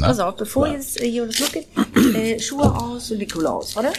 Ne? 0.00 0.06
Pass 0.06 0.18
auf, 0.20 0.36
bevor 0.36 0.68
jetzt 0.68 1.00
äh, 1.00 1.10
hier 1.10 1.26
das 1.26 1.38
losgeht, 1.38 1.66
äh, 2.14 2.38
Schuhe 2.38 2.64
aus 2.74 3.10
und 3.10 3.18
Nikolaus, 3.18 3.74
warte. 3.76 3.92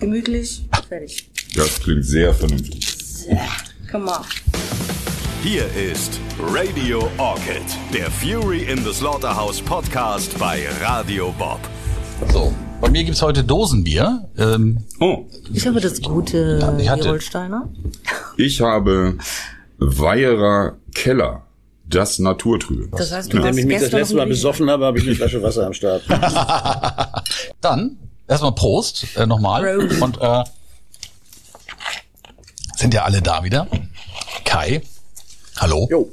Gemütlich, 0.00 0.64
fertig. 0.88 1.28
Das 1.54 1.80
klingt 1.80 2.04
sehr 2.04 2.32
vernünftig. 2.34 2.86
Komm 3.90 4.04
mal. 4.04 4.22
Hier 5.42 5.64
ist 5.74 6.20
Radio 6.40 7.08
Orchid, 7.18 7.62
der 7.92 8.10
Fury 8.10 8.62
in 8.64 8.84
the 8.84 8.92
Slaughterhouse 8.92 9.60
Podcast 9.60 10.38
bei 10.38 10.66
Radio 10.80 11.32
Bob. 11.38 11.58
So, 12.32 12.54
bei 12.80 12.88
mir 12.90 13.02
gibt's 13.04 13.22
heute 13.22 13.42
Dosenbier. 13.42 14.28
Ähm, 14.38 14.78
Oh, 15.00 15.26
Ich 15.52 15.66
habe 15.66 15.80
das 15.80 16.00
gute 16.00 16.58
ich 16.80 16.88
hatte- 16.88 17.02
Gerolsteiner. 17.02 17.68
ich 18.36 18.60
habe 18.60 19.18
Weierer 19.78 20.76
Keller, 20.94 21.42
das 21.84 22.18
Naturtrübe. 22.18 22.96
Das 22.96 23.12
heißt, 23.12 23.32
du 23.32 23.36
Ja. 23.36 23.44
Nachdem 23.44 23.58
ich 23.58 23.66
mich 23.66 23.80
das 23.80 23.92
letzte 23.92 24.16
Mal 24.16 24.26
besoffen 24.26 24.70
habe, 24.70 24.86
habe 24.86 24.98
ich 24.98 25.06
eine 25.06 25.14
Flasche 25.14 25.42
Wasser 25.42 25.66
am 25.66 25.74
Start. 25.74 26.02
dann 27.60 27.96
erstmal 28.28 28.52
Prost 28.52 29.06
äh, 29.16 29.26
nochmal. 29.26 29.78
Und 30.00 30.18
äh, 30.20 30.44
sind 32.76 32.94
ja 32.94 33.04
alle 33.04 33.22
da 33.22 33.44
wieder. 33.44 33.68
Kai, 34.44 34.82
hallo. 35.58 35.86
Jo, 35.90 36.10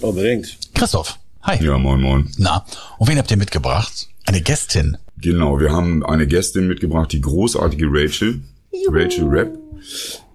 unbedingt. 0.00 0.56
Christoph, 0.74 1.18
hi. 1.42 1.62
Ja, 1.64 1.78
moin, 1.78 2.00
moin. 2.00 2.30
Na, 2.38 2.64
und 2.98 3.08
wen 3.08 3.18
habt 3.18 3.30
ihr 3.30 3.36
mitgebracht? 3.36 4.08
Eine 4.26 4.40
Gästin. 4.40 4.96
Genau, 5.18 5.60
wir 5.60 5.72
haben 5.72 6.04
eine 6.04 6.26
Gästin 6.26 6.66
mitgebracht, 6.68 7.12
die 7.12 7.20
großartige 7.20 7.86
Rachel. 7.88 8.42
Rachel 8.88 9.24
Rapp. 9.28 9.58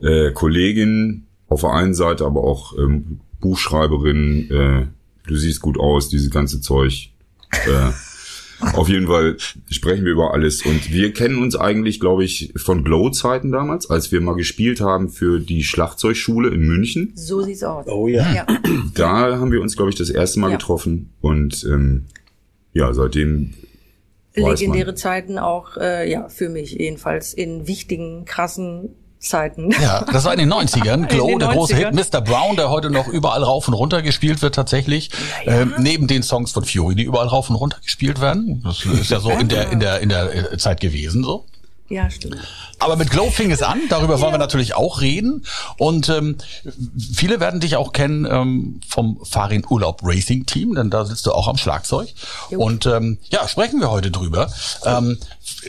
Äh, 0.01 0.31
Kollegin 0.31 1.27
auf 1.49 1.61
der 1.61 1.71
einen 1.71 1.93
Seite, 1.93 2.25
aber 2.25 2.43
auch 2.43 2.77
ähm, 2.77 3.19
Buchschreiberin. 3.41 4.49
Äh, 4.49 4.85
du 5.27 5.35
siehst 5.35 5.61
gut 5.61 5.77
aus, 5.79 6.07
dieses 6.09 6.29
ganze 6.31 6.61
Zeug. 6.61 7.09
Äh, 7.51 7.91
auf 8.73 8.87
jeden 8.89 9.07
Fall 9.07 9.37
sprechen 9.69 10.05
wir 10.05 10.11
über 10.13 10.33
alles. 10.33 10.63
Und 10.65 10.91
wir 10.91 11.11
kennen 11.13 11.41
uns 11.41 11.55
eigentlich, 11.55 11.99
glaube 11.99 12.23
ich, 12.23 12.53
von 12.55 12.83
Glow-Zeiten 12.83 13.51
damals, 13.51 13.89
als 13.89 14.11
wir 14.11 14.21
mal 14.21 14.35
gespielt 14.35 14.79
haben 14.81 15.09
für 15.09 15.39
die 15.39 15.63
Schlagzeugschule 15.63 16.49
in 16.49 16.61
München. 16.61 17.11
So 17.15 17.41
sieht's 17.41 17.63
aus. 17.63 17.87
Oh 17.87 18.07
ja. 18.07 18.33
Ja. 18.33 18.47
Da 18.93 19.37
haben 19.39 19.51
wir 19.51 19.61
uns, 19.61 19.75
glaube 19.75 19.89
ich, 19.89 19.97
das 19.97 20.09
erste 20.09 20.39
Mal 20.39 20.51
Ja. 20.51 20.57
getroffen. 20.57 21.09
Und 21.21 21.63
ähm, 21.63 22.05
ja, 22.73 22.93
seitdem. 22.93 23.53
Legendäre 24.33 24.95
Zeiten 24.95 25.37
auch, 25.37 25.75
äh, 25.77 26.09
ja, 26.09 26.29
für 26.29 26.47
mich 26.47 26.71
jedenfalls 26.71 27.33
in 27.33 27.67
wichtigen, 27.67 28.23
krassen 28.23 28.95
Zeiten. 29.21 29.71
Ja, 29.81 30.03
das 30.11 30.25
war 30.25 30.33
in 30.33 30.39
den 30.39 30.51
90ern. 30.53 31.07
Glow, 31.07 31.27
den 31.27 31.39
der 31.39 31.49
große 31.49 31.75
90ern. 31.75 31.95
Hit. 31.95 32.13
Mr. 32.13 32.21
Brown, 32.21 32.55
der 32.55 32.69
heute 32.69 32.89
noch 32.89 33.07
überall 33.07 33.43
rauf 33.43 33.67
und 33.67 33.73
runter 33.73 34.01
gespielt 34.01 34.41
wird 34.41 34.55
tatsächlich. 34.55 35.09
Ähm, 35.45 35.73
neben 35.77 36.07
den 36.07 36.23
Songs 36.23 36.51
von 36.51 36.65
Fury, 36.65 36.95
die 36.95 37.03
überall 37.03 37.27
rauf 37.27 37.49
und 37.49 37.55
runter 37.55 37.77
gespielt 37.83 38.19
werden. 38.19 38.61
Das 38.63 38.83
ist 38.85 39.11
ja 39.11 39.19
so 39.19 39.29
in 39.31 39.47
der, 39.47 39.71
in 39.71 39.79
der, 39.79 39.99
in 39.99 40.09
der 40.09 40.53
äh, 40.53 40.57
Zeit 40.57 40.81
gewesen 40.81 41.23
so. 41.23 41.45
Ja, 41.91 42.09
stimmt. 42.09 42.37
Aber 42.79 42.95
mit 42.95 43.11
Glow 43.11 43.29
fing 43.29 43.51
es 43.51 43.61
an, 43.61 43.81
darüber 43.89 44.21
wollen 44.21 44.33
wir 44.33 44.37
natürlich 44.37 44.75
auch 44.75 45.01
reden. 45.01 45.45
Und 45.77 46.07
ähm, 46.07 46.37
viele 47.13 47.41
werden 47.41 47.59
dich 47.59 47.75
auch 47.75 47.91
kennen 47.91 48.25
ähm, 48.25 48.79
vom 48.87 49.19
Farin 49.25 49.65
Urlaub 49.69 49.99
Racing 50.01 50.45
Team, 50.45 50.73
denn 50.73 50.89
da 50.89 51.03
sitzt 51.03 51.25
du 51.25 51.33
auch 51.33 51.49
am 51.49 51.57
Schlagzeug. 51.57 52.07
Und 52.49 52.85
ähm, 52.85 53.19
ja, 53.29 53.45
sprechen 53.47 53.81
wir 53.81 53.91
heute 53.91 54.09
drüber. 54.09 54.49
Ähm, 54.85 55.17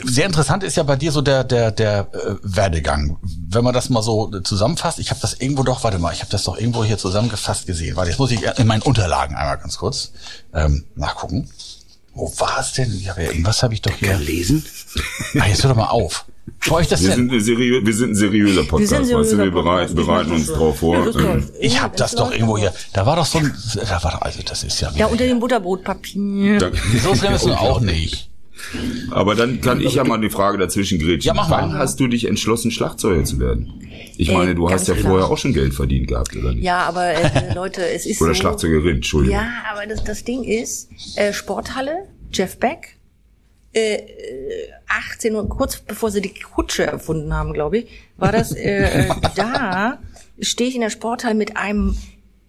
sehr 0.04 0.26
interessant 0.26 0.62
ist 0.62 0.76
ja 0.76 0.84
bei 0.84 0.94
dir 0.94 1.10
so 1.10 1.22
der 1.22 1.42
der 1.42 1.72
der 1.72 2.08
äh, 2.12 2.36
Werdegang. 2.42 3.18
Wenn 3.22 3.64
man 3.64 3.74
das 3.74 3.90
mal 3.90 4.02
so 4.02 4.30
zusammenfasst, 4.40 5.00
ich 5.00 5.10
habe 5.10 5.20
das 5.20 5.34
irgendwo 5.34 5.64
doch, 5.64 5.82
warte 5.82 5.98
mal, 5.98 6.12
ich 6.12 6.20
habe 6.20 6.30
das 6.30 6.44
doch 6.44 6.56
irgendwo 6.56 6.84
hier 6.84 6.98
zusammengefasst 6.98 7.66
gesehen. 7.66 7.96
Warte, 7.96 8.10
jetzt 8.10 8.18
muss 8.18 8.30
ich 8.30 8.42
in 8.58 8.66
meinen 8.68 8.82
Unterlagen 8.82 9.34
einmal 9.34 9.58
ganz 9.58 9.76
kurz 9.76 10.12
ähm, 10.54 10.84
nachgucken. 10.94 11.50
Wo 12.14 12.32
war 12.38 12.58
es 12.60 12.72
denn? 12.74 12.92
Ich 12.94 13.08
hab 13.08 13.16
ja, 13.18 13.24
irgendwas 13.24 13.62
habe 13.62 13.74
ich 13.74 13.82
doch 13.82 13.92
hier. 13.94 14.16
Lesen? 14.18 14.64
Ah, 15.38 15.46
jetzt 15.46 15.62
hör 15.62 15.70
doch 15.70 15.76
mal 15.76 15.86
auf. 15.88 16.26
Wo 16.66 16.78
ich 16.78 16.88
das 16.88 17.02
Wir 17.02 17.10
denn? 17.16 17.30
sind, 17.30 17.40
seriö 17.42 17.84
wir 17.84 17.94
sind 17.94 18.10
ein 18.10 18.14
seriöser 18.16 18.64
Podcast. 18.64 18.90
sind 18.90 18.98
ein 18.98 19.02
weißt 19.02 19.32
du, 19.32 19.36
wir 19.38 19.44
seriöser 19.44 19.50
bereiten, 19.62 19.94
Podcast. 19.94 20.06
bereiten 20.08 20.30
uns 20.32 20.46
drauf 20.48 20.78
vor. 20.80 21.16
Ähm. 21.16 21.48
Ich 21.60 21.80
hab 21.80 21.96
das 21.96 22.12
doch 22.14 22.30
irgendwo 22.32 22.58
hier. 22.58 22.72
Da 22.92 23.06
war 23.06 23.16
doch 23.16 23.26
so 23.26 23.38
ein, 23.38 23.54
da 23.76 24.02
war 24.04 24.12
doch, 24.12 24.22
also 24.22 24.40
das 24.44 24.62
ist 24.64 24.80
ja 24.80 24.92
Ja, 24.94 25.06
unter 25.06 25.24
dem 25.24 25.38
Butterbrotpapier. 25.40 26.58
da- 26.58 26.70
so 27.02 27.14
schlimm 27.14 27.32
ist 27.34 27.46
es 27.46 27.52
auch 27.56 27.80
nicht. 27.80 28.28
Aber 29.10 29.34
dann 29.34 29.60
kann 29.60 29.80
ich 29.80 29.94
ja 29.94 30.04
mal 30.04 30.14
eine 30.16 30.30
Frage 30.30 30.58
dazwischen 30.58 30.98
grätschen. 30.98 31.28
Ja, 31.28 31.34
mach 31.34 31.48
mal. 31.48 31.62
Wann 31.62 31.74
hast 31.78 32.00
du 32.00 32.06
dich 32.08 32.26
entschlossen, 32.26 32.70
Schlagzeuger 32.70 33.24
zu 33.24 33.38
werden? 33.38 33.72
Ich 34.16 34.28
Äh, 34.30 34.34
meine, 34.34 34.54
du 34.54 34.70
hast 34.70 34.88
ja 34.88 34.94
klar. 34.94 35.10
vorher 35.10 35.28
auch 35.28 35.38
schon 35.38 35.52
Geld 35.52 35.74
verdient 35.74 36.08
gehabt, 36.08 36.34
oder 36.36 36.52
nicht? 36.52 36.64
Ja, 36.64 36.78
aber 36.80 37.08
äh, 37.12 37.52
Leute, 37.54 37.86
es 37.88 38.06
ist 38.06 38.20
Oder 38.20 38.34
so. 38.34 38.40
Schlagzeugerin, 38.40 38.96
Entschuldigung. 38.96 39.38
Ja, 39.38 39.48
aber 39.72 39.86
das, 39.86 40.04
das 40.04 40.24
Ding 40.24 40.44
ist, 40.44 40.88
äh, 41.16 41.32
Sporthalle, 41.32 42.08
Jeff 42.32 42.58
Beck, 42.58 42.96
äh, 43.74 43.94
äh, 43.94 44.02
18 45.12 45.34
Uhr, 45.34 45.48
kurz 45.48 45.78
bevor 45.80 46.10
sie 46.10 46.20
die 46.20 46.34
Kutsche 46.34 46.84
erfunden 46.84 47.32
haben, 47.34 47.52
glaube 47.54 47.78
ich, 47.78 47.86
war 48.18 48.30
das, 48.32 48.52
äh, 48.52 49.06
äh, 49.06 49.08
da 49.36 49.98
stehe 50.40 50.68
ich 50.68 50.74
in 50.74 50.82
der 50.82 50.90
Sporthalle 50.90 51.34
mit 51.34 51.56
einem 51.56 51.96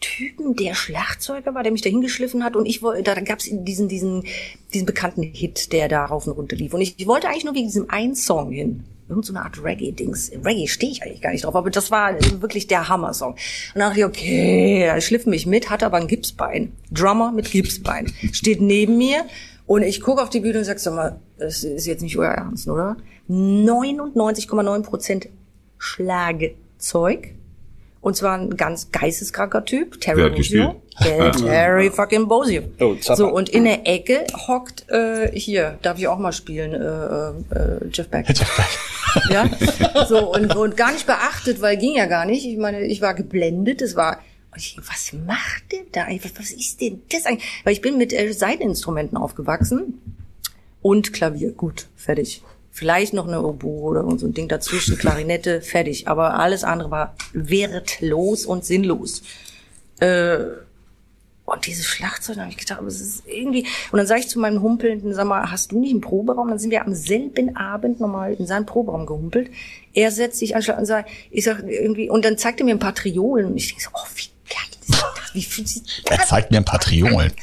Typen, 0.03 0.55
der 0.55 0.75
Schlagzeuger 0.75 1.55
war, 1.55 1.63
der 1.63 1.71
mich 1.71 1.81
da 1.81 1.89
hingeschliffen 1.89 2.43
hat 2.43 2.55
und 2.57 2.65
ich 2.65 2.83
wollte, 2.83 3.03
da 3.03 3.19
gab's 3.21 3.49
diesen, 3.49 3.87
diesen, 3.87 4.25
diesen 4.73 4.85
bekannten 4.85 5.23
Hit, 5.23 5.71
der 5.71 5.87
da 5.87 6.03
rauf 6.05 6.27
und 6.27 6.33
runter 6.33 6.57
lief 6.57 6.73
und 6.73 6.81
ich, 6.81 6.95
ich 6.97 7.07
wollte 7.07 7.29
eigentlich 7.29 7.45
nur 7.45 7.55
wegen 7.55 7.67
diesem 7.67 7.89
einen 7.89 8.15
Song 8.15 8.51
hin. 8.51 8.83
Irgend 9.09 9.25
so 9.25 9.33
eine 9.33 9.43
Art 9.43 9.61
Reggae-Dings. 9.61 10.31
Reggae 10.43 10.67
stehe 10.67 10.91
ich 10.91 11.03
eigentlich 11.03 11.21
gar 11.21 11.31
nicht 11.31 11.43
drauf, 11.43 11.55
aber 11.55 11.69
das 11.69 11.91
war 11.91 12.15
wirklich 12.41 12.67
der 12.67 12.87
Hammer-Song. 12.87 13.33
Und 13.33 13.39
dann 13.75 13.89
dachte 13.89 13.99
ich, 13.99 14.05
okay, 14.05 14.83
er 14.83 15.01
schliff 15.01 15.25
mich 15.25 15.45
mit, 15.45 15.69
hatte 15.69 15.85
aber 15.85 15.97
ein 15.97 16.07
Gipsbein. 16.07 16.71
Drummer 16.89 17.31
mit 17.31 17.51
Gipsbein. 17.51 18.11
Steht 18.31 18.61
neben 18.61 18.97
mir 18.97 19.25
und 19.65 19.83
ich 19.83 20.01
gucke 20.01 20.21
auf 20.21 20.29
die 20.29 20.39
Bühne 20.39 20.59
und 20.59 20.63
sag, 20.63 20.79
sag 20.79 20.95
mal, 20.95 21.19
das 21.37 21.63
ist 21.63 21.85
jetzt 21.85 22.01
nicht 22.01 22.17
euer 22.17 22.31
Ernst, 22.31 22.67
oder? 22.67 22.95
99,9 23.29 24.83
Prozent 24.83 25.29
Schlagzeug. 25.77 27.35
Und 28.03 28.17
zwar 28.17 28.37
ein 28.37 28.57
ganz 28.57 28.91
geisteskranker 28.91 29.63
Typ, 29.63 30.01
Terry 30.01 30.17
Wer 30.17 30.25
hat 30.25 30.35
Bozio. 30.35 30.81
Der 31.05 31.31
Terry 31.31 31.89
fucking 31.89 32.27
Bozio. 32.27 32.63
Oh, 32.81 32.95
so, 32.99 33.29
und 33.29 33.47
in 33.47 33.63
der 33.63 33.87
Ecke 33.87 34.25
hockt, 34.45 34.89
äh, 34.89 35.31
hier, 35.31 35.79
darf 35.83 35.97
ich 35.97 36.09
auch 36.09 36.19
mal 36.19 36.33
spielen, 36.33 36.73
äh, 36.73 37.57
äh, 37.57 37.87
Jeff 37.93 38.09
Beck. 38.09 38.27
ja, 39.29 39.49
so, 40.05 40.33
und, 40.33 40.53
und 40.53 40.75
gar 40.75 40.91
nicht 40.91 41.07
beachtet, 41.07 41.61
weil 41.61 41.77
ging 41.77 41.95
ja 41.95 42.05
gar 42.05 42.25
nicht. 42.25 42.45
Ich 42.45 42.57
meine, 42.57 42.81
ich 42.81 43.01
war 43.01 43.13
geblendet, 43.13 43.81
es 43.81 43.95
war, 43.95 44.19
und 44.51 44.57
ich, 44.57 44.77
was 44.85 45.13
macht 45.13 45.71
der 45.71 45.83
da? 45.93 46.03
eigentlich? 46.03 46.25
Was, 46.25 46.37
was 46.37 46.51
ist 46.51 46.81
denn 46.81 47.03
das 47.09 47.25
eigentlich? 47.25 47.49
Weil 47.63 47.71
ich 47.71 47.81
bin 47.81 47.97
mit 47.97 48.11
äh, 48.11 48.33
Seiteninstrumenten 48.33 49.17
aufgewachsen 49.17 50.01
und 50.81 51.13
Klavier. 51.13 51.53
Gut, 51.53 51.87
fertig. 51.95 52.43
Vielleicht 52.75 53.13
noch 53.13 53.27
eine 53.27 53.43
Oboe 53.43 53.83
oder 53.83 54.17
so 54.17 54.25
ein 54.25 54.33
Ding 54.33 54.47
dazwischen, 54.47 54.97
Klarinette, 54.97 55.61
fertig. 55.61 56.07
Aber 56.07 56.39
alles 56.39 56.63
andere 56.63 56.89
war 56.89 57.15
wertlos 57.31 58.47
und 58.47 58.65
sinnlos. 58.65 59.21
Äh, 59.99 60.39
und 61.45 61.67
dieses 61.67 61.85
Schlagzeug, 61.85 62.37
da 62.37 62.41
habe 62.41 62.51
ich 62.51 62.57
gedacht, 62.57 62.79
aber 62.79 62.87
es 62.87 62.99
ist 62.99 63.27
irgendwie. 63.27 63.67
Und 63.91 63.97
dann 63.97 64.07
sage 64.07 64.21
ich 64.21 64.27
zu 64.27 64.39
meinem 64.39 64.63
Humpelnden, 64.63 65.13
sag 65.13 65.27
mal, 65.27 65.51
hast 65.51 65.71
du 65.71 65.79
nicht 65.79 65.91
einen 65.91 66.01
Proberaum? 66.01 66.49
Dann 66.49 66.57
sind 66.57 66.71
wir 66.71 66.83
am 66.83 66.95
selben 66.95 67.55
Abend 67.55 67.99
nochmal 67.99 68.33
in 68.33 68.47
seinen 68.47 68.65
Proberaum 68.65 69.05
gehumpelt. 69.05 69.51
Er 69.93 70.09
setzt 70.09 70.39
sich 70.39 70.55
an 70.55 70.63
und 70.75 70.85
sagt, 70.87 71.11
ich 71.29 71.43
sag 71.43 71.61
irgendwie, 71.67 72.09
und 72.09 72.25
dann 72.25 72.39
zeigt 72.39 72.59
er 72.59 72.65
mir 72.65 72.71
ein 72.71 72.79
paar 72.79 72.95
Triolen 72.95 73.45
und 73.45 73.57
ich 73.57 73.67
denke 73.67 73.83
so, 73.83 73.89
oh, 73.93 74.07
wie 74.15 74.29
geil? 74.49 75.12
Wie 75.33 75.41
sich 75.41 76.03
Er 76.09 76.19
zeigt 76.19 76.51
mir 76.51 76.57
ein 76.57 76.65
paar 76.65 76.79
Triolen. 76.79 77.33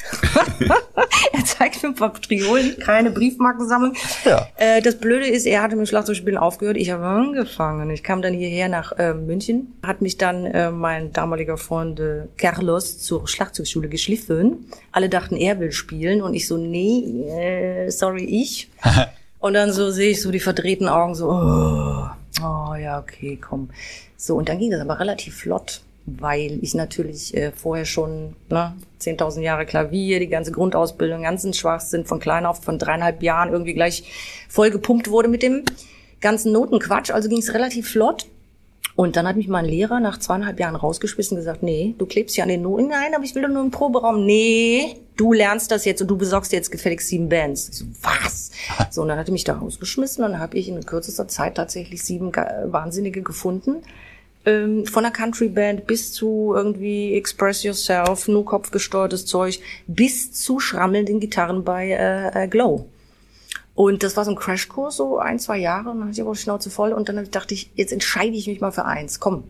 er 1.32 1.44
zeigt 1.44 1.82
mir 1.82 1.88
ein 1.88 1.94
paar 1.96 2.14
Triolen, 2.14 2.78
keine 2.78 3.10
Briefmarkensammlung. 3.10 3.94
Ja. 4.24 4.48
Äh, 4.56 4.80
das 4.80 4.98
Blöde 4.98 5.26
ist, 5.26 5.44
er 5.44 5.62
hatte 5.62 5.74
mit 5.74 5.86
dem 5.86 5.88
Schlagzeugspielen 5.88 6.38
aufgehört. 6.38 6.76
Ich 6.76 6.90
habe 6.90 7.04
angefangen. 7.04 7.90
Ich 7.90 8.04
kam 8.04 8.22
dann 8.22 8.32
hierher 8.32 8.68
nach 8.68 8.92
äh, 8.92 9.12
München, 9.12 9.74
hat 9.82 10.02
mich 10.02 10.18
dann 10.18 10.46
äh, 10.46 10.70
mein 10.70 11.12
damaliger 11.12 11.56
Freund 11.56 11.98
äh, 11.98 12.22
Carlos 12.36 12.98
zur 12.98 13.26
Schlagzeugschule 13.26 13.88
geschliffen. 13.88 14.66
Alle 14.92 15.08
dachten, 15.08 15.36
er 15.36 15.58
will 15.58 15.72
spielen 15.72 16.22
und 16.22 16.34
ich 16.34 16.46
so, 16.46 16.56
nee, 16.56 17.24
äh, 17.28 17.90
sorry, 17.90 18.24
ich. 18.24 18.70
und 19.40 19.54
dann 19.54 19.72
so 19.72 19.90
sehe 19.90 20.10
ich 20.10 20.22
so 20.22 20.30
die 20.30 20.40
verdrehten 20.40 20.88
Augen 20.88 21.16
so, 21.16 21.28
oh, 21.28 22.06
oh 22.40 22.74
ja, 22.74 23.00
okay, 23.00 23.36
komm. 23.40 23.70
So, 24.16 24.36
und 24.36 24.48
dann 24.48 24.58
ging 24.58 24.70
das 24.70 24.80
aber 24.80 25.00
relativ 25.00 25.38
flott 25.38 25.80
weil 26.06 26.58
ich 26.62 26.74
natürlich 26.74 27.36
äh, 27.36 27.52
vorher 27.52 27.84
schon 27.84 28.34
ne, 28.48 28.74
10.000 29.00 29.40
Jahre 29.40 29.66
Klavier, 29.66 30.18
die 30.20 30.28
ganze 30.28 30.52
Grundausbildung, 30.52 31.22
ganzen 31.22 31.52
Schwachsinn 31.54 32.04
von 32.04 32.20
klein 32.20 32.46
auf, 32.46 32.62
von 32.62 32.78
dreieinhalb 32.78 33.22
Jahren 33.22 33.50
irgendwie 33.50 33.74
gleich 33.74 34.04
voll 34.48 34.70
gepumpt 34.70 35.10
wurde 35.10 35.28
mit 35.28 35.42
dem 35.42 35.64
ganzen 36.20 36.52
Notenquatsch. 36.52 37.10
Also 37.10 37.28
ging 37.28 37.38
es 37.38 37.54
relativ 37.54 37.90
flott. 37.90 38.26
Und 38.96 39.16
dann 39.16 39.26
hat 39.26 39.36
mich 39.36 39.48
mein 39.48 39.64
Lehrer 39.64 40.00
nach 40.00 40.18
zweieinhalb 40.18 40.60
Jahren 40.60 40.76
rausgeschmissen 40.76 41.36
und 41.36 41.40
gesagt, 41.40 41.62
nee, 41.62 41.94
du 41.96 42.06
klebst 42.06 42.36
ja 42.36 42.42
an 42.42 42.50
den 42.50 42.62
Noten. 42.62 42.88
Nein, 42.88 43.14
aber 43.14 43.24
ich 43.24 43.34
will 43.34 43.42
doch 43.42 43.48
nur 43.48 43.62
einen 43.62 43.70
Proberaum. 43.70 44.26
Nee, 44.26 44.96
du 45.16 45.32
lernst 45.32 45.70
das 45.70 45.84
jetzt 45.84 46.02
und 46.02 46.08
du 46.08 46.18
besorgst 46.18 46.52
jetzt 46.52 46.70
gefälligst 46.70 47.08
sieben 47.08 47.28
Bands. 47.28 47.68
Ich 47.68 47.76
so, 47.76 47.84
was? 48.02 48.50
So, 48.90 49.02
und 49.02 49.08
dann 49.08 49.18
hat 49.18 49.28
er 49.28 49.32
mich 49.32 49.44
da 49.44 49.54
rausgeschmissen 49.54 50.24
und 50.24 50.32
dann 50.32 50.40
habe 50.40 50.58
ich 50.58 50.68
in 50.68 50.84
kürzester 50.84 51.28
Zeit 51.28 51.54
tatsächlich 51.54 52.02
sieben 52.02 52.32
Wahnsinnige 52.34 53.22
gefunden 53.22 53.76
ähm, 54.46 54.86
von 54.86 55.02
der 55.02 55.12
Country 55.12 55.48
Band 55.48 55.86
bis 55.86 56.12
zu 56.12 56.52
irgendwie 56.54 57.14
Express 57.14 57.62
Yourself, 57.62 58.28
nur 58.28 58.44
kopfgesteuertes 58.44 59.26
Zeug, 59.26 59.60
bis 59.86 60.32
zu 60.32 60.60
schrammelnden 60.60 61.20
Gitarren 61.20 61.64
bei 61.64 61.90
äh, 61.90 62.44
äh, 62.44 62.48
Glow. 62.48 62.88
Und 63.74 64.02
das 64.02 64.16
war 64.16 64.24
so 64.24 64.32
ein 64.32 64.36
Crashkurs, 64.36 64.96
so 64.96 65.18
ein, 65.18 65.38
zwei 65.38 65.58
Jahre, 65.58 65.86
dann 65.86 66.02
hatte 66.02 66.12
ich 66.12 66.20
aber 66.20 66.32
die 66.32 66.38
Schnauze 66.38 66.70
voll 66.70 66.92
und 66.92 67.08
dann 67.08 67.30
dachte 67.30 67.54
ich, 67.54 67.70
jetzt 67.76 67.92
entscheide 67.92 68.36
ich 68.36 68.46
mich 68.46 68.60
mal 68.60 68.72
für 68.72 68.84
eins. 68.84 69.20
Komm, 69.20 69.44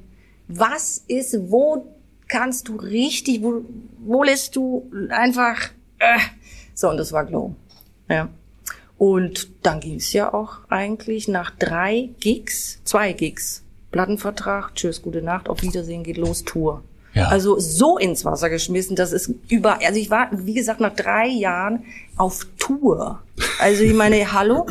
was 0.46 1.04
ist, 1.08 1.36
wo 1.50 1.86
kannst 2.28 2.68
du 2.68 2.76
richtig, 2.76 3.42
wo, 3.42 3.62
wo 3.98 4.22
lässt 4.22 4.56
du 4.56 4.90
einfach, 5.08 5.70
äh. 5.98 6.18
so, 6.74 6.90
und 6.90 6.96
das 6.96 7.12
war 7.12 7.24
Glow. 7.24 7.54
Ja. 8.08 8.28
Und 8.98 9.48
dann 9.62 9.80
ging 9.80 9.96
es 9.96 10.12
ja 10.12 10.32
auch 10.32 10.58
eigentlich 10.68 11.26
nach 11.26 11.50
drei 11.50 12.10
Gigs, 12.20 12.80
zwei 12.84 13.12
Gigs, 13.14 13.64
Plattenvertrag, 13.90 14.74
tschüss, 14.74 15.02
gute 15.02 15.22
Nacht, 15.22 15.48
auf 15.48 15.62
Wiedersehen, 15.62 16.02
geht 16.02 16.16
los, 16.16 16.44
Tour. 16.44 16.82
Ja. 17.12 17.26
Also 17.28 17.58
so 17.58 17.98
ins 17.98 18.24
Wasser 18.24 18.50
geschmissen, 18.50 18.94
das 18.94 19.12
ist 19.12 19.34
über, 19.48 19.80
also 19.84 19.98
ich 19.98 20.10
war, 20.10 20.28
wie 20.32 20.54
gesagt, 20.54 20.80
nach 20.80 20.94
drei 20.94 21.26
Jahren 21.26 21.84
auf 22.16 22.46
Tour. 22.58 23.20
Also 23.58 23.82
ich 23.84 23.94
meine, 23.94 24.32
hallo? 24.32 24.66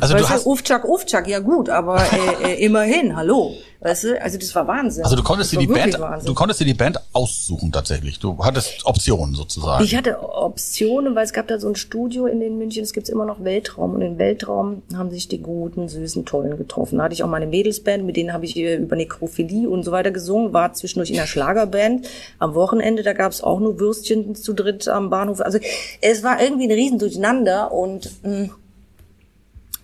Also 0.00 0.14
du 0.14 0.20
weißt 0.20 0.30
hast- 0.30 0.46
Ufchak, 0.46 0.84
Ufchak, 0.88 1.28
ja 1.28 1.40
gut, 1.40 1.68
aber 1.68 2.00
äh, 2.42 2.54
äh, 2.54 2.64
immerhin, 2.64 3.14
hallo. 3.16 3.52
Weißt 3.80 4.04
du, 4.04 4.22
also 4.22 4.38
das 4.38 4.54
war 4.54 4.66
Wahnsinn. 4.66 5.04
Also 5.04 5.14
du 5.14 5.22
konntest 5.22 5.52
dir 5.52 5.58
die 5.58 5.66
Band, 5.66 6.00
Wahnsinn. 6.00 6.26
du 6.28 6.32
konntest 6.34 6.58
dir 6.58 6.64
die 6.64 6.72
Band 6.72 6.98
aussuchen 7.12 7.70
tatsächlich. 7.70 8.18
Du 8.18 8.38
hattest 8.42 8.86
Optionen 8.86 9.34
sozusagen. 9.34 9.84
Ich 9.84 9.94
hatte 9.94 10.22
Optionen, 10.22 11.14
weil 11.14 11.24
es 11.26 11.34
gab 11.34 11.48
da 11.48 11.58
so 11.58 11.68
ein 11.68 11.74
Studio 11.74 12.24
in 12.24 12.40
den 12.40 12.56
München, 12.56 12.82
es 12.82 12.94
gibt 12.94 13.10
immer 13.10 13.26
noch 13.26 13.44
Weltraum 13.44 13.92
und 13.92 14.00
im 14.00 14.16
Weltraum 14.16 14.80
haben 14.96 15.10
sich 15.10 15.28
die 15.28 15.42
guten, 15.42 15.90
süßen, 15.90 16.24
tollen 16.24 16.56
getroffen. 16.56 16.96
Da 16.96 17.04
hatte 17.04 17.12
ich 17.14 17.22
auch 17.22 17.28
meine 17.28 17.46
Mädelsband, 17.46 18.06
mit 18.06 18.16
denen 18.16 18.32
habe 18.32 18.46
ich 18.46 18.56
äh, 18.56 18.76
über 18.76 18.96
Nekrophilie 18.96 19.68
und 19.68 19.82
so 19.82 19.92
weiter 19.92 20.12
gesungen, 20.12 20.54
war 20.54 20.72
zwischendurch 20.72 21.10
in 21.10 21.16
der 21.16 21.26
Schlagerband. 21.26 22.08
Am 22.38 22.54
Wochenende, 22.54 23.02
da 23.02 23.12
gab 23.12 23.32
es 23.32 23.42
auch 23.42 23.60
nur 23.60 23.78
Würstchen 23.80 24.34
zu 24.34 24.54
dritt 24.54 24.88
am 24.88 25.10
Bahnhof. 25.10 25.42
Also 25.42 25.58
es 26.00 26.22
war 26.22 26.40
irgendwie 26.42 26.64
ein 26.64 26.70
Riesen 26.84 26.98
durcheinander 26.98 27.72
und 27.72 28.10
mh, 28.22 28.50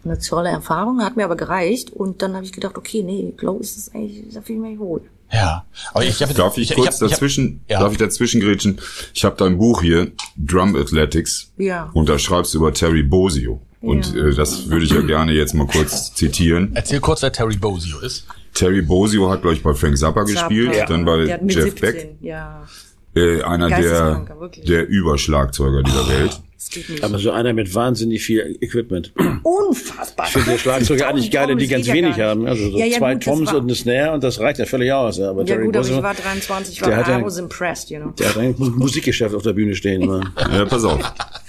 eine 0.05 0.19
tolle 0.19 0.49
Erfahrung, 0.49 1.03
hat 1.03 1.17
mir 1.17 1.25
aber 1.25 1.37
gereicht. 1.37 1.91
Und 1.91 2.23
dann 2.23 2.35
habe 2.35 2.45
ich 2.45 2.53
gedacht, 2.53 2.77
okay, 2.79 3.03
nee, 3.03 3.33
Glow 3.37 3.59
ist 3.59 3.77
das 3.77 3.95
eigentlich, 3.95 4.33
da 4.33 4.41
fühle 4.41 4.59
ich 4.59 4.71
mich 4.73 4.79
wohl. 4.79 5.03
ja. 5.33 5.65
Aber 5.93 6.05
ich 6.05 6.23
habe 6.23 6.33
Darf 6.35 6.57
ich, 6.57 6.75
kurz 6.75 6.87
hab- 6.97 7.03
hab- 7.03 7.11
dazwischen, 7.11 7.61
ja. 7.69 7.81
darf 7.81 7.93
ich 7.93 7.99
dazwischen 7.99 8.41
grätschen? 8.41 8.81
Ich 9.15 9.25
habe 9.25 9.37
dein 9.37 9.59
Buch 9.59 9.83
hier, 9.83 10.11
Drum 10.37 10.75
Athletics. 10.77 11.53
Ja. 11.59 11.91
Und 11.93 12.09
da 12.09 12.19
schreibst 12.19 12.55
du 12.55 12.59
über 12.59 12.73
Terry 12.73 13.03
Bozio. 13.03 13.61
Und 13.83 14.15
Ja. 14.15 14.27
äh, 14.29 14.35
das 14.35 14.69
würde 14.69 14.85
ich 14.85 14.91
ja 14.91 15.01
gerne 15.01 15.33
jetzt 15.33 15.55
mal 15.55 15.67
kurz 15.67 16.15
zitieren. 16.15 16.73
Erzähl 16.75 17.01
kurz, 17.01 17.23
wer 17.23 17.33
Terry 17.33 17.57
Bozio 17.57 17.99
ist. 18.01 18.27
Terry 18.55 18.83
Bozio 18.83 19.31
hat, 19.31 19.43
glaube 19.43 19.55
ich, 19.57 19.63
bei 19.63 19.73
Frank 19.75 19.97
Zappa 19.97 20.23
gespielt, 20.25 20.75
Zappa. 20.75 20.87
dann 20.87 21.05
bei 21.05 21.19
Jeff 21.25 21.41
17, 21.65 21.75
Beck, 21.81 22.17
ja. 22.21 22.67
Äh, 23.15 23.43
einer 23.43 23.69
der, 23.69 24.27
der 24.67 24.89
Überschlagzeuger 24.89 25.83
dieser 25.83 26.09
Welt. 26.09 26.41
Geht 26.73 26.89
nicht. 26.91 27.03
Aber 27.03 27.19
so 27.19 27.31
einer 27.33 27.53
mit 27.53 27.75
wahnsinnig 27.75 28.23
viel 28.23 28.57
Equipment. 28.61 29.13
Unfassbar. 29.43 30.27
Ich 30.27 30.33
finde 30.33 30.53
die 30.53 30.59
Schlagzeuger 30.59 31.09
eigentlich 31.09 31.31
geile, 31.31 31.57
die 31.57 31.67
ganz 31.67 31.87
wenig 31.89 32.21
haben. 32.21 32.47
Also 32.47 32.71
so 32.71 32.79
ja, 32.79 32.85
ja, 32.85 32.99
zwei 32.99 33.15
gut, 33.15 33.25
Toms 33.25 33.49
war- 33.49 33.57
und 33.57 33.63
eine 33.63 33.75
Snare 33.75 34.13
und 34.13 34.23
das 34.23 34.39
reicht 34.39 34.59
ja 34.61 34.67
völlig 34.67 34.93
aus. 34.93 35.17
ja. 35.19 35.31
Aber 35.31 35.41
Ja 35.41 35.47
Terry 35.47 35.65
gut, 35.67 35.75
aber 35.77 35.83
Bozzio, 35.85 35.97
ich 35.97 36.03
war 36.05 36.15
23, 36.15 36.75
ich 36.75 36.81
der 36.81 36.91
war, 36.91 36.97
hat 36.99 37.09
I 37.09 37.11
ja- 37.13 37.25
was 37.25 37.39
impressed, 37.39 37.91
you 37.91 37.99
know. 37.99 38.11
der 38.11 38.29
hat 38.29 38.37
ein 38.37 38.55
Mu- 38.59 38.71
Musikgeschäft 38.71 39.35
auf 39.35 39.43
der 39.43 39.55
Bühne 39.55 39.75
stehen. 39.75 40.07
Mann. 40.07 40.33
Ja, 40.53 40.65
pass 40.67 40.85
auf. 40.85 41.01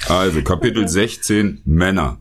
Also, 0.07 0.41
Kapitel 0.41 0.87
16, 0.87 1.61
Männer. 1.65 2.17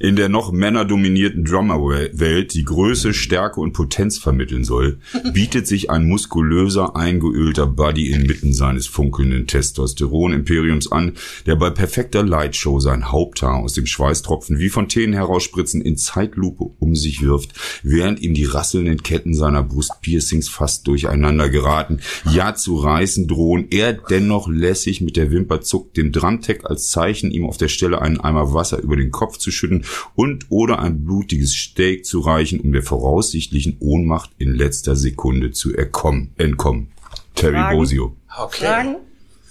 In 0.00 0.14
der 0.14 0.28
noch 0.28 0.52
männerdominierten 0.52 1.44
Drummerwelt, 1.44 2.54
die 2.54 2.64
Größe, 2.64 3.12
Stärke 3.12 3.60
und 3.60 3.72
Potenz 3.72 4.16
vermitteln 4.18 4.62
soll, 4.62 4.98
bietet 5.34 5.66
sich 5.66 5.90
ein 5.90 6.06
muskulöser, 6.06 6.94
eingeölter 6.94 7.66
Buddy 7.66 8.12
inmitten 8.12 8.52
seines 8.52 8.86
funkelnden 8.86 9.48
Testosteron-Imperiums 9.48 10.92
an, 10.92 11.14
der 11.46 11.56
bei 11.56 11.70
perfekter 11.70 12.22
Lightshow 12.22 12.78
sein 12.78 13.10
Haupthaar 13.10 13.56
aus 13.56 13.72
dem 13.72 13.86
Schweißtropfen 13.86 14.60
wie 14.60 14.68
Fontänen 14.68 15.14
herausspritzen 15.14 15.80
in 15.80 15.96
Zeitlupe 15.96 16.70
um 16.78 16.94
sich 16.94 17.20
wirft, 17.20 17.54
während 17.82 18.20
ihm 18.20 18.34
die 18.34 18.44
rasselnden 18.44 19.02
Ketten 19.02 19.34
seiner 19.34 19.64
Brustpiercings 19.64 20.48
fast 20.48 20.86
durcheinander 20.86 21.48
geraten, 21.48 22.00
ja 22.30 22.54
zu 22.54 22.76
reißen 22.76 23.26
drohen, 23.26 23.66
er 23.70 23.94
dennoch 23.94 24.48
lässig 24.48 25.00
mit 25.00 25.16
der 25.16 25.32
Wimper 25.32 25.60
zuckt, 25.60 25.96
dem 25.96 26.12
Drumtech 26.12 26.64
als 26.64 26.88
Zeichen, 26.88 27.32
ihm 27.32 27.44
auf 27.44 27.56
der 27.56 27.68
Stelle 27.68 28.00
einen 28.00 28.20
Eimer 28.20 28.54
Wasser 28.54 28.80
über 28.80 28.96
den 28.96 29.10
Kopf 29.10 29.38
zu 29.38 29.50
schütten 29.50 29.84
und 30.14 30.46
oder 30.50 30.78
ein 30.80 31.04
blutiges 31.04 31.52
Steak 31.52 32.04
zu 32.04 32.20
reichen, 32.20 32.60
um 32.60 32.72
der 32.72 32.82
voraussichtlichen 32.82 33.76
Ohnmacht 33.80 34.30
in 34.38 34.54
letzter 34.54 34.96
Sekunde 34.96 35.52
zu 35.52 35.74
erkommen, 35.74 36.32
entkommen. 36.36 36.88
Terry 37.34 37.54
Fragen? 37.54 37.78
Bozio. 37.78 38.16
Fragen? 38.50 38.96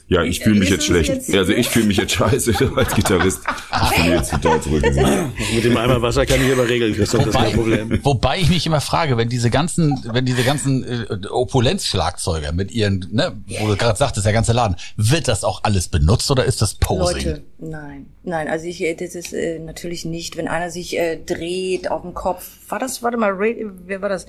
Ja, 0.09 0.23
ich 0.23 0.39
fühle 0.39 0.55
mich 0.59 0.69
Ist 0.69 0.75
jetzt 0.75 0.85
schlecht. 0.85 1.09
jetzt- 1.09 1.35
Also 1.35 1.51
ich 1.51 1.67
fühle 1.67 1.85
mich 1.85 1.97
jetzt 1.97 2.13
scheiße 2.13 2.53
als 2.77 2.95
Gitarrist. 2.95 3.41
Ich 3.91 4.01
bin 4.03 4.11
jetzt 4.13 4.31
total 4.31 4.61
zurückgegangen. 4.61 5.33
Mit 5.53 5.63
dem 5.65 5.75
Eimer 5.75 6.01
Wasser 6.01 6.25
kann 6.25 6.45
ich 6.45 6.49
aber 6.51 6.69
regeln, 6.69 6.95
Christoph, 6.95 7.25
das 7.25 7.35
ist 7.35 7.41
kein 7.41 7.51
Problem. 7.53 7.99
wobei 8.03 8.39
ich 8.39 8.49
mich 8.49 8.65
immer 8.65 8.79
frage, 8.79 9.17
wenn 9.17 9.27
diese 9.27 9.49
ganzen, 9.49 10.01
wenn 10.13 10.25
diese 10.25 10.43
ganzen 10.43 10.83
äh, 10.85 11.27
Opulenzschlagzeuger 11.29 12.53
mit 12.53 12.71
ihren, 12.71 13.05
ne, 13.11 13.33
wo 13.59 13.67
du 13.67 13.75
gerade 13.75 13.97
sagtest, 13.97 14.25
der 14.25 14.33
ganze 14.33 14.53
Laden, 14.53 14.77
wird 14.95 15.27
das 15.27 15.43
auch 15.43 15.63
alles 15.63 15.89
benutzt 15.89 16.31
oder 16.31 16.45
ist 16.45 16.61
das 16.61 16.75
Posing? 16.75 17.25
Leute, 17.27 17.43
nein. 17.59 18.05
Nein, 18.23 18.47
also 18.47 18.65
ich, 18.65 18.81
äh, 18.83 18.93
das 18.95 19.13
ist 19.15 19.33
äh, 19.33 19.59
natürlich 19.59 20.05
nicht, 20.05 20.37
wenn 20.37 20.47
einer 20.47 20.69
sich 20.71 20.97
äh, 20.97 21.17
dreht 21.17 21.91
auf 21.91 22.01
dem 22.03 22.13
Kopf. 22.13 22.45
War 22.69 22.79
das, 22.79 23.03
warte 23.03 23.17
mal, 23.17 23.31
Ray, 23.31 23.65
wer 23.85 24.01
war 24.01 24.09
das? 24.09 24.25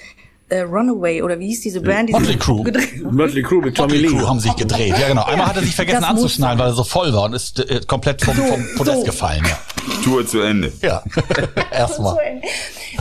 Äh, 0.50 0.60
Runaway 0.60 1.20
oder 1.22 1.38
wie 1.38 1.48
hieß 1.48 1.60
diese 1.60 1.80
Band? 1.82 2.08
Die 2.08 2.12
Motley 2.14 2.36
gedreht- 2.36 3.02
Mötley 3.12 3.42
Crue 3.42 3.60
mit 3.62 3.76
Tommy 3.76 3.94
Motley 3.94 4.08
Lee. 4.08 4.16
Crew 4.18 4.26
haben 4.28 4.40
sich 4.40 4.56
gedreht. 4.56 4.94
Ja, 4.98 5.08
genau. 5.08 5.24
Einmal 5.24 5.46
hat 5.48 5.56
er 5.56 5.62
sich 5.62 5.74
vergessen 5.76 6.04
anzuschnallen, 6.04 6.58
weil 6.58 6.68
er 6.68 6.72
so 6.72 6.84
voll 6.84 7.12
war 7.12 7.24
und 7.24 7.34
ist 7.34 7.60
äh, 7.60 7.80
komplett 7.86 8.22
vom, 8.22 8.34
vom 8.34 8.66
Podest 8.76 9.00
so. 9.00 9.04
gefallen. 9.04 9.44
Ja. 9.46 9.58
Tour 10.04 10.26
zu 10.26 10.40
Ende. 10.40 10.72
ja. 10.80 11.02
Erstmal. 11.70 12.16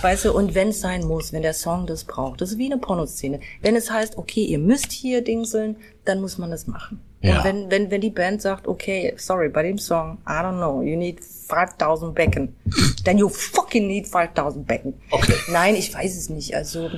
Weißt 0.01 0.25
du, 0.25 0.33
und 0.33 0.55
wenn 0.55 0.69
es 0.69 0.81
sein 0.81 1.05
muss, 1.07 1.31
wenn 1.33 1.41
der 1.41 1.53
Song 1.53 1.87
das 1.87 2.03
braucht, 2.03 2.41
das 2.41 2.51
ist 2.51 2.57
wie 2.57 2.65
eine 2.65 2.77
Pornoszene. 2.77 3.39
Wenn 3.61 3.75
es 3.75 3.89
heißt, 3.89 4.17
okay, 4.17 4.43
ihr 4.43 4.59
müsst 4.59 4.91
hier 4.91 5.23
dingseln, 5.23 5.77
dann 6.05 6.19
muss 6.21 6.37
man 6.37 6.51
das 6.51 6.67
machen. 6.67 6.99
Ja. 7.21 7.37
Und 7.39 7.43
wenn, 7.45 7.71
wenn, 7.71 7.91
wenn 7.91 8.01
die 8.01 8.09
Band 8.11 8.41
sagt, 8.41 8.67
okay, 8.67 9.13
sorry, 9.17 9.49
bei 9.49 9.63
dem 9.63 9.77
Song, 9.79 10.17
I 10.27 10.33
don't 10.33 10.57
know, 10.57 10.81
you 10.83 10.95
need 10.97 11.19
5000 11.23 12.13
Becken, 12.13 12.55
then 13.05 13.17
you 13.17 13.27
fucking 13.29 13.87
need 13.87 14.07
5000 14.07 14.67
Becken. 14.67 14.93
Okay. 15.11 15.33
Nein, 15.51 15.75
ich 15.75 15.93
weiß 15.93 16.15
es 16.15 16.29
nicht. 16.29 16.53
Also, 16.55 16.89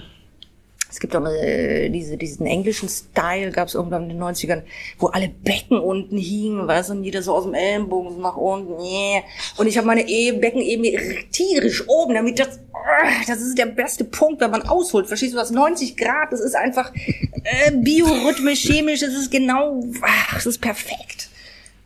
es 0.90 1.00
gibt 1.00 1.16
auch 1.16 1.26
äh, 1.26 1.90
diese, 1.90 2.18
diesen 2.18 2.48
englischen 2.48 2.90
Style, 2.90 3.52
gab 3.52 3.68
es 3.68 3.76
irgendwann 3.76 4.10
in 4.10 4.18
den 4.18 4.24
90ern, 4.24 4.64
wo 4.98 5.08
alle 5.08 5.30
Becken 5.30 5.80
unten 5.80 6.18
hingen, 6.18 6.68
weißt 6.68 6.90
du, 6.90 6.94
und 6.94 7.04
jeder 7.04 7.22
so 7.22 7.36
aus 7.36 7.44
dem 7.44 7.54
Ellenbogen 7.54 8.16
so 8.16 8.20
nach 8.20 8.36
unten. 8.36 8.72
Yeah. 8.84 9.22
Und 9.58 9.68
ich 9.68 9.78
habe 9.78 9.86
meine 9.86 10.08
e 10.08 10.32
Becken 10.32 10.62
eben 10.62 10.84
tierisch 11.32 11.88
oben, 11.88 12.16
damit 12.16 12.40
das, 12.40 12.60
ah, 12.74 13.24
das 13.28 13.42
ist 13.42 13.58
der 13.58 13.68
beste 13.68 14.04
Punkt, 14.04 14.42
wenn 14.42 14.50
man 14.50 14.64
ausholt. 14.64 15.06
Verstehst 15.08 15.34
du, 15.34 15.38
das 15.38 15.52
90 15.52 15.96
Grad, 15.96 16.32
das 16.32 16.40
ist 16.40 16.56
einfach 16.56 16.92
äh, 16.96 17.72
biorhythmisch, 17.72 18.64
chemisch, 18.64 19.02
das 19.02 19.14
ist 19.14 19.30
genau, 19.30 19.84
ach, 20.02 20.34
das 20.34 20.48
ist 20.48 20.60
perfekt. 20.60 21.30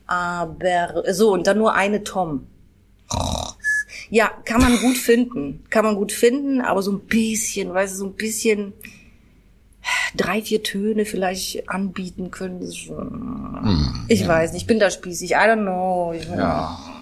Aber 0.08 1.04
so, 1.12 1.34
und 1.34 1.46
dann 1.48 1.58
nur 1.58 1.74
eine 1.74 2.04
Tom. 2.04 2.48
Ja, 4.14 4.30
kann 4.46 4.62
man 4.62 4.78
gut 4.78 4.96
finden. 4.96 5.64
Kann 5.72 5.84
man 5.84 5.96
gut 5.96 6.12
finden, 6.12 6.62
aber 6.62 6.84
so 6.84 6.92
ein 6.92 7.00
bisschen, 7.00 7.74
weißt 7.74 7.96
du, 7.96 7.98
so 7.98 8.06
ein 8.06 8.14
bisschen 8.14 8.74
drei, 10.16 10.40
vier 10.44 10.62
Töne 10.62 11.06
vielleicht 11.06 11.68
anbieten 11.68 12.30
können. 12.30 12.72
Schon, 12.72 14.06
ich 14.10 14.28
weiß 14.28 14.54
nicht, 14.54 14.62
ich 14.62 14.68
bin 14.68 14.78
da 14.78 14.92
spießig. 14.92 15.32
I 15.32 15.34
don't 15.34 15.64
know. 15.64 16.14
Ja. 16.14 16.93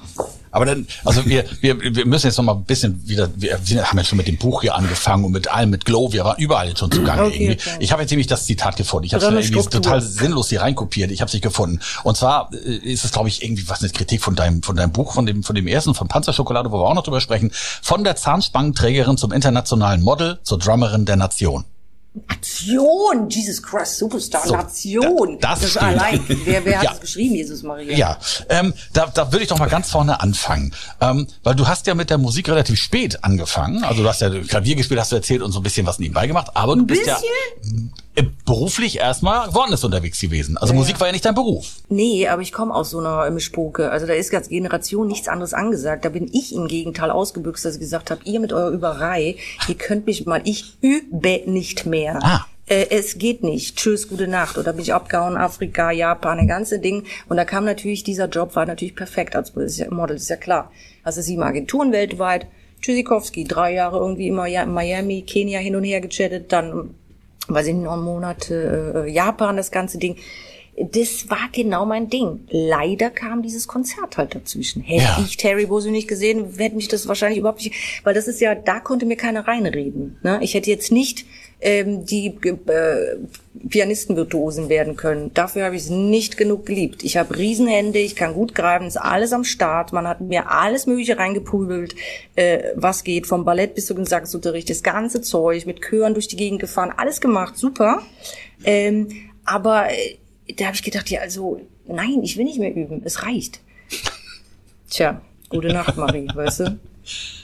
Aber 0.52 0.66
dann, 0.66 0.86
also 1.06 1.26
wir, 1.26 1.46
wir, 1.62 1.80
wir 1.80 2.06
müssen 2.06 2.28
jetzt 2.28 2.38
noch 2.38 2.44
mal 2.44 2.54
ein 2.54 2.66
bisschen 2.66 3.08
wieder, 3.08 3.30
wir, 3.36 3.58
wir 3.64 3.86
haben 3.86 3.98
ja 3.98 4.04
schon 4.04 4.18
mit 4.18 4.28
dem 4.28 4.38
Buch 4.38 4.62
hier 4.62 4.76
angefangen 4.76 5.24
und 5.24 5.32
mit 5.32 5.50
allem, 5.50 5.70
mit 5.70 5.86
Glow, 5.86 6.12
wir 6.12 6.26
waren 6.26 6.38
überall 6.38 6.68
jetzt 6.68 6.80
schon 6.80 6.92
zugange 6.92 7.24
Okay, 7.24 7.36
irgendwie. 7.36 7.54
okay. 7.54 7.78
Ich 7.80 7.92
habe 7.94 8.02
jetzt 8.02 8.12
nämlich 8.12 8.28
das 8.28 8.46
Zitat 8.46 8.76
gefunden. 8.76 9.06
Ich 9.06 9.14
habe 9.14 9.24
es 9.26 9.50
irgendwie 9.50 9.70
total 9.70 10.02
sinnlos 10.02 10.50
hier 10.50 10.62
reinkopiert. 10.62 11.10
Ich 11.12 11.22
habe 11.22 11.28
es 11.28 11.34
nicht 11.34 11.44
gefunden. 11.44 11.80
Und 12.04 12.18
zwar 12.18 12.50
äh, 12.54 12.76
ist 12.76 13.06
es, 13.06 13.14
glaube 13.14 13.30
ich, 13.30 13.44
irgendwie 13.44 13.70
was 13.70 13.82
eine 13.82 13.92
Kritik 13.92 14.22
von 14.22 14.36
deinem, 14.36 14.62
von 14.62 14.76
deinem 14.76 14.92
Buch, 14.92 15.14
von 15.14 15.26
dem, 15.26 15.44
von 15.44 15.56
dem 15.56 15.68
ersten, 15.68 15.96
von 15.96 16.10
Panzerschokolade, 16.10 16.70
wo 16.72 16.80
wir 16.80 16.90
auch 16.90 16.96
noch 16.96 17.04
drüber 17.04 17.22
sprechen. 17.22 17.52
Von 17.54 18.04
der 18.04 18.18
Zahnspangenträgerin 18.18 19.16
zum 19.18 19.32
internationalen 19.32 20.02
Model 20.02 20.40
zur 20.44 20.60
Drummerin 20.60 21.06
der 21.06 21.16
Nation. 21.16 21.64
Nation, 22.14 23.30
Jesus 23.30 23.62
Christ, 23.64 23.98
Superstar, 23.98 24.46
So, 24.46 24.56
Nation. 24.56 25.38
da- 25.40 25.52
das 25.52 25.64
ist 25.64 25.70
steht. 25.72 25.84
allein. 25.84 26.20
Wer, 26.44 26.66
wer 26.66 26.78
hat 26.80 26.84
Ja. 26.84 26.90
das 26.92 27.00
geschrieben, 27.02 27.36
Jesus 27.36 27.64
Maria? 27.64 27.96
Ja, 27.98 28.18
ähm, 28.50 28.74
da, 28.94 29.08
da 29.08 29.32
würde 29.32 29.44
ich 29.44 29.50
doch 29.50 29.60
mal 29.60 29.70
ganz 29.70 29.90
vorne 29.92 30.20
anfangen. 30.22 30.74
Ähm, 31.00 31.28
weil 31.44 31.56
du 31.56 31.68
hast 31.68 31.88
ja 31.88 31.96
mit 31.96 32.10
der 32.10 32.18
Musik 32.18 32.50
relativ 32.50 32.78
spät 32.80 33.24
angefangen. 33.24 33.84
Also 33.86 34.04
du 34.04 34.10
hast 34.10 34.20
ja 34.22 34.30
Klavier 34.30 34.76
gespielt, 34.76 35.00
hast 35.00 35.12
du 35.14 35.16
erzählt 35.16 35.42
und 35.42 35.52
so 35.54 35.60
ein 35.60 35.64
bisschen 35.64 35.86
was 35.88 36.00
nebenbei 36.00 36.28
gemacht. 36.28 36.52
Aber 36.54 36.76
du 36.76 36.82
Ein 36.82 36.88
bist 36.88 37.04
bisschen? 37.06 37.16
ja 37.64 37.72
beruflich 38.46 39.00
erstmal 39.00 39.54
woanders 39.54 39.84
unterwegs 39.84 40.20
gewesen. 40.20 40.58
Also 40.58 40.74
Musik 40.74 41.00
war 41.00 41.08
ja 41.08 41.14
nicht 41.14 41.26
dein 41.26 41.36
Beruf. 41.36 41.78
Nee, 41.90 42.28
aber 42.28 42.42
ich 42.42 42.52
komme 42.52 42.74
aus 42.74 42.90
so 42.90 43.00
einer 43.00 43.30
Mischpoke. 43.32 43.90
Also 43.90 44.06
da 44.06 44.14
ist 44.14 44.34
als 44.34 44.50
Generation 44.50 45.08
nichts 45.08 45.28
anderes 45.28 45.54
angesagt. 45.54 46.04
Da 46.06 46.10
bin 46.10 46.30
ich 46.34 46.54
im 46.54 46.68
Gegenteil 46.68 47.12
ausgebüxt, 47.12 47.64
dass 47.64 47.76
ich 47.76 47.80
gesagt 47.80 48.12
habe, 48.12 48.22
ihr 48.26 48.40
mit 48.40 48.52
eurer 48.52 48.70
Überei, 48.70 49.38
ihr 49.68 49.76
könnt 49.76 50.06
mich 50.06 50.26
mal, 50.26 50.42
ich 50.44 50.78
übe 50.82 51.42
nicht 51.46 51.86
mehr. 51.86 52.20
Ah. 52.22 52.46
Äh, 52.68 52.88
es 52.90 53.18
geht 53.18 53.44
nicht. 53.44 53.78
Tschüss, 53.78 54.08
gute 54.10 54.28
Nacht. 54.28 54.58
Oder 54.58 54.74
bin 54.74 54.82
ich 54.82 54.94
abgehauen, 54.94 55.38
Afrika, 55.38 55.92
Japan, 55.92 56.40
ein 56.40 56.48
ganze 56.48 56.80
Ding. 56.80 57.04
Und 57.30 57.38
da 57.38 57.46
kam 57.46 57.66
natürlich, 57.66 58.04
dieser 58.04 58.28
Job 58.28 58.56
war 58.56 58.66
natürlich 58.66 58.96
perfekt 58.96 59.36
als 59.36 59.54
Model, 59.56 60.16
ist 60.16 60.30
ja 60.30 60.36
klar. 60.36 60.72
Also 61.04 61.22
sieben 61.22 61.44
Agenturen 61.44 61.92
weltweit. 61.92 62.48
Tschüssikowski, 62.82 63.44
drei 63.44 63.74
Jahre 63.74 63.98
irgendwie 63.98 64.28
immer 64.28 64.48
ja, 64.48 64.64
in 64.64 64.74
Miami, 64.74 65.22
Kenia 65.22 65.60
hin 65.60 65.76
und 65.76 65.84
her 65.84 66.02
gechattet, 66.02 66.52
dann, 66.52 66.96
weiß 67.48 67.68
ich 67.68 67.74
nicht, 67.74 67.84
noch 67.84 67.98
Monate 67.98 69.04
äh, 69.08 69.12
Japan, 69.12 69.58
das 69.58 69.72
ganze 69.72 69.98
Ding. 69.98 70.16
Das 70.78 71.30
war 71.30 71.50
genau 71.52 71.86
mein 71.86 72.10
Ding. 72.10 72.48
Leider 72.50 73.10
kam 73.10 73.42
dieses 73.44 73.68
Konzert 73.68 74.18
halt 74.18 74.34
dazwischen. 74.36 74.82
Hätte 74.82 75.04
Ja. 75.04 75.24
ich 75.26 75.36
Terry 75.38 75.66
Bose 75.66 75.92
nicht 75.92 76.08
gesehen, 76.08 76.54
hätte 76.58 76.76
mich 76.76 76.88
das 76.88 77.08
wahrscheinlich 77.08 77.40
überhaupt 77.40 77.60
nicht, 77.64 78.02
weil 78.06 78.14
das 78.14 78.28
ist 78.28 78.40
ja, 78.40 78.56
da 78.56 78.80
konnte 78.80 79.06
mir 79.06 79.18
keiner 79.18 79.48
reinreden. 79.48 80.18
Ne? 80.24 80.40
Ich 80.42 80.54
hätte 80.54 80.70
jetzt 80.70 80.92
nicht 80.92 81.26
ähm, 81.60 82.06
die 82.06 82.28
äh, 82.28 83.18
Pianistenvirtuosen 83.70 84.70
werden 84.70 84.96
können. 84.96 85.34
Dafür 85.34 85.66
habe 85.66 85.76
ich 85.76 85.84
es 85.84 85.90
nicht 85.90 86.38
genug 86.38 86.66
geliebt. 86.66 87.04
Ich 87.04 87.18
habe 87.18 87.38
Riesenhände, 87.38 88.00
ich 88.00 88.16
kann 88.16 88.34
gut 88.34 88.56
greifen, 88.56 88.88
ist 88.88 88.98
alles 88.98 89.34
am 89.34 89.44
Start. 89.44 89.94
Man 89.94 90.08
hat 90.08 90.22
mir 90.22 90.52
alles 90.52 90.88
Mögliche 90.88 91.18
reingepubelt, 91.18 91.96
äh, 92.36 92.72
was 92.76 93.04
geht, 93.04 93.28
vom 93.28 93.46
Ballett 93.46 93.76
bis 93.76 93.88
zum 93.88 93.98
Gesangsunterricht, 93.98 94.70
das 94.70 94.84
ganze 94.84 95.22
Zeug, 95.22 95.66
mit 95.66 95.82
Chören 95.82 96.14
durch 96.14 96.28
die 96.28 96.36
Gegend 96.38 96.60
gefahren, 96.60 96.94
alles 96.96 97.22
gemacht, 97.22 97.58
super. 97.58 98.02
Ähm, 98.64 99.08
aber 99.46 99.92
äh, 99.92 100.18
da 100.56 100.66
habe 100.66 100.76
ich 100.76 100.84
gedacht, 100.84 101.10
ja, 101.10 101.22
also 101.22 101.62
nein, 101.88 102.22
ich 102.24 102.38
will 102.38 102.46
nicht 102.46 102.60
mehr 102.60 102.76
üben, 102.76 103.02
es 103.06 103.24
reicht. 103.24 103.62
Tja, 104.90 105.22
gute 105.50 105.70
Nacht, 105.70 105.98
Marie, 105.98 106.28
weißt 106.34 106.60
du? 106.62 106.80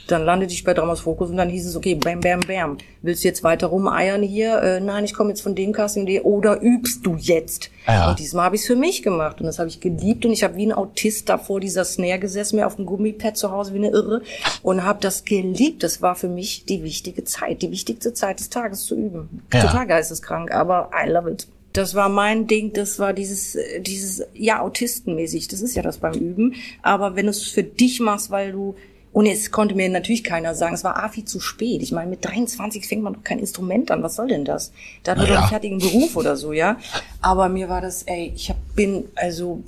Dann 0.07 0.23
landete 0.23 0.53
ich 0.53 0.63
bei 0.63 0.73
Dramas 0.73 1.01
Fokus 1.01 1.29
und 1.29 1.37
dann 1.37 1.49
hieß 1.49 1.67
es, 1.67 1.75
okay, 1.75 1.95
bam, 1.95 2.21
bam, 2.21 2.39
bam. 2.41 2.77
Willst 3.01 3.23
du 3.23 3.27
jetzt 3.27 3.43
weiter 3.43 3.67
rumeiern 3.67 4.23
hier? 4.23 4.61
Äh, 4.61 4.79
nein, 4.79 5.03
ich 5.03 5.13
komme 5.13 5.29
jetzt 5.29 5.41
von 5.41 5.55
dem 5.55 5.73
Casting 5.73 6.05
die- 6.05 6.21
oder 6.21 6.61
übst 6.61 7.05
du 7.05 7.15
jetzt? 7.15 7.69
Ja. 7.87 8.09
Und 8.09 8.19
diesmal 8.19 8.45
habe 8.45 8.55
ich 8.55 8.61
es 8.61 8.67
für 8.67 8.75
mich 8.75 9.03
gemacht 9.03 9.39
und 9.39 9.45
das 9.45 9.59
habe 9.59 9.69
ich 9.69 9.79
geliebt 9.79 10.25
und 10.25 10.31
ich 10.31 10.43
habe 10.43 10.55
wie 10.55 10.65
ein 10.65 10.73
Autist 10.73 11.29
da 11.29 11.37
vor 11.37 11.59
dieser 11.59 11.85
Snare 11.85 12.19
gesessen, 12.19 12.57
mir 12.57 12.67
auf 12.67 12.75
dem 12.75 12.85
Gummipad 12.85 13.37
zu 13.37 13.51
Hause 13.51 13.73
wie 13.73 13.77
eine 13.77 13.89
Irre 13.89 14.21
und 14.63 14.83
habe 14.83 14.99
das 15.01 15.25
geliebt. 15.25 15.83
Das 15.83 16.01
war 16.01 16.15
für 16.15 16.29
mich 16.29 16.65
die 16.65 16.83
wichtige 16.83 17.23
Zeit, 17.23 17.61
die 17.61 17.71
wichtigste 17.71 18.13
Zeit 18.13 18.39
des 18.39 18.49
Tages 18.49 18.83
zu 18.83 18.95
üben. 18.95 19.43
Ja. 19.53 19.61
Total 19.61 19.87
geisteskrank, 19.87 20.51
aber 20.51 20.89
I 20.93 21.09
love 21.09 21.31
it. 21.31 21.47
Das 21.73 21.93
war 21.93 22.09
mein 22.09 22.47
Ding, 22.47 22.73
das 22.73 22.97
war 22.97 23.13
dieses, 23.13 23.55
äh, 23.55 23.79
dieses, 23.81 24.25
ja, 24.33 24.61
autistenmäßig. 24.61 25.47
Das 25.47 25.61
ist 25.61 25.75
ja 25.75 25.83
das 25.83 25.99
beim 25.99 26.15
Üben. 26.15 26.55
Aber 26.81 27.15
wenn 27.15 27.25
du 27.25 27.29
es 27.29 27.43
für 27.43 27.61
dich 27.63 27.99
machst, 27.99 28.31
weil 28.31 28.51
du, 28.51 28.75
und 29.17 29.25
es 29.25 29.49
konnte 29.49 29.73
mir 29.73 29.89
natürlich 29.89 30.23
keiner 30.23 30.53
sagen, 30.53 30.75
es 30.75 30.83
war 30.83 31.03
A, 31.03 31.09
viel 31.09 31.25
zu 31.25 31.39
spät. 31.39 31.81
Ich 31.81 31.91
meine, 31.91 32.07
mit 32.07 32.23
23 32.23 32.87
fängt 32.87 33.01
man 33.01 33.13
doch 33.13 33.23
kein 33.23 33.39
Instrument 33.39 33.89
an. 33.89 34.03
Was 34.03 34.15
soll 34.15 34.27
denn 34.27 34.45
das? 34.45 34.71
Da 35.01 35.13
hat 35.13 35.17
man 35.17 35.25
Na 35.27 35.33
doch 35.33 35.33
ja. 35.33 35.39
einen 35.39 35.49
fertigen 35.49 35.79
Beruf 35.79 36.15
oder 36.15 36.35
so, 36.37 36.53
ja. 36.53 36.77
Aber 37.19 37.49
mir 37.49 37.67
war 37.67 37.81
das, 37.81 38.03
ey, 38.03 38.31
ich 38.35 38.51
hab, 38.51 38.57
bin, 38.75 39.05
also, 39.15 39.63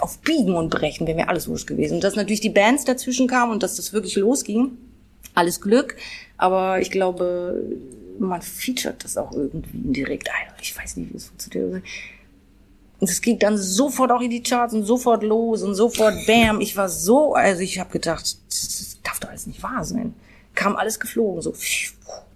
auf 0.00 0.18
Biegen 0.18 0.54
und 0.54 0.70
Brechen 0.70 1.08
wäre 1.08 1.16
mir 1.16 1.28
alles 1.28 1.48
wurscht 1.48 1.66
gewesen. 1.66 1.94
Und 1.94 2.04
dass 2.04 2.14
natürlich 2.14 2.40
die 2.40 2.50
Bands 2.50 2.84
dazwischen 2.84 3.26
kamen 3.26 3.50
und 3.50 3.64
dass 3.64 3.74
das 3.74 3.92
wirklich 3.92 4.14
losging, 4.14 4.70
alles 5.34 5.60
Glück. 5.60 5.96
Aber 6.36 6.80
ich 6.80 6.92
glaube, 6.92 7.60
man 8.20 8.40
featuret 8.40 9.02
das 9.02 9.16
auch 9.16 9.32
irgendwie 9.32 9.78
indirekt. 9.78 10.30
Ich 10.62 10.78
weiß 10.78 10.96
nicht, 10.98 11.12
wie 11.12 11.16
es 11.16 11.26
funktioniert. 11.26 11.82
Und 13.00 13.08
es 13.08 13.20
ging 13.20 13.38
dann 13.38 13.56
sofort 13.56 14.10
auch 14.10 14.20
in 14.20 14.30
die 14.30 14.42
Charts 14.42 14.74
und 14.74 14.84
sofort 14.84 15.22
los 15.22 15.62
und 15.62 15.74
sofort 15.74 16.14
bam. 16.26 16.60
Ich 16.60 16.76
war 16.76 16.88
so, 16.88 17.34
also 17.34 17.60
ich 17.60 17.78
habe 17.78 17.90
gedacht, 17.90 18.36
das, 18.48 18.98
darf 19.04 19.20
doch 19.20 19.28
alles 19.28 19.46
nicht 19.46 19.62
wahr 19.62 19.84
sein. 19.84 20.14
Kam 20.54 20.74
alles 20.74 20.98
geflogen, 20.98 21.40
so 21.40 21.54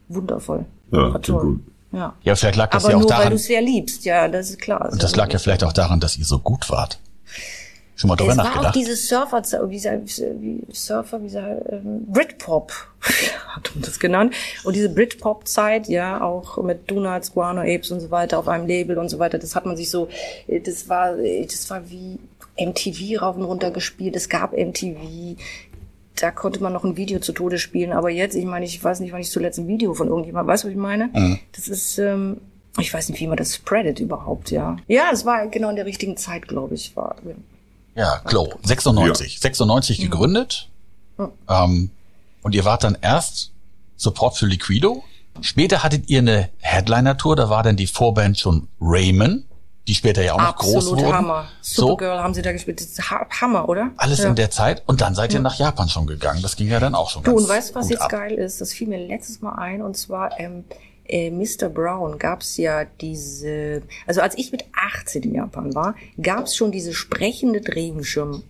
wundervoll. 0.08 0.64
Ja, 0.92 1.18
toll. 1.18 1.42
gut. 1.42 1.60
Ja. 1.92 2.14
Ja, 2.22 2.34
vielleicht 2.36 2.56
lag 2.56 2.70
das 2.70 2.84
Aber 2.84 2.92
ja 2.92 2.96
auch 2.96 3.00
nur 3.02 3.10
weil 3.10 3.16
daran. 3.18 3.30
du 3.30 3.36
es 3.36 3.44
sehr 3.44 3.60
liebst, 3.60 4.04
ja, 4.04 4.28
das 4.28 4.50
ist 4.50 4.60
klar. 4.60 4.90
Und 4.90 5.02
das 5.02 5.14
lag 5.16 5.30
ja 5.32 5.38
vielleicht 5.38 5.64
auch 5.64 5.72
daran, 5.72 6.00
dass 6.00 6.16
ihr 6.16 6.24
so 6.24 6.38
gut 6.38 6.70
wart. 6.70 6.98
Schon 7.94 8.08
mal 8.08 8.16
drüber 8.16 8.32
Es 8.32 8.38
war 8.38 8.44
auch 8.46 8.54
nachgedacht? 8.54 8.74
diese 8.74 8.96
Surfer, 8.96 9.42
wie, 9.70 9.78
sa- 9.78 10.00
wie 10.04 10.62
Surfer, 10.72 11.22
wie 11.22 11.28
sa- 11.28 11.56
ähm, 11.70 12.04
Britpop, 12.06 12.72
hat 13.48 13.70
man 13.74 13.82
das 13.84 13.98
genannt. 14.00 14.34
Und 14.64 14.74
diese 14.76 14.88
Britpop-Zeit, 14.88 15.88
ja, 15.88 16.20
auch 16.22 16.62
mit 16.62 16.90
Donuts, 16.90 17.32
Guano 17.32 17.60
Apes 17.60 17.90
und 17.90 18.00
so 18.00 18.10
weiter 18.10 18.38
auf 18.38 18.48
einem 18.48 18.66
Label 18.66 18.98
und 18.98 19.08
so 19.08 19.18
weiter, 19.18 19.38
das 19.38 19.54
hat 19.54 19.66
man 19.66 19.76
sich 19.76 19.90
so, 19.90 20.08
äh, 20.48 20.60
das 20.60 20.88
war, 20.88 21.18
äh, 21.18 21.44
das 21.44 21.68
war 21.70 21.88
wie 21.90 22.18
MTV 22.58 23.20
rauf 23.22 23.36
und 23.36 23.42
runter 23.44 23.70
gespielt. 23.70 24.16
Es 24.16 24.28
gab 24.28 24.52
MTV. 24.52 25.36
Da 26.16 26.30
konnte 26.30 26.62
man 26.62 26.72
noch 26.72 26.84
ein 26.84 26.96
Video 26.96 27.18
zu 27.20 27.32
Tode 27.32 27.58
spielen. 27.58 27.92
Aber 27.92 28.10
jetzt, 28.10 28.34
ich 28.34 28.44
meine, 28.44 28.64
ich 28.64 28.82
weiß 28.82 29.00
nicht, 29.00 29.12
wann 29.12 29.20
ich 29.20 29.30
zuletzt 29.30 29.58
ein 29.58 29.66
Video 29.68 29.94
von 29.94 30.08
irgendjemandem, 30.08 30.48
weißt 30.52 30.64
du, 30.64 30.68
was 30.68 30.72
ich 30.72 30.78
meine? 30.78 31.10
Das 31.56 31.68
ist, 31.68 31.98
ähm, 31.98 32.38
ich 32.78 32.92
weiß 32.92 33.08
nicht, 33.08 33.20
wie 33.20 33.26
man 33.26 33.36
das 33.36 33.54
spreadet 33.56 33.98
überhaupt, 34.00 34.50
ja. 34.50 34.76
Ja, 34.86 35.04
es 35.12 35.24
war 35.24 35.46
genau 35.48 35.70
in 35.70 35.76
der 35.76 35.86
richtigen 35.86 36.16
Zeit, 36.16 36.46
glaube 36.48 36.74
ich, 36.74 36.94
war. 36.96 37.16
Ja, 37.94 38.20
Glow. 38.24 38.52
96. 38.62 39.40
96 39.40 40.00
gegründet. 40.00 40.68
Ähm, 41.48 41.90
und 42.42 42.54
ihr 42.54 42.64
wart 42.64 42.84
dann 42.84 42.96
erst 43.00 43.52
Support 43.96 44.36
für 44.36 44.46
Liquido. 44.46 45.04
Später 45.40 45.82
hattet 45.82 46.08
ihr 46.08 46.18
eine 46.18 46.50
Headliner-Tour, 46.58 47.36
da 47.36 47.48
war 47.48 47.62
dann 47.62 47.76
die 47.76 47.86
Vorband 47.86 48.38
schon 48.38 48.68
Raymond, 48.80 49.44
die 49.88 49.94
später 49.94 50.22
ja 50.22 50.34
auch 50.34 50.38
noch 50.38 50.56
groß 50.56 50.76
Absolut 50.76 51.00
wurden. 51.00 51.14
Hammer. 51.14 51.48
So, 51.60 51.88
Supergirl 51.88 52.18
haben 52.18 52.34
sie 52.34 52.42
da 52.42 52.52
gespielt. 52.52 52.80
Das 52.80 52.86
ist 52.86 53.10
ha 53.10 53.26
Hammer, 53.40 53.68
oder? 53.68 53.90
alles 53.96 54.18
ja. 54.18 54.28
in 54.28 54.36
der 54.36 54.50
Zeit. 54.50 54.82
Und 54.86 55.00
dann 55.00 55.14
seid 55.14 55.32
ihr 55.32 55.40
nach 55.40 55.56
Japan 55.58 55.88
schon 55.88 56.06
gegangen. 56.06 56.42
Das 56.42 56.56
ging 56.56 56.68
ja 56.68 56.80
dann 56.80 56.94
auch 56.94 57.10
schon 57.10 57.22
Du, 57.22 57.32
ganz 57.32 57.42
und 57.42 57.48
weißt 57.48 57.70
du, 57.70 57.74
was 57.76 57.88
jetzt 57.88 58.02
ab. 58.02 58.10
geil 58.10 58.34
ist? 58.34 58.60
Das 58.60 58.72
fiel 58.72 58.88
mir 58.88 58.98
letztes 59.06 59.40
Mal 59.40 59.54
ein. 59.54 59.82
Und 59.82 59.96
zwar, 59.96 60.38
ähm, 60.38 60.64
äh, 61.12 61.30
Mr. 61.30 61.68
Brown 61.68 62.18
gab's 62.18 62.56
ja 62.56 62.84
diese, 63.00 63.82
also 64.06 64.22
als 64.22 64.36
ich 64.38 64.50
mit 64.50 64.64
18 64.74 65.22
in 65.22 65.34
Japan 65.34 65.74
war, 65.74 65.94
gab's 66.20 66.56
schon 66.56 66.72
diese 66.72 66.94
sprechende 66.94 67.60
Regenschirm 67.68 68.42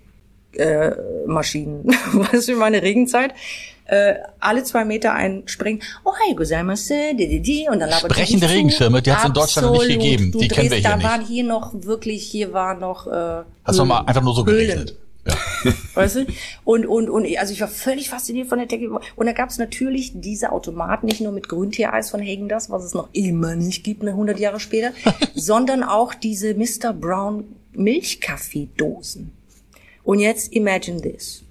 äh, 0.52 0.92
Maschinen. 1.26 1.85
weißt 2.12 2.49
du, 2.49 2.57
meine 2.57 2.83
Regenzeit? 2.83 3.35
Äh, 3.87 4.14
alle 4.38 4.62
zwei 4.62 4.85
Meter 4.85 5.12
ein 5.12 5.42
Springen. 5.47 5.83
Oh, 6.04 6.12
hi, 6.14 6.35
gozaimasu, 6.35 6.95
und 6.95 7.81
dann 7.81 7.90
labert 7.90 8.12
Sprechende. 8.12 8.49
Regenschirme, 8.49 9.02
die 9.02 9.12
hat's 9.12 9.25
in 9.25 9.33
Deutschland 9.33 9.66
noch 9.66 9.85
nicht 9.85 9.88
gegeben. 9.88 10.33
Die 10.38 10.49
kennen 10.49 10.71
wir 10.71 10.78
hier 10.78 10.88
da 10.88 11.02
waren 11.02 11.21
nicht. 11.21 11.31
hier 11.31 11.45
noch 11.45 11.73
wirklich, 11.75 12.25
hier 12.25 12.52
war 12.52 12.75
noch 12.75 13.09
äh, 13.09 13.42
Hast 13.64 13.78
du 13.78 13.85
mal 13.85 14.02
einfach 14.02 14.23
nur 14.23 14.35
so 14.35 14.47
Höhlen. 14.47 14.66
geregnet? 14.66 14.97
Ja. 15.26 15.35
Weißt 15.95 16.17
du? 16.17 16.26
Und, 16.64 16.87
und, 16.87 17.09
und, 17.09 17.26
also 17.38 17.52
ich 17.52 17.61
war 17.61 17.69
völlig 17.69 18.09
fasziniert 18.11 18.49
von 18.49 18.59
der 18.59 18.69
Technik. 18.69 18.91
Und 19.14 19.26
da 19.26 19.33
gab 19.33 19.50
es 19.50 19.59
natürlich 19.59 20.12
diese 20.14 20.52
Automaten, 20.52 21.07
nicht 21.07 21.21
nur 21.21 21.33
mit 21.33 21.49
Grüntee-Eis 21.49 22.11
von 22.11 22.21
Hagen 22.21 22.49
das, 22.49 22.71
was 22.71 22.85
es 22.85 22.95
noch 22.95 23.09
immer 23.12 23.55
nicht 23.55 23.85
gibt, 23.85 24.02
ne, 24.02 24.11
100 24.11 24.38
Jahre 24.38 24.61
später, 24.61 24.93
sondern 25.35 25.83
auch 25.83 26.14
diese 26.14 26.55
Mr. 26.55 26.93
Brown 26.93 27.45
Milchkaffeedosen. 27.73 29.33
Und 30.05 30.19
jetzt 30.19 30.52
imagine 30.52 31.00
this. 31.00 31.45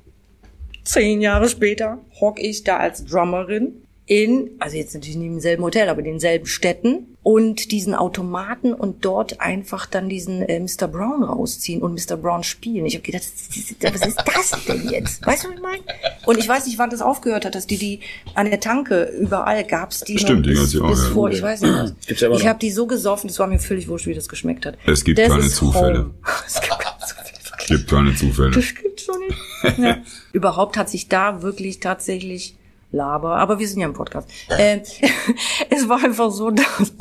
Zehn 0.83 1.21
Jahre 1.21 1.47
später 1.47 1.99
hock 2.19 2.39
ich 2.39 2.63
da 2.63 2.77
als 2.77 3.05
Drummerin 3.05 3.81
in, 4.11 4.49
also 4.59 4.75
jetzt 4.75 4.93
natürlich 4.93 5.15
nicht 5.15 5.27
im 5.27 5.39
selben 5.39 5.63
Hotel, 5.63 5.87
aber 5.87 5.99
in 5.99 6.05
denselben 6.05 6.45
Städten 6.45 7.15
und 7.23 7.71
diesen 7.71 7.95
Automaten 7.95 8.73
und 8.73 9.05
dort 9.05 9.39
einfach 9.39 9.85
dann 9.85 10.09
diesen 10.09 10.41
äh, 10.41 10.59
Mr. 10.59 10.89
Brown 10.89 11.23
rausziehen 11.23 11.81
und 11.81 11.93
Mr. 11.93 12.17
Brown 12.17 12.43
spielen. 12.43 12.85
Ich 12.85 12.95
habe 12.95 13.03
gedacht, 13.03 13.23
was 13.23 14.05
ist 14.05 14.17
das 14.25 14.65
denn 14.65 14.89
jetzt? 14.89 15.25
Weißt 15.25 15.45
du, 15.45 15.47
was 15.47 15.55
ich 15.55 15.61
meine? 15.61 15.83
Und 16.25 16.37
ich 16.39 16.49
weiß 16.49 16.65
nicht, 16.65 16.77
wann 16.77 16.89
das 16.89 17.01
aufgehört 17.01 17.45
hat, 17.45 17.55
dass 17.55 17.67
die 17.67 17.77
die 17.77 17.99
an 18.35 18.49
der 18.49 18.59
Tanke 18.59 19.03
überall 19.17 19.63
gab's 19.63 20.01
die 20.01 20.19
Stimmt, 20.19 20.45
noch 20.45 20.53
die 20.55 20.59
bis, 20.59 20.73
ja 20.73 20.81
auch, 20.81 20.89
bis 20.89 21.03
ja. 21.03 21.09
vor, 21.11 21.29
ich 21.31 21.41
weiß 21.41 21.61
nicht 21.61 21.73
was. 21.73 21.93
Gibt's 22.05 22.21
ja 22.21 22.27
immer 22.27 22.35
ich 22.35 22.47
habe 22.47 22.59
die 22.59 22.71
so 22.71 22.87
gesoffen, 22.87 23.29
das 23.29 23.39
war 23.39 23.47
mir 23.47 23.59
völlig 23.59 23.87
wurscht, 23.87 24.07
wie 24.07 24.13
das 24.13 24.27
geschmeckt 24.27 24.65
hat. 24.65 24.77
Es 24.85 25.05
gibt 25.05 25.19
Das 25.19 25.29
keine 25.29 25.41
Zufälle. 25.47 26.11
Es 26.45 26.59
gibt 26.59 26.79
keine 26.79 26.97
Zufälle. 26.99 27.77
Gibt 27.77 27.89
keine 27.89 28.15
Zufälle. 28.15 28.51
Das 28.51 28.75
gibt's 28.75 29.05
schon 29.05 29.19
nicht. 29.19 29.77
Ja. 29.77 29.99
Überhaupt 30.33 30.75
hat 30.75 30.89
sich 30.89 31.07
da 31.07 31.41
wirklich 31.41 31.79
tatsächlich 31.79 32.55
Laber, 32.91 33.37
aber 33.37 33.57
wir 33.59 33.67
sind 33.67 33.79
ja 33.79 33.87
im 33.87 33.93
Podcast. 33.93 34.29
Ähm, 34.57 34.81
es 35.69 35.87
war 35.87 36.03
einfach 36.03 36.29
so, 36.31 36.51
dass 36.51 36.93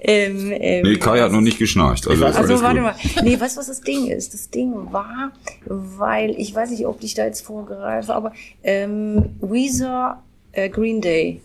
ähm, 0.00 0.52
ähm, 0.52 0.82
Nee, 0.82 0.96
Kai 0.96 1.20
hat 1.20 1.32
noch 1.32 1.40
nicht 1.40 1.58
geschnarcht. 1.58 2.06
Also, 2.08 2.26
also 2.26 2.62
warte 2.62 2.80
mal. 2.80 2.94
Nee, 3.22 3.38
weißt 3.38 3.56
du, 3.56 3.60
was 3.60 3.68
das 3.68 3.80
Ding 3.80 4.08
ist? 4.08 4.34
Das 4.34 4.50
Ding 4.50 4.92
war, 4.92 5.32
weil, 5.64 6.30
ich 6.38 6.54
weiß 6.54 6.70
nicht, 6.70 6.86
ob 6.86 7.02
ich 7.02 7.14
da 7.14 7.24
jetzt 7.24 7.40
vorgreife, 7.40 8.14
aber 8.14 8.32
ähm, 8.62 9.36
Weezer, 9.40 10.22
äh, 10.52 10.68
Green 10.68 11.00
Day, 11.00 11.40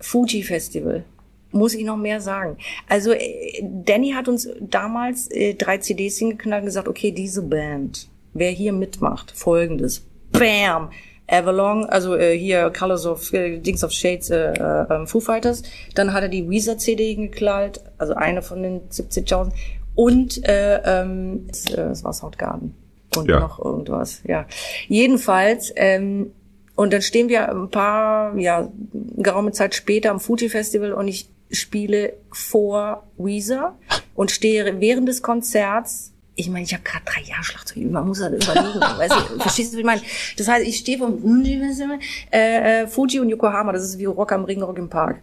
Fuji 0.00 0.42
Festival. 0.42 1.04
Muss 1.50 1.74
ich 1.74 1.84
noch 1.84 1.96
mehr 1.96 2.20
sagen. 2.20 2.56
Also 2.88 3.12
äh, 3.12 3.62
Danny 3.62 4.10
hat 4.10 4.28
uns 4.28 4.48
damals 4.60 5.30
äh, 5.30 5.54
drei 5.54 5.78
CDs 5.78 6.18
hingeknallt 6.18 6.62
und 6.62 6.66
gesagt, 6.66 6.88
okay, 6.88 7.10
diese 7.10 7.42
Band, 7.42 8.08
wer 8.32 8.50
hier 8.50 8.72
mitmacht, 8.72 9.32
folgendes. 9.34 10.04
Bam! 10.32 10.90
Avalon, 11.26 11.84
also 11.86 12.16
äh, 12.16 12.36
hier 12.38 12.70
Colors 12.70 13.06
of 13.06 13.32
äh, 13.32 13.58
Dings 13.58 13.82
of 13.82 13.92
Shades, 13.92 14.30
äh, 14.30 14.52
äh, 14.52 15.06
Foo 15.06 15.20
Fighters. 15.20 15.62
Dann 15.94 16.12
hat 16.12 16.22
er 16.22 16.28
die 16.28 16.48
Weezer 16.48 16.76
CD 16.78 17.14
geklaut, 17.14 17.80
also 17.98 18.14
eine 18.14 18.42
von 18.42 18.62
den 18.62 18.80
70.000. 18.90 19.52
Und 19.94 20.46
äh, 20.46 20.80
ähm, 20.84 21.46
es, 21.50 21.66
äh, 21.72 21.80
es 21.82 22.04
war 22.04 22.12
Soundgarden 22.12 22.74
und 23.16 23.28
Ja. 23.30 23.40
noch 23.40 23.64
irgendwas. 23.64 24.22
Ja, 24.26 24.46
jedenfalls. 24.88 25.72
Ähm, 25.76 26.32
und 26.76 26.92
dann 26.92 27.02
stehen 27.02 27.28
wir 27.28 27.48
ein 27.48 27.70
paar, 27.70 28.36
ja, 28.36 28.68
geraume 29.16 29.52
Zeit 29.52 29.74
später 29.74 30.10
am 30.10 30.18
Fuji 30.18 30.48
Festival 30.48 30.92
und 30.92 31.06
ich 31.06 31.30
spiele 31.52 32.14
vor 32.32 33.04
Weezer 33.16 33.76
und 34.14 34.30
stehe 34.32 34.80
während 34.80 35.08
des 35.08 35.22
Konzerts. 35.22 36.12
Ich 36.36 36.48
meine, 36.48 36.64
ich 36.64 36.72
habe 36.72 36.82
gerade 36.82 37.04
drei 37.04 37.22
Jahre 37.22 37.44
Schlagzeug. 37.44 37.84
Man 37.90 38.06
muss 38.06 38.18
das 38.18 38.28
überlegen. 38.28 38.80
weißt 38.98 39.12
du, 39.12 39.40
verstehst 39.40 39.72
du, 39.72 39.76
wie 39.76 39.80
ich 39.80 39.86
meine? 39.86 40.02
Das 40.36 40.48
heißt, 40.48 40.66
ich 40.66 40.78
stehe 40.78 40.98
vom 40.98 41.22
Festival, 41.44 41.98
äh, 42.32 42.82
äh, 42.82 42.86
Fuji 42.86 43.20
und 43.20 43.28
Yokohama. 43.28 43.72
Das 43.72 43.84
ist 43.84 43.98
wie 43.98 44.06
Rock 44.06 44.32
am 44.32 44.44
Ring, 44.44 44.62
Rock 44.62 44.78
im 44.78 44.88
Park 44.88 45.22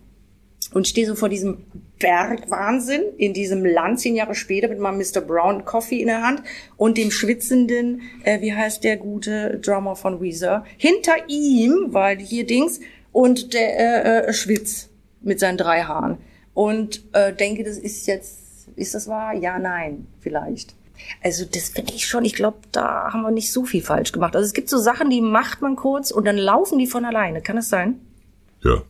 und 0.73 0.87
stehe 0.87 1.07
so 1.07 1.15
vor 1.15 1.29
diesem 1.29 1.65
Bergwahnsinn 1.99 3.03
in 3.17 3.33
diesem 3.33 3.65
Land 3.65 3.99
zehn 3.99 4.15
Jahre 4.15 4.35
später 4.35 4.67
mit 4.67 4.79
meinem 4.79 4.97
Mr. 4.97 5.21
Brown 5.21 5.65
Coffee 5.65 6.01
in 6.01 6.07
der 6.07 6.23
Hand 6.23 6.41
und 6.77 6.97
dem 6.97 7.11
schwitzenden, 7.11 8.01
äh, 8.23 8.41
wie 8.41 8.53
heißt 8.53 8.83
der 8.83 8.97
gute 8.97 9.59
Drummer 9.59 9.95
von 9.95 10.21
Weezer, 10.21 10.65
hinter 10.77 11.13
ihm, 11.27 11.87
weil 11.89 12.19
hier 12.19 12.45
Dings, 12.45 12.79
und 13.11 13.53
der 13.53 14.05
äh, 14.05 14.27
äh, 14.29 14.33
Schwitz 14.33 14.89
mit 15.21 15.39
seinen 15.39 15.57
drei 15.57 15.83
Haaren. 15.83 16.17
Und 16.53 17.03
äh, 17.13 17.33
denke, 17.33 17.63
das 17.63 17.77
ist 17.77 18.07
jetzt, 18.07 18.69
ist 18.75 18.95
das 18.95 19.07
wahr? 19.07 19.33
Ja, 19.33 19.59
nein, 19.59 20.07
vielleicht. 20.21 20.75
Also 21.24 21.46
das 21.46 21.70
finde 21.70 21.93
ich 21.93 22.08
schon, 22.08 22.25
ich 22.25 22.34
glaube, 22.34 22.58
da 22.72 23.12
haben 23.12 23.22
wir 23.22 23.31
nicht 23.31 23.51
so 23.51 23.65
viel 23.65 23.81
falsch 23.81 24.12
gemacht. 24.12 24.36
Also 24.36 24.46
es 24.46 24.53
gibt 24.53 24.70
so 24.70 24.77
Sachen, 24.77 25.10
die 25.10 25.22
macht 25.22 25.62
man 25.62 25.75
kurz 25.75 26.12
und 26.12 26.25
dann 26.25 26.38
laufen 26.38 26.79
die 26.79 26.88
von 26.88 27.05
alleine. 27.05 27.41
Kann 27.41 27.58
es 27.58 27.70
sein? 27.70 28.00
Ja. 28.63 28.81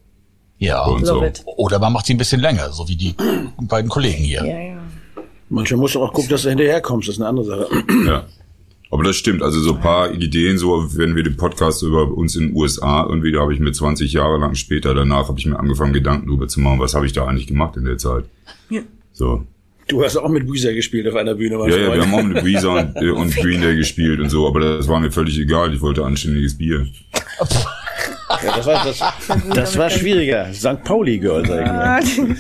Ja. 0.58 0.86
Und 0.86 1.06
so. 1.06 1.24
It. 1.24 1.44
Oder 1.46 1.80
man 1.80 1.94
macht 1.94 2.06
sie 2.06 2.13
ein 2.13 2.18
bisschen 2.18 2.39
länger, 2.39 2.72
so 2.72 2.88
wie 2.88 2.96
die 2.96 3.15
beiden 3.62 3.89
Kollegen 3.89 4.24
hier. 4.24 4.46
Ja, 4.46 4.60
ja. 4.60 4.77
Manchmal 5.50 5.82
musst 5.82 5.96
du 5.96 6.03
auch 6.03 6.13
gucken, 6.13 6.30
dass 6.30 6.44
du 6.44 6.50
hinterherkommst, 6.50 7.10
das 7.10 7.15
ist 7.15 7.22
eine 7.22 7.30
andere 7.30 7.46
Sache. 7.46 7.68
Ja. 8.06 8.25
Aber 8.94 9.03
das 9.03 9.15
stimmt. 9.15 9.41
Also 9.41 9.62
so 9.62 9.75
ein 9.75 9.80
paar 9.80 10.12
Ideen, 10.12 10.58
so 10.58 10.98
wenn 10.98 11.15
wir 11.15 11.24
den 11.24 11.38
Podcast 11.38 11.82
über 11.82 12.12
uns 12.12 12.36
in 12.36 12.48
den 12.48 12.58
USA 12.58 13.06
irgendwie, 13.08 13.32
da 13.32 13.39
habe 13.39 13.53
ich 13.53 13.60
mir 13.62 13.72
20 13.72 14.12
Jahre 14.12 14.38
lang 14.38 14.53
später 14.56 14.94
danach 14.94 15.30
habe 15.30 15.39
ich 15.39 15.46
mir 15.46 15.58
angefangen 15.58 15.94
Gedanken 15.94 16.27
darüber 16.27 16.50
zu 16.50 16.60
machen, 16.60 16.80
was 16.80 16.94
habe 16.94 17.06
ich 17.06 17.13
da 17.13 17.25
eigentlich 17.25 17.48
gemacht 17.48 17.77
in 17.77 17.86
der 17.86 17.98
Zeit. 17.98 18.25
Ja. 18.70 18.82
So. 19.13 19.46
Du 19.91 20.01
hast 20.01 20.15
auch 20.15 20.29
mit 20.29 20.50
Weezer 20.50 20.74
gespielt 20.74 21.05
auf 21.10 21.15
einer 21.15 21.36
Bühne, 21.36 21.55
Ja, 21.69 21.75
ja, 21.75 21.93
wir 21.93 22.01
haben 22.01 22.13
auch 22.13 22.24
mit 22.24 22.45
Weezer 22.45 22.71
und, 22.71 22.95
äh, 22.95 23.10
und 23.10 23.36
Green 23.36 23.62
Day 23.62 23.75
gespielt 23.75 24.21
und 24.21 24.29
so, 24.29 24.48
aber 24.48 24.62
das 24.62 24.88
war 24.88 25.01
mir 25.01 25.12
völlig 25.12 25.38
egal. 25.38 25.74
Ich 25.74 25.81
wollte 25.81 26.05
anständiges 26.05 26.57
Bier. 26.57 26.88
Ja, 28.41 28.55
das 28.55 28.65
war, 28.65 28.86
das, 28.86 29.00
das 29.53 29.77
war 29.77 29.89
schwieriger. 29.89 30.53
St. 30.53 30.81
Pauli 30.86 31.19
Girl, 31.19 31.45
sag 31.45 31.65
ich 31.65 31.71
mal. 31.71 32.38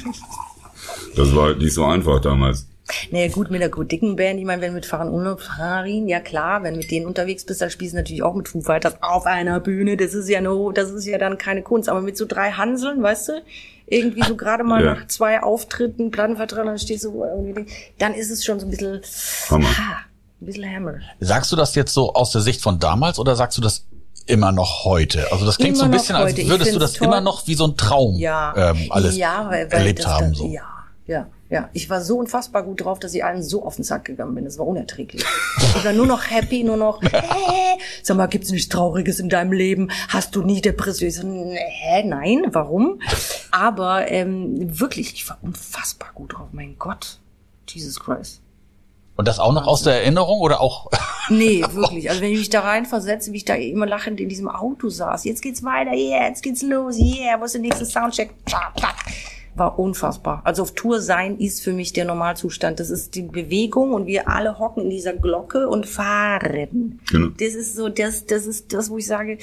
Das 1.17 1.35
war 1.35 1.47
halt 1.47 1.59
nicht 1.59 1.73
so 1.73 1.83
einfach 1.83 2.21
damals. 2.21 2.67
Naja, 3.11 3.27
gut, 3.27 3.51
mit 3.51 3.61
einer 3.61 3.69
gut 3.69 3.91
dicken 3.91 4.15
Band, 4.15 4.39
ich 4.39 4.45
meine, 4.45 4.61
wenn 4.61 4.73
mit 4.73 4.85
Fahren 4.85 5.09
und 5.09 5.41
Farin, 5.41 6.07
ja 6.07 6.21
klar, 6.21 6.63
wenn 6.63 6.75
du 6.75 6.79
mit 6.79 6.89
denen 6.89 7.05
unterwegs 7.05 7.45
bist, 7.45 7.61
dann 7.61 7.69
spielst 7.69 7.93
du 7.93 7.97
natürlich 7.97 8.23
auch 8.23 8.33
mit 8.33 8.47
Foo 8.47 8.61
Fighters 8.61 8.95
auf 9.01 9.25
einer 9.25 9.59
Bühne, 9.59 9.97
das 9.97 10.13
ist 10.13 10.29
ja 10.29 10.39
no, 10.39 10.71
das 10.71 10.89
ist 10.91 11.05
ja 11.05 11.17
dann 11.17 11.37
keine 11.37 11.63
Kunst, 11.63 11.89
aber 11.89 12.01
mit 12.01 12.15
so 12.15 12.25
drei 12.25 12.51
Hanseln, 12.51 13.03
weißt 13.03 13.29
du, 13.29 13.33
irgendwie 13.91 14.23
so 14.23 14.35
gerade 14.35 14.63
mal 14.63 14.83
Ja. 14.83 14.95
nach 14.95 15.07
zwei 15.07 15.43
Auftritten, 15.43 16.09
Plattenvertrag, 16.11 16.65
dann 16.65 16.79
stehst 16.79 17.03
du 17.03 17.23
irgendwie, 17.23 17.65
dann 17.99 18.13
ist 18.13 18.31
es 18.31 18.43
schon 18.43 18.59
so 18.59 18.65
ein 18.65 18.69
bisschen, 18.71 19.01
Hammer. 19.49 19.67
ha, 19.77 19.97
ein 20.41 20.45
bisschen 20.45 20.65
Hammer. 20.65 20.95
Sagst 21.19 21.51
du 21.51 21.55
das 21.55 21.75
jetzt 21.75 21.93
so 21.93 22.13
aus 22.13 22.31
der 22.31 22.41
Sicht 22.41 22.61
von 22.61 22.79
damals 22.79 23.19
oder 23.19 23.35
sagst 23.35 23.57
du 23.57 23.61
das 23.61 23.85
immer 24.27 24.51
noch 24.51 24.85
heute? 24.85 25.31
Also 25.31 25.45
das 25.45 25.57
klingt 25.57 25.75
so 25.77 25.83
ein 25.83 25.89
Immer 25.89 25.97
bisschen, 25.97 26.15
als 26.15 26.37
würdest 26.37 26.73
du 26.75 26.79
das 26.79 26.93
toll. 26.93 27.07
immer 27.07 27.21
noch 27.21 27.45
wie 27.47 27.55
so 27.55 27.65
ein 27.67 27.75
Traum 27.77 28.15
Ja, 28.15 28.53
ähm, 28.71 28.87
alles 28.91 29.17
ja, 29.17 29.45
weil, 29.49 29.69
weil 29.71 29.79
erlebt 29.79 29.99
das, 29.99 30.05
haben. 30.07 30.29
das, 30.29 30.37
So. 30.37 30.47
Ja, 30.47 30.61
ja, 31.07 31.27
ja. 31.51 31.69
Ich 31.73 31.89
war 31.89 32.01
so 32.01 32.17
unfassbar 32.17 32.63
gut 32.63 32.83
drauf, 32.83 32.97
dass 32.97 33.13
ich 33.13 33.25
allen 33.25 33.43
so 33.43 33.65
auf 33.65 33.75
den 33.75 33.83
Sack 33.83 34.05
gegangen 34.05 34.33
bin. 34.33 34.45
Das 34.45 34.57
war 34.57 34.65
unerträglich. 34.65 35.23
Ich 35.75 35.85
war 35.85 35.91
nur 35.91 36.07
noch 36.07 36.31
happy, 36.31 36.63
nur 36.63 36.77
noch, 36.77 37.01
hä? 37.03 37.09
Sag 38.03 38.15
mal, 38.15 38.27
gibt's 38.27 38.51
nichts 38.51 38.69
Trauriges 38.69 39.19
in 39.19 39.27
deinem 39.27 39.51
Leben? 39.51 39.91
Hast 40.07 40.33
du 40.35 40.43
nie 40.43 40.61
Depression? 40.61 41.09
Ich 41.09 41.15
so, 41.17 41.27
hä, 41.27 42.03
nein, 42.05 42.45
warum? 42.53 43.01
Aber 43.51 44.09
ähm, 44.09 44.79
wirklich, 44.79 45.13
ich 45.13 45.29
war 45.29 45.39
unfassbar 45.41 46.11
gut 46.15 46.33
drauf. 46.33 46.47
Mein 46.53 46.77
Gott, 46.79 47.19
Jesus 47.67 47.99
Christ. 47.99 48.41
Und 49.17 49.27
das 49.27 49.39
auch 49.39 49.51
noch 49.51 49.67
aus 49.67 49.83
der 49.83 49.95
Erinnerung 49.95 50.39
oder 50.39 50.61
auch? 50.61 50.89
Nee, 51.29 51.63
wirklich. 51.71 52.09
Also 52.09 52.21
wenn 52.21 52.31
ich 52.31 52.39
mich 52.39 52.49
da 52.49 52.61
rein 52.61 52.85
versetze, 52.85 53.31
wie 53.31 53.37
ich 53.37 53.45
da 53.45 53.53
immer 53.53 53.85
lachend 53.85 54.19
in 54.19 54.27
diesem 54.27 54.49
Auto 54.49 54.89
saß. 54.89 55.23
Jetzt 55.23 55.41
geht's 55.41 55.63
weiter, 55.63 55.93
yeah, 55.93 56.27
jetzt 56.27 56.43
geht's 56.43 56.61
los, 56.61 56.97
yeah, 56.97 57.39
wo 57.39 57.45
ist 57.45 57.53
der 57.53 57.61
nächste 57.61 57.85
Soundcheck? 57.85 58.33
War 59.53 59.77
unfassbar. 59.77 60.41
Also 60.45 60.61
auf 60.61 60.73
Tour 60.75 61.01
sein 61.01 61.37
ist 61.37 61.61
für 61.61 61.73
mich 61.73 61.91
der 61.91 62.05
Normalzustand. 62.05 62.79
Das 62.79 62.89
ist 62.89 63.15
die 63.15 63.23
Bewegung 63.23 63.91
und 63.93 64.07
wir 64.07 64.29
alle 64.29 64.57
hocken 64.59 64.83
in 64.85 64.89
dieser 64.89 65.11
Glocke 65.11 65.67
und 65.67 65.85
fahren. 65.85 66.99
Genau. 67.11 67.27
Das 67.37 67.53
ist 67.55 67.75
so, 67.75 67.89
das, 67.89 68.25
das 68.25 68.45
ist 68.45 68.71
das, 68.73 68.89
wo 68.89 68.97
ich 68.97 69.05
sage, 69.07 69.37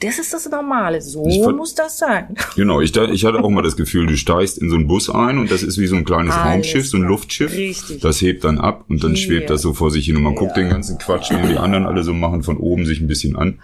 das 0.00 0.18
ist 0.18 0.34
das 0.34 0.48
Normale. 0.50 1.00
So 1.00 1.24
muss 1.52 1.74
das 1.74 1.96
sein. 1.98 2.36
Genau, 2.56 2.82
ich, 2.82 2.94
ich 2.94 3.24
hatte 3.24 3.38
auch 3.42 3.48
mal 3.48 3.62
das 3.62 3.76
Gefühl, 3.76 4.06
du 4.06 4.16
steigst 4.18 4.58
in 4.58 4.68
so 4.68 4.76
einen 4.76 4.86
Bus 4.86 5.08
ein 5.08 5.38
und 5.38 5.50
das 5.50 5.62
ist 5.62 5.78
wie 5.78 5.86
so 5.86 5.96
ein 5.96 6.04
kleines 6.04 6.34
Alles 6.34 6.54
Raumschiff, 6.54 6.86
so 6.88 6.98
ein. 6.98 7.04
Luftschiff. 7.04 7.52
Richtig. 7.52 8.00
Das 8.02 8.20
hebt 8.20 8.44
dann 8.44 8.58
ab 8.58 8.84
und 8.88 9.02
dann 9.02 9.12
Ja. 9.12 9.16
schwebt 9.16 9.48
das 9.48 9.62
so 9.62 9.72
vor 9.72 9.90
sich 9.90 10.04
hin 10.04 10.16
und 10.16 10.22
man 10.24 10.34
guckt 10.34 10.56
den 10.58 10.68
ganzen 10.68 10.98
Quatsch, 10.98 11.30
den 11.30 11.48
die 11.48 11.56
anderen 11.56 11.86
alle 11.86 12.02
so 12.04 12.12
machen, 12.12 12.42
von 12.42 12.58
oben 12.58 12.84
sich 12.84 13.00
ein 13.00 13.06
bisschen 13.06 13.34
an. 13.34 13.60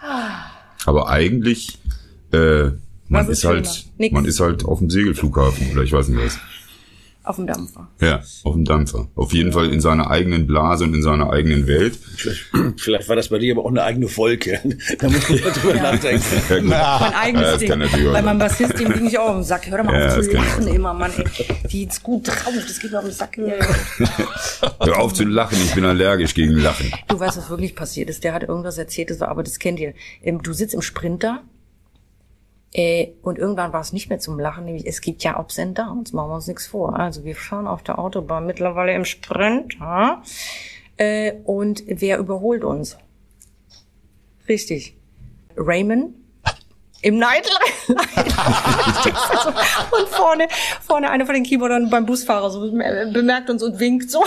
Aber 0.86 1.10
eigentlich, 1.10 1.78
äh, 2.32 2.70
man 3.10 3.24
ist 3.28 3.38
ist 3.38 3.44
halt? 3.44 3.84
Nix. 3.98 4.12
man 4.14 4.24
ist 4.24 4.40
halt 4.40 4.64
auf 4.64 4.78
dem 4.78 4.88
Segelflughafen 4.90 5.72
oder 5.72 5.82
ich 5.82 5.92
weiß 5.92 6.08
nicht 6.08 6.24
was. 6.24 6.38
Auf 7.22 7.36
dem 7.36 7.46
Dampfer. 7.46 7.86
Ja, 8.00 8.22
auf 8.44 8.54
dem 8.54 8.64
Dampfer. 8.64 9.06
Auf 9.14 9.34
jeden 9.34 9.52
Fall 9.52 9.70
in 9.72 9.80
seiner 9.82 10.10
eigenen 10.10 10.46
Blase 10.46 10.84
und 10.84 10.94
in 10.94 11.02
seiner 11.02 11.30
eigenen 11.30 11.66
Welt. 11.66 11.94
Vielleicht, 12.16 12.46
vielleicht 12.78 13.08
war 13.10 13.14
das 13.14 13.28
bei 13.28 13.38
dir 13.38 13.52
aber 13.54 13.66
auch 13.66 13.68
eine 13.70 13.82
eigene 13.82 14.06
Wolke. 14.16 14.58
Da 14.98 15.08
muss 15.08 15.28
man 15.28 15.38
ja 15.38 15.50
drüber 15.50 15.74
nachdenken. 15.74 16.24
Ja, 16.48 16.58
gut. 16.58 16.68
Mein 16.68 17.14
eigenes 17.14 17.42
Ja, 17.44 17.50
das 17.50 17.58
Ding. 17.58 17.68
kann 17.68 17.78
natürlich 17.80 18.06
auch 18.08 18.12
Bei 18.12 18.16
sein. 18.18 18.24
meinem 18.24 18.38
Bassist, 18.38 18.80
dem 18.80 18.92
ging 18.94 19.06
ich 19.06 19.18
auch 19.18 19.28
auf 19.28 19.34
den 19.36 19.44
Sack. 19.44 19.66
Hör 19.70 19.78
doch 19.78 19.84
mal 19.84 20.00
Ja, 20.00 20.08
auf 20.08 20.16
das 20.16 20.26
zu 20.26 20.32
lachen 20.32 20.66
immer, 20.68 20.94
Mann. 20.94 21.12
Ey. 21.14 21.68
Die 21.70 21.84
ist 21.84 22.02
gut 22.02 22.26
drauf, 22.26 22.52
das 22.54 22.78
geht 22.80 22.90
mir 22.90 22.98
auf 22.98 23.04
den 23.04 23.12
Sack. 23.14 23.34
Hier. 23.34 23.58
Hör 24.80 24.98
auf 24.98 25.12
zu 25.12 25.24
lachen, 25.24 25.58
ich 25.62 25.74
bin 25.74 25.84
allergisch 25.84 26.32
gegen 26.34 26.52
Lachen. 26.54 26.90
Du 27.08 27.20
weißt, 27.20 27.36
was 27.36 27.50
wirklich 27.50 27.76
passiert 27.76 28.08
ist. 28.08 28.24
Der 28.24 28.32
hat 28.32 28.44
irgendwas 28.44 28.78
erzählt, 28.78 29.10
das 29.10 29.20
war, 29.20 29.28
aber 29.28 29.42
das 29.42 29.58
kennt 29.58 29.78
ihr. 29.78 29.92
Ähm, 30.22 30.42
Du 30.42 30.54
sitzt 30.54 30.72
im 30.74 30.82
Sprinter 30.82 31.42
äh, 32.72 33.08
und 33.22 33.38
irgendwann 33.38 33.72
war 33.72 33.80
es 33.80 33.92
nicht 33.92 34.08
mehr 34.08 34.20
zum 34.20 34.38
Lachen, 34.38 34.64
nämlich 34.64 34.86
es 34.86 35.00
gibt 35.00 35.24
ja 35.24 35.38
Ups 35.38 35.58
and 35.58 35.76
Downs, 35.76 36.12
machen 36.12 36.30
wir 36.30 36.36
uns 36.36 36.46
nichts 36.46 36.68
vor. 36.68 36.96
Also 36.98 37.24
wir 37.24 37.34
fahren 37.34 37.66
auf 37.66 37.82
der 37.82 37.98
Autobahn 37.98 38.46
mittlerweile 38.46 38.94
im 38.94 39.04
Sprinter 39.04 40.22
äh, 40.96 41.32
und 41.44 41.82
wer 41.86 42.18
überholt 42.18 42.62
uns? 42.62 42.96
Richtig. 44.48 44.96
Raymond 45.56 46.14
im 47.02 47.18
Nightlife. 47.18 47.88
und 49.92 50.08
vorne, 50.08 50.48
vorne 50.80 51.10
einer 51.10 51.24
von 51.26 51.34
den 51.34 51.44
Keyboardern 51.44 51.90
beim 51.90 52.06
Busfahrer 52.06 52.50
so 52.50 52.70
bemerkt 52.70 53.50
uns 53.50 53.62
und 53.62 53.80
winkt 53.80 54.10
so. 54.10 54.22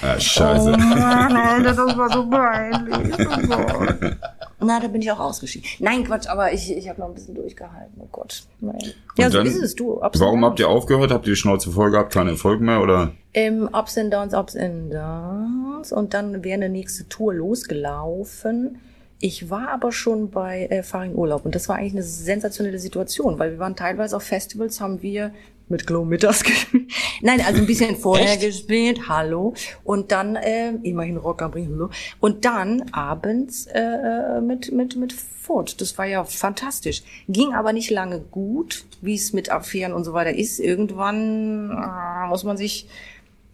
Ah, 0.00 0.18
scheiße. 0.18 0.72
Oh 0.72 0.76
Mann, 0.76 1.36
Alter, 1.36 1.74
das 1.74 1.96
war 1.96 2.10
so 2.10 2.30
peinlich. 2.30 3.14
Oh. 3.50 4.08
Na, 4.62 4.80
da 4.80 4.88
bin 4.88 5.02
ich 5.02 5.10
auch 5.10 5.20
ausgeschieden. 5.20 5.66
Nein, 5.78 6.04
Quatsch, 6.04 6.28
aber 6.28 6.52
ich, 6.52 6.70
ich 6.76 6.88
habe 6.88 7.00
noch 7.00 7.08
ein 7.08 7.14
bisschen 7.14 7.34
durchgehalten. 7.34 8.00
Oh 8.00 8.08
Gott. 8.10 8.44
Nein. 8.60 8.78
Ja, 9.16 9.26
Und 9.26 9.32
so 9.32 9.40
ist 9.40 9.56
es, 9.56 9.74
du. 9.74 10.02
Ups 10.02 10.20
Warum 10.20 10.44
habt 10.44 10.60
ihr 10.60 10.68
aufgehört? 10.68 11.10
Habt 11.10 11.26
ihr 11.26 11.32
die 11.32 11.36
Schnauze 11.36 11.70
voll 11.70 11.90
gehabt? 11.90 12.12
Keinen 12.12 12.28
Erfolg 12.28 12.60
mehr 12.60 12.80
oder? 12.80 13.12
Ähm, 13.32 13.68
Ups 13.72 13.96
and 13.96 14.12
Downs, 14.12 14.34
Ups 14.34 14.56
and 14.56 14.92
Downs. 14.92 15.92
Und 15.92 16.14
dann 16.14 16.44
wäre 16.44 16.54
eine 16.54 16.68
nächste 16.68 17.08
Tour 17.08 17.34
losgelaufen. 17.34 18.78
Ich 19.22 19.50
war 19.50 19.68
aber 19.68 19.92
schon 19.92 20.30
bei 20.30 20.66
äh, 20.66 20.82
Farin 20.82 21.14
Urlaub 21.14 21.44
und 21.44 21.54
das 21.54 21.68
war 21.68 21.76
eigentlich 21.76 21.92
eine 21.92 22.02
sensationelle 22.02 22.78
Situation, 22.78 23.38
weil 23.38 23.52
wir 23.52 23.58
waren 23.58 23.76
teilweise 23.76 24.16
auf 24.16 24.22
Festivals, 24.22 24.80
haben 24.80 25.02
wir 25.02 25.32
mit 25.68 25.86
Glow 25.86 26.04
mittags 26.04 26.42
gespielt. 26.44 26.90
Nein, 27.20 27.42
also 27.46 27.60
ein 27.60 27.66
bisschen 27.66 27.96
vorher 28.00 28.32
Echt? 28.32 28.40
gespielt, 28.40 29.08
hallo. 29.08 29.54
Und 29.84 30.10
dann, 30.10 30.36
äh, 30.36 30.70
immerhin 30.82 31.18
Rock 31.18 31.42
am 31.42 31.52
Ring, 31.52 31.68
hallo. 31.70 31.90
Und 32.18 32.46
dann 32.46 32.90
abends 32.92 33.66
äh, 33.66 34.40
mit, 34.40 34.72
mit, 34.72 34.96
mit 34.96 35.12
Furt. 35.12 35.80
Das 35.80 35.98
war 35.98 36.06
ja 36.06 36.24
fantastisch. 36.24 37.02
Ging 37.28 37.52
aber 37.54 37.72
nicht 37.72 37.90
lange 37.90 38.20
gut, 38.20 38.84
wie 39.02 39.14
es 39.14 39.32
mit 39.32 39.50
Affären 39.50 39.92
und 39.92 40.04
so 40.04 40.14
weiter 40.14 40.34
ist. 40.34 40.60
Irgendwann 40.60 41.70
äh, 41.70 42.28
muss 42.28 42.44
man 42.44 42.56
sich 42.56 42.88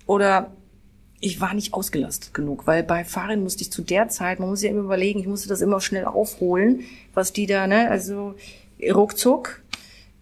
oder 0.06 0.52
ich 1.20 1.40
war 1.40 1.54
nicht 1.54 1.72
ausgelastet 1.72 2.34
genug, 2.34 2.66
weil 2.66 2.82
bei 2.82 3.04
Fahrern 3.04 3.42
musste 3.42 3.62
ich 3.62 3.72
zu 3.72 3.82
der 3.82 4.08
Zeit, 4.08 4.38
man 4.38 4.48
muss 4.48 4.62
ja 4.62 4.70
immer 4.70 4.82
überlegen, 4.82 5.20
ich 5.20 5.26
musste 5.26 5.48
das 5.48 5.60
immer 5.60 5.80
schnell 5.80 6.04
aufholen, 6.04 6.84
was 7.14 7.32
die 7.32 7.46
da, 7.46 7.66
ne, 7.66 7.88
also 7.90 8.34
ruckzuck, 8.82 9.62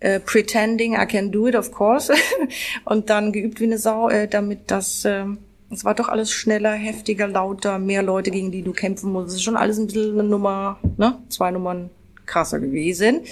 äh, 0.01 0.21
pretending 0.21 0.95
I 0.95 1.07
can 1.07 1.33
do 1.33 1.49
it, 1.49 1.57
of 1.57 1.73
course, 1.73 2.13
und 2.85 3.11
dann 3.11 3.33
geübt 3.33 3.61
wie 3.61 3.65
eine 3.65 3.79
Sau, 3.79 4.09
äh, 4.09 4.29
damit 4.29 4.71
das, 4.71 5.05
äh, 5.05 5.25
es 5.71 5.85
war 5.85 5.95
doch 5.95 6.09
alles 6.09 6.31
schneller, 6.31 6.73
heftiger, 6.73 7.27
lauter, 7.27 7.79
mehr 7.79 8.03
Leute, 8.03 8.31
gegen 8.31 8.53
die 8.53 8.63
du 8.63 8.73
kämpfen 8.73 9.11
musst. 9.11 9.29
Es 9.29 9.35
ist 9.35 9.43
schon 9.43 9.57
alles 9.57 9.79
ein 9.79 9.87
bisschen 9.87 10.13
eine 10.13 10.29
Nummer, 10.29 10.79
ne, 10.97 11.19
zwei 11.29 11.51
Nummern 11.51 11.91
krasser 12.27 12.61
gewesen. 12.61 13.23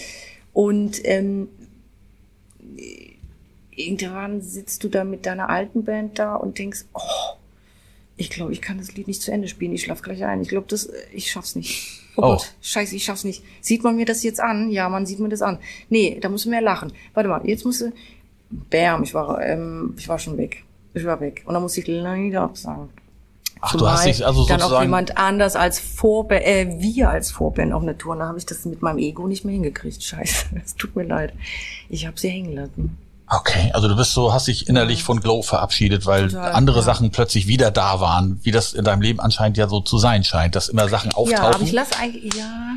Und 0.52 1.00
ähm, 1.04 1.48
irgendwann 3.70 4.42
sitzt 4.42 4.82
du 4.82 4.88
da 4.88 5.04
mit 5.04 5.24
deiner 5.24 5.48
alten 5.48 5.84
Band 5.84 6.18
da 6.18 6.34
und 6.34 6.58
denkst, 6.58 6.84
oh, 6.94 7.36
ich 8.22 8.30
glaube, 8.30 8.52
ich 8.52 8.62
kann 8.62 8.78
das 8.78 8.92
Lied 8.94 9.08
nicht 9.08 9.20
zu 9.20 9.32
Ende 9.32 9.48
spielen. 9.48 9.72
Ich 9.72 9.82
schlaf 9.82 10.00
gleich 10.00 10.24
ein. 10.24 10.40
Ich 10.42 10.48
glaube, 10.48 10.66
das, 10.68 10.88
ich 11.12 11.30
schaff's 11.30 11.54
nicht. 11.56 11.98
Oh, 12.14 12.20
Oh. 12.24 12.28
Gott, 12.32 12.52
scheiße, 12.60 12.94
ich 12.94 13.04
schaff's 13.04 13.24
nicht. 13.24 13.42
Sieht 13.62 13.82
man 13.84 13.96
mir 13.96 14.04
das 14.04 14.22
jetzt 14.22 14.38
an? 14.38 14.70
Ja, 14.70 14.90
man 14.90 15.06
sieht 15.06 15.18
mir 15.18 15.30
das 15.30 15.40
an. 15.40 15.58
Nee, 15.88 16.18
da 16.20 16.28
muss 16.28 16.44
man 16.44 16.50
mehr 16.50 16.60
lachen. 16.60 16.92
Warte 17.14 17.26
mal, 17.30 17.40
jetzt 17.48 17.64
musste, 17.64 17.94
bam, 18.50 19.02
ich 19.02 19.14
war, 19.14 19.40
ähm, 19.42 19.94
ich 19.96 20.08
war 20.10 20.18
schon 20.18 20.36
weg. 20.36 20.62
Ich 20.92 21.06
war 21.06 21.22
weg. 21.22 21.42
Und 21.46 21.54
dann 21.54 21.62
musste 21.62 21.80
ich 21.80 21.86
leider 21.86 22.42
absagen. 22.42 22.90
Ach, 23.62 23.74
du 23.74 23.88
hast 23.88 24.04
dich 24.04 24.26
also 24.26 24.44
dann 24.46 24.56
auch 24.58 24.64
sozusagen. 24.64 24.84
jemand 24.84 25.16
anders 25.16 25.56
als 25.56 25.78
Vorband, 25.78 26.42
äh, 26.44 26.76
wir 26.80 27.08
als 27.08 27.30
Vorband 27.30 27.72
auf 27.72 27.82
eine 27.82 27.96
Tour. 27.96 28.14
Da 28.16 28.26
habe 28.26 28.36
ich 28.36 28.44
das 28.44 28.66
mit 28.66 28.82
meinem 28.82 28.98
Ego 28.98 29.26
nicht 29.26 29.46
mehr 29.46 29.54
hingekriegt. 29.54 30.02
Scheiße, 30.04 30.48
es 30.62 30.74
tut 30.76 30.94
mir 30.94 31.04
leid. 31.04 31.32
Ich 31.88 32.06
habe 32.06 32.20
sie 32.20 32.28
hängen 32.28 32.52
lassen. 32.54 32.98
Okay, 33.28 33.70
also 33.72 33.88
du 33.88 33.96
bist 33.96 34.12
so, 34.12 34.32
hast 34.32 34.48
dich 34.48 34.68
innerlich 34.68 35.04
von 35.04 35.20
Glow 35.20 35.42
verabschiedet, 35.42 36.04
weil 36.04 36.28
Total, 36.28 36.52
andere 36.52 36.78
ja. 36.78 36.82
Sachen 36.82 37.10
plötzlich 37.10 37.46
wieder 37.46 37.70
da 37.70 38.00
waren, 38.00 38.40
wie 38.42 38.50
das 38.50 38.74
in 38.74 38.84
deinem 38.84 39.00
Leben 39.00 39.20
anscheinend 39.20 39.56
ja 39.56 39.68
so 39.68 39.80
zu 39.80 39.96
sein 39.98 40.22
scheint, 40.22 40.54
dass 40.54 40.68
immer 40.68 40.88
Sachen 40.88 41.12
auftauchen. 41.12 41.42
Ja, 41.42 41.54
aber 41.54 41.62
ich 41.62 41.72
lasse 41.72 41.96
eigentlich, 41.98 42.34
ja. 42.34 42.74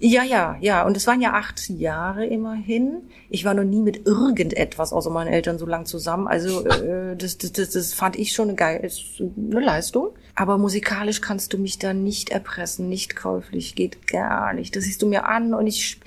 Ja, 0.00 0.22
ja, 0.22 0.56
ja. 0.60 0.86
Und 0.86 0.96
es 0.96 1.08
waren 1.08 1.20
ja 1.20 1.32
acht 1.32 1.68
Jahre 1.70 2.24
immerhin. 2.24 3.02
Ich 3.30 3.44
war 3.44 3.52
noch 3.54 3.64
nie 3.64 3.82
mit 3.82 4.06
irgendetwas 4.06 4.92
außer 4.92 5.10
meinen 5.10 5.26
Eltern 5.26 5.58
so 5.58 5.66
lang 5.66 5.86
zusammen. 5.86 6.28
Also 6.28 6.64
äh, 6.66 7.16
das, 7.16 7.38
das, 7.38 7.52
das, 7.52 7.70
das 7.70 7.94
fand 7.94 8.16
ich 8.16 8.32
schon 8.32 8.48
eine 8.48 8.56
geile 8.56 8.78
ist 8.78 9.20
eine 9.20 9.60
Leistung. 9.60 10.10
Aber 10.36 10.56
musikalisch 10.56 11.20
kannst 11.20 11.52
du 11.52 11.58
mich 11.58 11.80
da 11.80 11.92
nicht 11.92 12.30
erpressen, 12.30 12.88
nicht 12.88 13.16
käuflich, 13.16 13.74
geht 13.74 14.06
gar 14.06 14.52
nicht. 14.52 14.76
Das 14.76 14.84
siehst 14.84 15.02
du 15.02 15.08
mir 15.08 15.26
an 15.26 15.52
und 15.52 15.66
ich, 15.66 15.98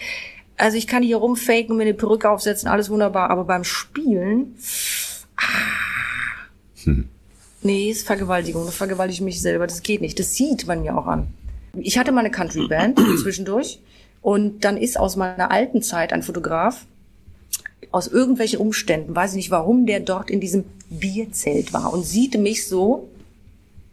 also 0.61 0.77
ich 0.77 0.87
kann 0.87 1.01
hier 1.03 1.17
rumfaken 1.17 1.71
und 1.71 1.77
mir 1.77 1.83
eine 1.83 1.93
Perücke 1.93 2.29
aufsetzen, 2.29 2.69
alles 2.69 2.89
wunderbar. 2.89 3.29
Aber 3.31 3.45
beim 3.45 3.63
Spielen, 3.63 4.55
ah, 5.35 6.91
nee, 7.63 7.89
ist 7.89 8.05
Vergewaltigung. 8.05 8.65
Da 8.65 8.71
vergewaltige 8.71 9.15
ich 9.15 9.21
mich 9.21 9.41
selber. 9.41 9.65
Das 9.65 9.81
geht 9.81 10.01
nicht. 10.01 10.19
Das 10.19 10.35
sieht 10.35 10.67
man 10.67 10.81
mir 10.83 10.97
auch 10.97 11.07
an. 11.07 11.27
Ich 11.75 11.97
hatte 11.97 12.11
mal 12.11 12.19
eine 12.19 12.31
Country-Band 12.31 12.99
zwischendurch 13.21 13.79
und 14.21 14.63
dann 14.63 14.77
ist 14.77 14.99
aus 14.99 15.15
meiner 15.15 15.51
alten 15.51 15.81
Zeit 15.81 16.13
ein 16.13 16.21
Fotograf 16.21 16.85
aus 17.91 18.07
irgendwelchen 18.07 18.59
Umständen, 18.59 19.15
weiß 19.15 19.31
ich 19.31 19.37
nicht 19.37 19.51
warum, 19.51 19.85
der 19.85 19.99
dort 19.99 20.29
in 20.29 20.39
diesem 20.39 20.65
Bierzelt 20.89 21.73
war 21.73 21.91
und 21.91 22.05
sieht 22.05 22.37
mich 22.37 22.67
so 22.67 23.09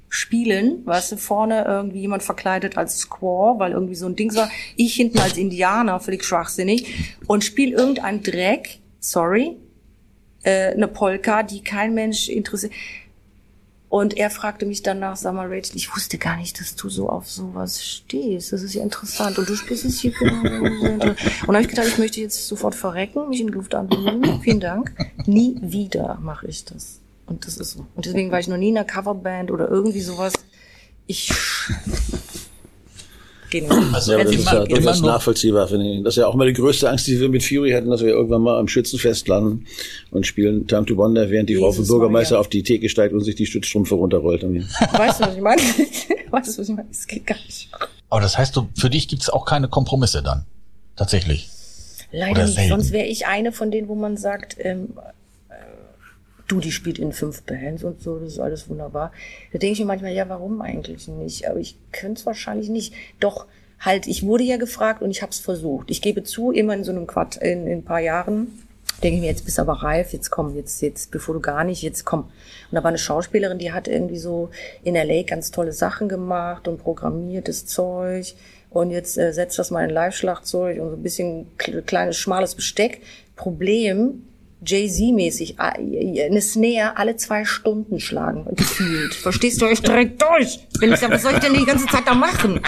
spielen, 0.08 0.84
weißt 0.86 1.12
du, 1.12 1.16
vorne 1.16 1.64
irgendwie 1.66 2.00
jemand 2.00 2.22
verkleidet 2.22 2.76
als 2.76 2.98
Squaw, 2.98 3.58
weil 3.58 3.72
irgendwie 3.72 3.94
so 3.94 4.06
ein 4.06 4.16
Ding 4.16 4.34
war, 4.34 4.50
ich 4.76 4.94
hinten 4.94 5.18
als 5.18 5.36
Indianer, 5.36 6.00
völlig 6.00 6.24
schwachsinnig 6.24 7.16
und 7.26 7.44
spiel 7.44 7.72
irgendein 7.72 8.22
Dreck, 8.22 8.80
sorry, 9.00 9.56
äh, 10.42 10.72
eine 10.72 10.88
Polka, 10.88 11.42
die 11.42 11.62
kein 11.62 11.94
Mensch 11.94 12.28
interessiert. 12.28 12.72
Und 13.90 14.18
er 14.18 14.28
fragte 14.28 14.66
mich 14.66 14.82
danach, 14.82 15.16
sag 15.16 15.34
mal, 15.34 15.46
Rachel, 15.46 15.76
ich 15.76 15.94
wusste 15.94 16.18
gar 16.18 16.36
nicht, 16.36 16.60
dass 16.60 16.76
du 16.76 16.90
so 16.90 17.08
auf 17.08 17.28
sowas 17.30 17.82
stehst. 17.82 18.52
Das 18.52 18.62
ist 18.62 18.74
ja 18.74 18.82
interessant. 18.82 19.38
Und 19.38 19.48
du 19.48 19.56
spielst 19.56 19.86
es 19.86 20.00
hier 20.00 20.10
genau. 20.10 20.42
Und 20.42 20.98
dann 20.98 21.16
habe 21.46 21.62
ich 21.62 21.68
gedacht, 21.68 21.86
ich 21.88 21.96
möchte 21.96 22.20
jetzt 22.20 22.46
sofort 22.46 22.74
verrecken, 22.74 23.30
mich 23.30 23.40
in 23.40 23.46
die 23.46 23.54
Luft 23.54 23.74
anlegen. 23.74 24.42
Vielen 24.42 24.60
Dank. 24.60 24.92
Nie 25.24 25.56
wieder 25.62 26.18
mache 26.20 26.48
ich 26.48 26.66
das. 26.66 27.00
Und 27.28 27.46
das 27.46 27.56
ist 27.58 27.72
so. 27.72 27.86
Und 27.94 28.06
deswegen 28.06 28.30
war 28.30 28.40
ich 28.40 28.48
noch 28.48 28.56
nie 28.56 28.70
in 28.70 28.76
einer 28.76 28.86
Coverband 28.86 29.50
oder 29.50 29.68
irgendwie 29.68 30.00
sowas. 30.00 30.32
Ich. 31.06 31.30
Also 33.50 34.12
Ja, 34.12 34.24
das 34.24 34.32
immer- 34.34 34.40
ist 34.42 34.52
ja 34.52 34.64
durchaus 34.66 35.00
nachvollziehbar, 35.00 35.68
finde 35.68 35.90
ich. 35.90 36.04
Das 36.04 36.12
ist 36.14 36.18
ja 36.20 36.26
auch 36.26 36.34
mal 36.34 36.46
die 36.46 36.52
größte 36.52 36.90
Angst, 36.90 37.06
die 37.06 37.18
wir 37.18 37.30
mit 37.30 37.42
Fury 37.42 37.70
hatten, 37.70 37.88
dass 37.88 38.02
wir 38.02 38.08
irgendwann 38.10 38.42
mal 38.42 38.58
am 38.58 38.68
Schützenfest 38.68 39.26
landen 39.26 39.64
und 40.10 40.26
spielen 40.26 40.66
Time 40.66 40.84
to 40.84 40.94
Wonder, 40.98 41.30
während 41.30 41.48
die 41.48 41.56
Frau 41.56 41.72
vom 41.72 41.76
Jesus 41.82 41.88
Bürgermeister 41.88 42.34
Maria. 42.34 42.40
auf 42.40 42.48
die 42.48 42.62
Theke 42.62 42.90
steigt 42.90 43.14
und 43.14 43.20
sich 43.24 43.36
die 43.36 43.46
Stützstrümpfe 43.46 43.94
runterrollt. 43.94 44.42
Weißt 44.42 45.20
du, 45.20 45.24
was 45.24 45.34
ich 45.34 45.40
meine? 45.40 45.62
Weißt 46.30 46.58
du, 46.58 46.60
was 46.60 46.68
ich 46.68 46.74
meine? 46.76 46.88
Das 46.90 47.06
geht 47.06 47.26
gar 47.26 47.36
nicht. 47.36 47.70
Aber 48.10 48.20
das 48.20 48.36
heißt, 48.36 48.54
du, 48.54 48.68
für 48.76 48.90
dich 48.90 49.08
gibt's 49.08 49.30
auch 49.30 49.46
keine 49.46 49.68
Kompromisse 49.68 50.22
dann. 50.22 50.44
Tatsächlich. 50.96 51.48
Leider 52.12 52.32
Oder 52.32 52.44
nicht. 52.44 52.54
selten. 52.54 52.68
Sonst 52.68 52.92
wäre 52.92 53.06
ich 53.06 53.26
eine 53.26 53.52
von 53.52 53.70
denen, 53.70 53.88
wo 53.88 53.94
man 53.94 54.18
sagt, 54.18 54.56
ähm, 54.58 54.88
äh, 54.98 55.00
du, 56.48 56.60
die 56.60 56.72
spielt 56.72 56.98
in 56.98 57.12
fünf 57.12 57.42
Bands 57.42 57.84
und 57.84 58.00
so, 58.02 58.18
das 58.18 58.32
ist 58.32 58.38
alles 58.40 58.68
wunderbar. 58.68 59.12
Da 59.52 59.58
denke 59.58 59.74
ich 59.74 59.78
mir 59.80 59.86
manchmal, 59.86 60.12
ja, 60.12 60.28
warum 60.28 60.60
eigentlich 60.62 61.06
nicht? 61.06 61.48
Aber 61.48 61.60
ich 61.60 61.76
könnte 61.92 62.20
es 62.20 62.26
wahrscheinlich 62.26 62.68
nicht. 62.68 62.94
Doch, 63.20 63.46
halt, 63.78 64.06
ich 64.06 64.24
wurde 64.24 64.44
ja 64.44 64.56
gefragt 64.56 65.02
und 65.02 65.10
ich 65.10 65.22
habe 65.22 65.30
es 65.30 65.38
versucht. 65.38 65.90
Ich 65.90 66.02
gebe 66.02 66.24
zu, 66.24 66.50
immer 66.50 66.74
in 66.74 66.84
so 66.84 66.90
einem 66.90 67.06
Quart, 67.06 67.36
in, 67.36 67.66
in 67.66 67.78
ein 67.78 67.84
paar 67.84 68.00
Jahren, 68.00 68.48
denke 69.02 69.16
ich 69.16 69.20
mir, 69.20 69.28
jetzt 69.28 69.44
bist 69.44 69.58
du 69.58 69.62
aber 69.62 69.74
reif, 69.74 70.12
jetzt 70.12 70.30
komm, 70.30 70.56
jetzt, 70.56 70.80
jetzt, 70.82 71.10
bevor 71.12 71.34
du 71.34 71.40
gar 71.40 71.62
nicht, 71.62 71.82
jetzt 71.82 72.04
komm. 72.04 72.22
Und 72.22 72.30
da 72.72 72.82
war 72.82 72.88
eine 72.88 72.98
Schauspielerin, 72.98 73.58
die 73.58 73.72
hat 73.72 73.86
irgendwie 73.86 74.18
so 74.18 74.50
in 74.82 74.94
LA 74.96 75.22
ganz 75.22 75.52
tolle 75.52 75.72
Sachen 75.72 76.08
gemacht 76.08 76.66
und 76.66 76.78
programmiertes 76.82 77.66
Zeug. 77.66 78.34
Und 78.70 78.90
jetzt 78.90 79.16
äh, 79.16 79.32
setzt 79.32 79.58
das 79.58 79.70
mal 79.70 79.84
in 79.84 79.90
Live-Schlagzeug 79.90 80.80
und 80.80 80.90
so 80.90 80.96
ein 80.96 81.02
bisschen 81.02 81.46
kle- 81.58 81.82
kleines, 81.82 82.16
schmales 82.16 82.54
Besteck. 82.54 83.00
Problem, 83.36 84.24
Jay-Z-mäßig, 84.64 85.56
äh, 85.58 86.24
eine 86.26 86.40
Snare 86.40 86.96
alle 86.96 87.16
zwei 87.16 87.44
Stunden 87.44 88.00
schlagen, 88.00 88.44
gefühlt. 88.54 89.14
Verstehst 89.14 89.60
du? 89.62 89.66
Ich 89.66 89.80
direkt 89.82 90.20
durch. 90.22 90.60
Wenn 90.80 90.92
ich 90.92 90.98
sag, 91.00 91.10
was 91.10 91.22
soll 91.22 91.32
ich 91.34 91.38
denn 91.40 91.54
die 91.54 91.64
ganze 91.64 91.86
Zeit 91.86 92.02
da 92.06 92.14
machen? 92.14 92.60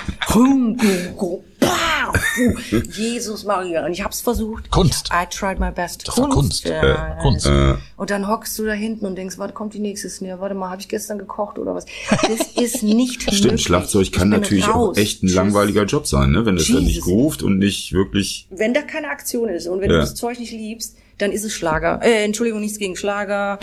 Jesus 2.92 3.44
Maria. 3.44 3.84
Und 3.84 3.92
ich 3.92 4.02
hab's 4.02 4.20
versucht. 4.20 4.70
Kunst. 4.70 5.10
I 5.12 5.26
tried 5.28 5.58
my 5.60 5.70
best. 5.70 6.06
Das 6.08 6.16
war 6.18 6.28
Kunst. 6.28 6.64
Ja, 6.64 7.16
Äh, 7.18 7.22
Kunst. 7.22 7.46
Äh, 7.46 7.74
und 7.96 8.10
dann 8.10 8.28
hockst 8.28 8.58
du 8.58 8.64
da 8.64 8.72
hinten 8.72 9.06
und 9.06 9.16
denkst, 9.16 9.38
warte, 9.38 9.52
kommt 9.54 9.74
die 9.74 9.78
nächste 9.78 10.08
Snare? 10.08 10.40
Warte 10.40 10.54
mal, 10.54 10.70
habe 10.70 10.80
ich 10.80 10.88
gestern 10.88 11.18
gekocht 11.18 11.58
oder 11.58 11.74
was? 11.74 11.86
Das 12.10 12.52
ist 12.56 12.82
nicht 12.82 13.22
Stimmt, 13.22 13.42
möglich. 13.44 13.62
Schlagzeug 13.62 14.12
kann 14.12 14.28
natürlich 14.30 14.64
auch 14.66 14.74
raus. 14.88 14.96
echt 14.96 15.22
ein 15.22 15.26
Tschüss. 15.26 15.36
langweiliger 15.36 15.84
Job 15.84 16.06
sein, 16.06 16.30
ne? 16.30 16.46
wenn 16.46 16.56
es 16.56 16.68
dann 16.68 16.78
nicht 16.82 16.96
Jesus. 16.96 17.04
groovt 17.04 17.42
und 17.42 17.58
nicht 17.58 17.92
wirklich. 17.92 18.46
Wenn 18.50 18.74
da 18.74 18.82
keine 18.82 19.08
Aktion 19.08 19.48
ist 19.48 19.66
und 19.66 19.80
wenn 19.80 19.90
Ja. 19.90 19.96
du 19.96 20.00
das 20.02 20.14
Zeug 20.14 20.38
nicht 20.38 20.52
liebst, 20.52 20.96
dann 21.20 21.32
ist 21.32 21.44
es 21.44 21.52
Schlager. 21.52 22.00
Äh, 22.02 22.24
Entschuldigung, 22.24 22.60
nichts 22.60 22.78
gegen 22.78 22.96
Schlager. 22.96 23.58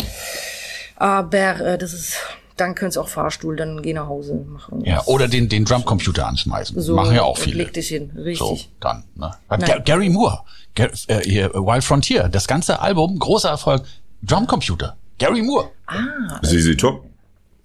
Aber 0.95 1.59
äh, 1.59 1.77
das 1.77 1.93
ist, 1.93 2.15
dann 2.55 2.75
könnt's 2.75 2.97
auch 2.97 3.07
Fahrstuhl, 3.07 3.55
dann 3.55 3.81
geh 3.81 3.93
nach 3.93 4.07
Hause 4.07 4.33
machen. 4.35 4.83
Ja, 4.83 5.03
oder 5.05 5.27
den, 5.27 5.47
den 5.49 5.65
Drumcomputer 5.65 6.27
anschmeißen. 6.27 6.79
So, 6.81 6.95
Machen 6.95 7.15
ja 7.15 7.23
auch 7.23 7.37
viele. 7.37 7.57
leg 7.63 7.73
dich 7.73 7.87
hin, 7.89 8.11
richtig. 8.15 8.39
So, 8.39 8.57
dann. 8.79 9.03
Ne? 9.15 9.31
Nein. 9.49 9.81
Gary 9.85 10.09
Moore, 10.09 10.39
Gar 10.75 10.89
äh, 11.07 11.21
hier, 11.23 11.53
Wild 11.53 11.83
Frontier, 11.83 12.29
das 12.29 12.47
ganze 12.47 12.79
Album, 12.79 13.17
großer 13.19 13.49
Erfolg, 13.49 13.83
Drumcomputer. 14.23 14.95
Gary 15.19 15.41
Moore, 15.41 15.69
Ah, 15.87 16.39
ZZ 16.43 16.75
Top. 16.77 17.06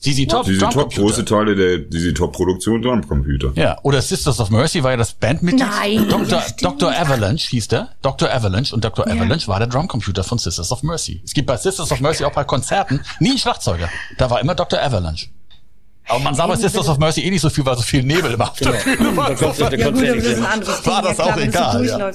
ZZ 0.03 0.27
Top, 0.27 0.47
ZZ 0.47 0.59
Top, 0.59 0.93
große 0.93 1.25
Teile 1.25 1.55
der 1.55 1.89
ZZ 1.89 2.15
Top 2.15 2.33
Produktion 2.33 2.83
Drumcomputer. 2.83 3.53
Ja, 3.55 3.79
oder 3.85 4.03
Sisters 4.03 4.41
of 4.41 4.51
Mercy 4.51 4.83
war 4.83 4.91
ja 4.91 4.97
das 4.97 5.13
Bandmitglied. 5.13 5.65
Nein, 5.65 6.09
Dr. 6.09 6.27
ja. 6.27 6.45
Dr. 6.61 6.91
Avalanche 6.93 7.49
hieß 7.51 7.69
der. 7.69 7.91
Dr. 8.03 8.29
Avalanche 8.29 8.75
und 8.75 8.85
Dr. 8.85 9.07
Avalanche 9.07 9.47
war 9.47 9.61
der 9.61 9.69
Drumcomputer 9.69 10.25
von 10.25 10.39
Sisters 10.39 10.73
of 10.73 10.83
Mercy. 10.83 11.23
Es 11.25 11.35
gibt 11.35 11.47
bei 11.47 11.57
Sisters 11.57 11.93
of 11.93 12.01
Mercy 12.01 12.25
auch 12.25 12.33
bei 12.33 12.43
Konzerten 12.43 13.01
nie 13.21 13.31
einen 13.31 13.39
Schlagzeuger. 13.39 13.89
Da 14.19 14.29
war 14.29 14.41
immer 14.41 14.57
Dr. 14.57 14.83
Avalanche. 14.83 15.29
Aber 16.09 16.19
man 16.19 16.35
sah 16.35 16.47
bei 16.47 16.57
Sisters 16.57 16.89
of 16.89 16.99
Mercy 16.99 17.23
eh 17.23 17.31
nicht 17.31 17.41
so 17.41 17.49
viel, 17.49 17.65
weil 17.65 17.77
so 17.77 17.83
viel 17.83 18.03
Nebel 18.03 18.33
immer 18.33 18.45
auf 18.51 18.59
der 18.59 18.73
Bühne 18.73 19.17
war. 19.17 19.31
Ja 19.31 19.37
gut, 19.37 19.61
aber 19.61 19.77
das 19.77 20.17
ist 20.17 20.25
sehen. 20.25 20.45
ein 20.45 20.53
anderes 20.53 20.87
War 20.87 21.03
das 21.03 21.21
auch 21.21 21.37
egal, 21.37 21.85
ja. 21.87 22.11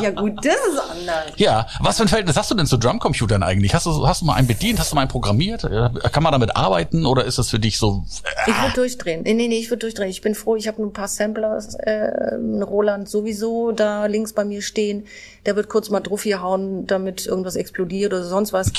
Ja. 0.00 0.10
gut, 0.10 0.36
das 0.44 0.54
ist 0.54 0.78
anders. 0.90 1.32
Ja, 1.36 1.66
was 1.80 1.96
für 1.96 2.04
ein 2.04 2.08
Verhältnis 2.08 2.36
hast 2.36 2.50
du 2.50 2.54
denn 2.54 2.66
zu 2.66 2.76
Drumcomputern 2.76 3.42
eigentlich? 3.42 3.74
Hast 3.74 3.86
du, 3.86 4.06
hast 4.06 4.22
du 4.22 4.26
mal 4.26 4.34
einen 4.34 4.46
bedient? 4.46 4.78
Hast 4.78 4.92
du 4.92 4.94
mal 4.94 5.02
einen 5.02 5.10
programmiert? 5.10 5.64
Äh, 5.64 5.90
Kann 6.12 6.22
man 6.22 6.32
damit 6.32 6.56
arbeiten 6.56 7.04
oder 7.04 7.24
ist 7.24 7.38
das 7.38 7.50
für 7.50 7.58
dich 7.58 7.78
so? 7.78 8.04
Ich 8.46 8.54
würde 8.62 8.74
durchdrehen. 8.74 9.22
Nee, 9.24 9.34
nee, 9.34 9.48
nee, 9.48 9.58
ich 9.58 9.70
würde 9.70 9.80
durchdrehen. 9.80 10.08
Ich 10.08 10.22
bin 10.22 10.34
froh, 10.34 10.56
ich 10.56 10.68
habe 10.68 10.82
ein 10.82 10.92
paar 10.92 11.08
Sampler, 11.08 11.58
äh, 11.80 12.34
Roland 12.62 13.08
sowieso 13.08 13.72
da 13.72 14.06
links 14.06 14.32
bei 14.32 14.44
mir 14.44 14.62
stehen. 14.62 15.06
Der 15.46 15.56
wird 15.56 15.68
kurz 15.68 15.90
mal 15.90 16.00
drauf 16.00 16.22
hier 16.22 16.42
hauen, 16.42 16.86
damit 16.86 17.26
irgendwas 17.26 17.56
explodiert 17.56 18.12
oder 18.12 18.24
sonst 18.24 18.52
was. 18.52 18.72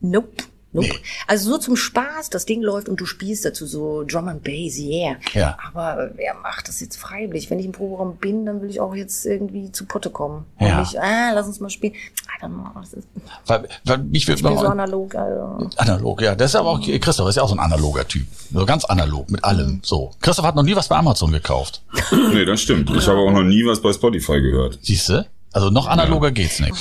Nope. 0.00 0.44
Nope. 0.72 0.94
Also 1.26 1.50
so 1.50 1.58
zum 1.58 1.76
Spaß, 1.76 2.28
das 2.30 2.44
Ding 2.44 2.60
läuft 2.60 2.88
und 2.90 3.00
du 3.00 3.06
spielst 3.06 3.44
dazu 3.44 3.66
so 3.66 4.04
Drum 4.04 4.28
and 4.28 4.44
Bass, 4.44 4.76
yeah. 4.78 5.16
Ja. 5.32 5.56
Aber 5.66 6.10
wer 6.14 6.34
macht 6.34 6.68
das 6.68 6.80
jetzt 6.80 6.98
freiwillig? 6.98 7.48
Wenn 7.48 7.58
ich 7.58 7.64
im 7.64 7.72
Proberaum 7.72 8.16
bin, 8.16 8.44
dann 8.44 8.60
will 8.60 8.68
ich 8.68 8.78
auch 8.78 8.94
jetzt 8.94 9.24
irgendwie 9.24 9.72
zu 9.72 9.86
Potte 9.86 10.10
kommen. 10.10 10.44
Ja. 10.60 10.74
Und 10.74 10.80
nicht, 10.80 10.98
ah, 10.98 11.32
lass 11.32 11.46
uns 11.46 11.60
mal 11.60 11.70
spielen. 11.70 11.94
I 11.94 12.44
don't 12.44 12.48
know, 12.50 12.68
das 12.80 12.92
ist, 12.92 13.08
Weil, 13.46 13.68
weil 13.84 13.98
mich 13.98 14.28
ich 14.28 14.42
bin 14.42 14.58
so 14.58 14.66
analog, 14.66 15.14
also. 15.14 15.70
analog, 15.78 16.20
ja. 16.20 16.34
Das 16.34 16.50
ist 16.50 16.56
aber 16.56 16.68
auch 16.70 16.80
Christoph 16.80 17.28
ist 17.30 17.36
ja 17.36 17.42
auch 17.42 17.48
so 17.48 17.54
ein 17.54 17.60
analoger 17.60 18.06
Typ, 18.06 18.26
so 18.52 18.66
ganz 18.66 18.84
analog 18.84 19.30
mit 19.30 19.42
allem. 19.44 19.80
So, 19.82 20.12
Christoph 20.20 20.44
hat 20.44 20.54
noch 20.54 20.62
nie 20.62 20.76
was 20.76 20.88
bei 20.88 20.96
Amazon 20.96 21.32
gekauft. 21.32 21.82
Nee, 22.32 22.44
das 22.44 22.60
stimmt. 22.60 22.90
Ich 22.90 23.06
habe 23.06 23.18
auch 23.18 23.30
noch 23.30 23.42
nie 23.42 23.64
was 23.64 23.80
bei 23.80 23.92
Spotify 23.92 24.40
gehört. 24.40 24.78
Siehst 24.82 25.08
du? 25.08 25.26
Also 25.52 25.70
noch 25.70 25.86
analoger 25.86 26.30
geht's 26.30 26.60
nicht. 26.60 26.74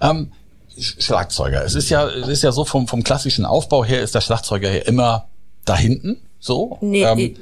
Ähm, 0.00 0.32
Schlagzeuger. 0.78 1.64
Es 1.64 1.74
ist 1.74 1.90
ja, 1.90 2.06
es 2.08 2.28
ist 2.28 2.42
ja 2.42 2.52
so 2.52 2.64
vom, 2.64 2.88
vom 2.88 3.02
klassischen 3.02 3.44
Aufbau 3.44 3.84
her 3.84 4.02
ist 4.02 4.14
der 4.14 4.20
Schlagzeuger 4.20 4.70
ja 4.70 4.82
immer 4.82 5.28
da 5.64 5.76
hinten, 5.76 6.20
so. 6.38 6.78
Nee, 6.80 7.04
ähm, 7.04 7.36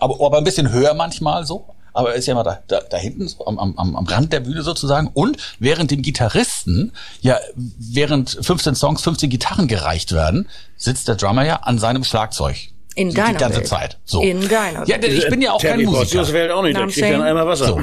aber, 0.00 0.24
aber 0.24 0.38
ein 0.38 0.44
bisschen 0.44 0.72
höher 0.72 0.94
manchmal 0.94 1.46
so. 1.46 1.66
aber 1.92 2.10
er 2.10 2.16
ist 2.16 2.26
ja 2.26 2.32
immer 2.32 2.44
da, 2.44 2.60
da, 2.66 2.80
da 2.80 2.96
hinten 2.96 3.28
so 3.28 3.46
am, 3.46 3.58
am, 3.58 3.96
am 3.96 4.06
Rand 4.06 4.32
der 4.32 4.40
Bühne 4.40 4.62
sozusagen. 4.62 5.08
Und 5.12 5.36
während 5.58 5.90
dem 5.90 6.02
Gitarristen 6.02 6.92
ja 7.20 7.38
während 7.54 8.38
15 8.40 8.74
Songs 8.74 9.02
15 9.02 9.30
Gitarren 9.30 9.68
gereicht 9.68 10.12
werden, 10.12 10.48
sitzt 10.76 11.08
der 11.08 11.16
Drummer 11.16 11.44
ja 11.44 11.56
an 11.56 11.78
seinem 11.78 12.04
Schlagzeug. 12.04 12.68
In 12.98 13.14
deiner 13.14 13.32
die 13.32 13.38
ganze 13.38 13.58
Welt. 13.58 13.66
Zeit. 13.68 13.98
So. 14.04 14.20
In 14.22 14.48
deiner 14.48 14.86
Ja, 14.88 14.98
denn 14.98 15.16
ich 15.16 15.28
bin 15.28 15.40
ja 15.40 15.52
auch 15.52 15.62
kein 15.62 15.78
Musiker. 15.80 16.00
Bozzio's 16.00 16.32
Welt 16.32 16.50
auch 16.50 16.62
nicht, 16.62 16.76
der 16.76 16.84
I'm 16.86 16.92
kriegt 16.92 17.10
dann 17.12 17.22
einmal 17.22 17.46
Wasser. 17.46 17.66
So. 17.66 17.78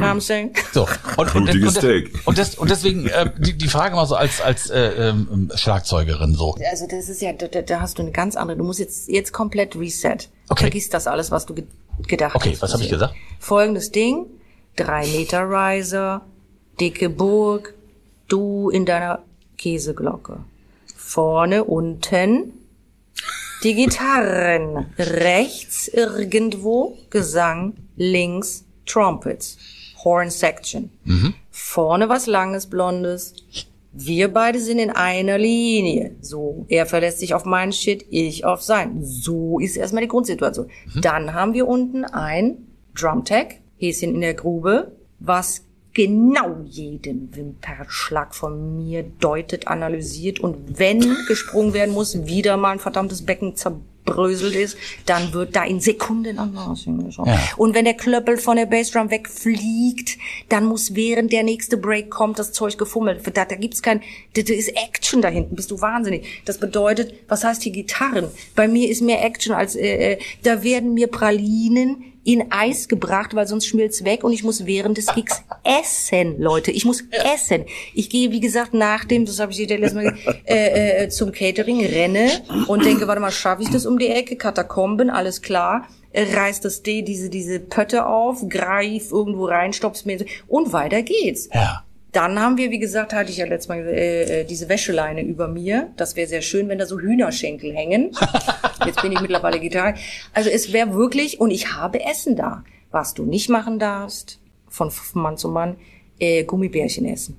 So. 0.73 0.87
Und, 1.17 1.35
und, 1.35 1.49
und, 1.49 1.63
und, 1.63 1.71
Steak. 1.71 2.11
und, 2.25 2.37
das, 2.37 2.55
und 2.55 2.69
deswegen 2.69 3.07
äh, 3.07 3.29
die, 3.37 3.53
die 3.57 3.67
Frage 3.67 3.95
mal 3.95 4.05
so 4.05 4.15
als 4.15 4.41
als 4.41 4.69
äh, 4.69 5.09
ähm, 5.09 5.51
Schlagzeugerin 5.55 6.35
so. 6.35 6.55
Also 6.69 6.85
das 6.87 7.09
ist 7.09 7.21
ja, 7.21 7.33
da, 7.33 7.47
da- 7.47 7.61
da 7.61 7.79
hast 7.81 7.97
du 7.97 8.01
eine 8.03 8.11
ganz 8.11 8.35
andere. 8.35 8.57
Du 8.57 8.63
musst 8.63 8.79
jetzt 8.79 9.07
jetzt 9.09 9.31
komplett 9.31 9.75
reset. 9.75 10.29
Okay. 10.49 10.63
Vergiss 10.65 10.89
das 10.89 11.07
alles, 11.07 11.31
was 11.31 11.45
du 11.45 11.53
ge 11.55 11.63
gedacht 12.07 12.35
Okay, 12.35 12.51
hast. 12.51 12.61
was 12.61 12.73
habe 12.73 12.83
ich 12.83 12.89
bisher. 12.89 13.07
gesagt? 13.07 13.19
Folgendes 13.39 13.91
Ding: 13.91 14.25
drei 14.75 15.07
Meter 15.07 15.43
Riser, 15.49 16.21
dicke 16.79 17.09
Burg, 17.09 17.73
du 18.27 18.69
in 18.69 18.85
deiner 18.85 19.19
Käseglocke, 19.57 20.39
vorne 20.97 21.63
unten 21.63 22.51
die 23.65 23.73
Gitarren, 23.73 24.85
rechts 24.99 25.87
irgendwo 25.87 26.99
Gesang, 27.09 27.73
links 27.95 28.63
Trumpets, 28.85 29.57
Horn 30.03 30.29
Section, 30.29 30.91
vorne 31.49 32.07
was 32.07 32.27
langes 32.27 32.67
Blondes. 32.67 33.33
Wir 33.91 34.31
beide 34.31 34.59
sind 34.59 34.77
in 34.77 34.91
einer 34.91 35.39
Linie. 35.39 36.15
So, 36.21 36.67
er 36.69 36.85
verlässt 36.85 37.19
sich 37.19 37.33
auf 37.33 37.45
meinen 37.45 37.71
Shit, 37.71 38.05
ich 38.11 38.45
auf 38.45 38.61
sein. 38.61 39.03
So 39.03 39.57
ist 39.57 39.77
erstmal 39.77 40.03
die 40.03 40.09
Grundsituation. 40.09 40.69
Dann 41.01 41.33
haben 41.33 41.53
wir 41.53 41.67
unten 41.67 42.05
ein 42.05 42.67
Drumtech, 42.93 43.61
Häschen 43.77 44.13
in 44.13 44.21
der 44.21 44.35
Grube, 44.35 44.91
was 45.17 45.64
genau 45.95 46.57
jeden 46.65 47.35
Wimpernschlag 47.35 48.35
von 48.35 48.75
mir 48.75 49.03
deutet, 49.19 49.67
analysiert 49.67 50.39
und 50.41 50.77
wenn 50.77 50.99
gesprungen 51.27 51.73
werden 51.73 51.95
muss, 51.95 52.27
wieder 52.27 52.57
mal 52.57 52.71
ein 52.71 52.79
verdammtes 52.79 53.25
Becken 53.25 53.55
zerbröselt 53.55 54.55
ist, 54.55 54.77
dann 55.05 55.31
wird 55.31 55.55
da 55.55 55.63
in 55.63 55.79
Sekunden 55.79 56.37
anders 56.37 56.81
hingeschaut. 56.81 57.27
Ja. 57.27 57.39
Und 57.55 57.73
wenn 57.75 57.85
der 57.85 57.93
Klöppel 57.93 58.37
von 58.37 58.57
der 58.57 58.65
Bassdrum 58.65 59.09
wegfliegt, 59.09 60.17
dann 60.49 60.65
muss 60.65 60.95
während 60.95 61.31
der 61.31 61.43
nächste 61.43 61.77
Break 61.77 62.11
kommt 62.11 62.39
das 62.39 62.51
Zeug 62.51 62.77
gefummelt. 62.77 63.21
Da, 63.33 63.45
da 63.45 63.55
gibt's 63.55 63.81
kein, 63.81 64.01
da, 64.33 64.41
da 64.41 64.53
ist 64.53 64.75
Action 64.75 65.21
da 65.21 65.29
hinten, 65.29 65.55
bist 65.55 65.71
du 65.71 65.79
wahnsinnig. 65.79 66.43
Das 66.43 66.59
bedeutet, 66.59 67.13
was 67.29 67.45
heißt 67.45 67.63
hier 67.63 67.71
Gitarren? 67.71 68.27
Bei 68.53 68.67
mir 68.67 68.89
ist 68.89 69.01
mehr 69.01 69.23
Action 69.23 69.55
als, 69.55 69.77
äh, 69.77 70.13
äh, 70.13 70.19
da 70.43 70.61
werden 70.61 70.93
mir 70.93 71.07
Pralinen 71.07 72.03
in 72.25 72.51
Eis 72.51 72.87
gebracht, 72.87 73.35
weil 73.35 73.47
sonst 73.47 73.67
schmilzt 73.67 74.03
weg 74.03 74.23
und 74.23 74.33
ich 74.33 74.43
muss 74.43 74.65
während 74.65 74.97
des 74.97 75.05
Gigs 75.13 75.43
essen, 75.63 76.41
Leute. 76.41 76.71
Ich 76.71 76.83
muss 76.83 77.03
essen. 77.11 77.65
Ich 77.93 78.09
gehe, 78.09 78.31
wie 78.31 78.39
gesagt, 78.39 78.73
nach 78.73 79.05
dem, 79.05 79.25
das 79.25 79.39
habe 79.39 79.51
ich 79.51 79.59
dir 79.59 79.77
letztes 79.77 79.93
Mal 79.93 80.11
gesagt, 80.11 80.41
äh, 80.45 81.03
äh, 81.03 81.09
zum 81.09 81.31
Catering, 81.31 81.85
renne 81.85 82.41
und 82.67 82.83
denke, 82.83 83.07
warte 83.07 83.21
mal, 83.21 83.31
schaffe 83.31 83.61
ich 83.61 83.69
das 83.69 83.85
um 83.85 83.99
die 83.99 84.07
Ecke? 84.07 84.35
Katakomben, 84.35 85.11
alles 85.11 85.43
klar. 85.43 85.87
Äh, 86.11 86.33
Reiß 86.35 86.61
das 86.61 86.81
D, 86.81 87.03
diese, 87.03 87.29
diese 87.29 87.59
Pötte 87.59 88.07
auf, 88.07 88.43
greif 88.49 89.11
irgendwo 89.11 89.45
rein, 89.45 89.71
stopp's 89.71 90.05
mir 90.05 90.25
und 90.47 90.73
weiter 90.73 91.03
geht's. 91.03 91.47
Ja. 91.53 91.83
Dann 92.15 92.39
haben 92.39 92.57
wir, 92.57 92.71
wie 92.71 92.79
gesagt, 92.79 93.11
hatte 93.11 93.29
ich 93.29 93.37
ja 93.37 93.45
letztes 93.45 93.67
Mal 93.67 93.79
äh, 93.79 94.41
äh, 94.41 94.43
diese 94.45 94.69
Wäscheleine 94.69 95.21
über 95.21 95.49
mir. 95.49 95.91
Das 95.97 96.15
wäre 96.15 96.29
sehr 96.29 96.41
schön, 96.41 96.69
wenn 96.69 96.79
da 96.79 96.85
so 96.85 96.97
Hühnerschenkel 96.97 97.75
hängen. 97.75 98.11
Jetzt 98.85 99.01
bin 99.01 99.11
ich 99.11 99.19
mittlerweile 99.19 99.59
Gitarre. 99.59 99.95
Also 100.33 100.49
es 100.49 100.71
wäre 100.71 100.93
wirklich, 100.93 101.41
und 101.41 101.51
ich 101.51 101.73
habe 101.73 102.01
Essen 102.05 102.37
da. 102.37 102.63
Was 102.89 103.15
du 103.15 103.25
nicht 103.25 103.49
machen 103.49 103.79
darfst, 103.79 104.39
von 104.69 104.89
Mann 105.15 105.35
zu 105.35 105.49
Mann, 105.49 105.75
äh, 106.17 106.45
Gummibärchen 106.45 107.05
essen. 107.05 107.35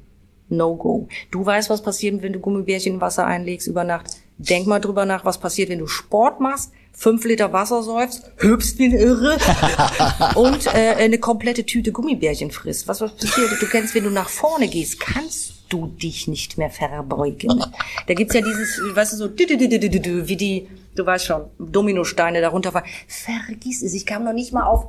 No 0.51 0.77
go. 0.77 1.09
Du 1.31 1.47
weißt, 1.47 1.71
was 1.71 1.81
passiert, 1.81 2.23
wenn 2.23 2.35
du 2.35 2.41
Gummibärchen 2.41 2.97
in 2.97 3.01
Wasser 3.01 3.25
einlegst 3.25 3.67
über 3.69 3.83
Nacht. 3.83 4.19
Denk 4.37 4.67
mal 4.67 4.81
drüber 4.81 5.07
nach, 5.07 5.25
was 5.25 5.39
passiert, 5.39 5.71
wenn 5.71 5.79
du 5.79 5.87
Sport 5.87 6.41
machst, 6.41 6.73
fünf 6.96 7.24
Liter 7.24 7.52
Wasser 7.52 7.82
säufst, 7.82 8.32
hüpfst 8.38 8.78
wie 8.78 8.87
ein 8.87 8.92
Irre 8.92 9.37
und 10.35 10.66
äh, 10.66 10.94
eine 10.96 11.18
komplette 11.18 11.64
Tüte 11.64 11.92
Gummibärchen 11.92 12.50
frisst. 12.50 12.88
Was, 12.88 13.02
was 13.02 13.14
passiert? 13.14 13.50
Du 13.61 13.66
kennst, 13.66 13.94
wenn 13.94 14.04
du 14.04 14.11
nach 14.11 14.30
vorne 14.30 14.66
gehst, 14.66 14.98
kannst 14.98 15.52
du 15.68 15.87
dich 15.87 16.26
nicht 16.26 16.56
mehr 16.56 16.70
verbeugen. 16.70 17.62
Da 18.06 18.14
gibt's 18.14 18.35
ja 18.35 18.40
dieses, 18.40 18.80
weißt 18.94 19.12
du, 19.12 19.16
so 19.16 19.38
wie 19.38 20.37
die, 20.37 20.68
du 20.94 21.06
weißt 21.06 21.26
schon, 21.26 21.44
Dominosteine 21.59 22.40
da 22.40 22.48
runterfallen. 22.48 22.88
Vergiss 23.06 23.82
es, 23.82 23.92
ich 23.92 24.06
kam 24.06 24.24
noch 24.24 24.32
nicht 24.32 24.52
mal 24.52 24.64
auf 24.64 24.87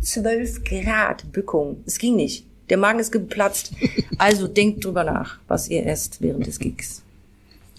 12 0.00 0.64
Grad 0.64 1.30
Bückung. 1.32 1.84
Es 1.86 1.98
ging 1.98 2.16
nicht. 2.16 2.46
Der 2.68 2.78
Magen 2.78 2.98
ist 2.98 3.12
geplatzt. 3.12 3.72
Also 4.18 4.48
denkt 4.48 4.84
drüber 4.84 5.04
nach, 5.04 5.38
was 5.46 5.68
ihr 5.68 5.86
esst 5.86 6.20
während 6.20 6.46
des 6.46 6.58
Gigs. 6.58 7.03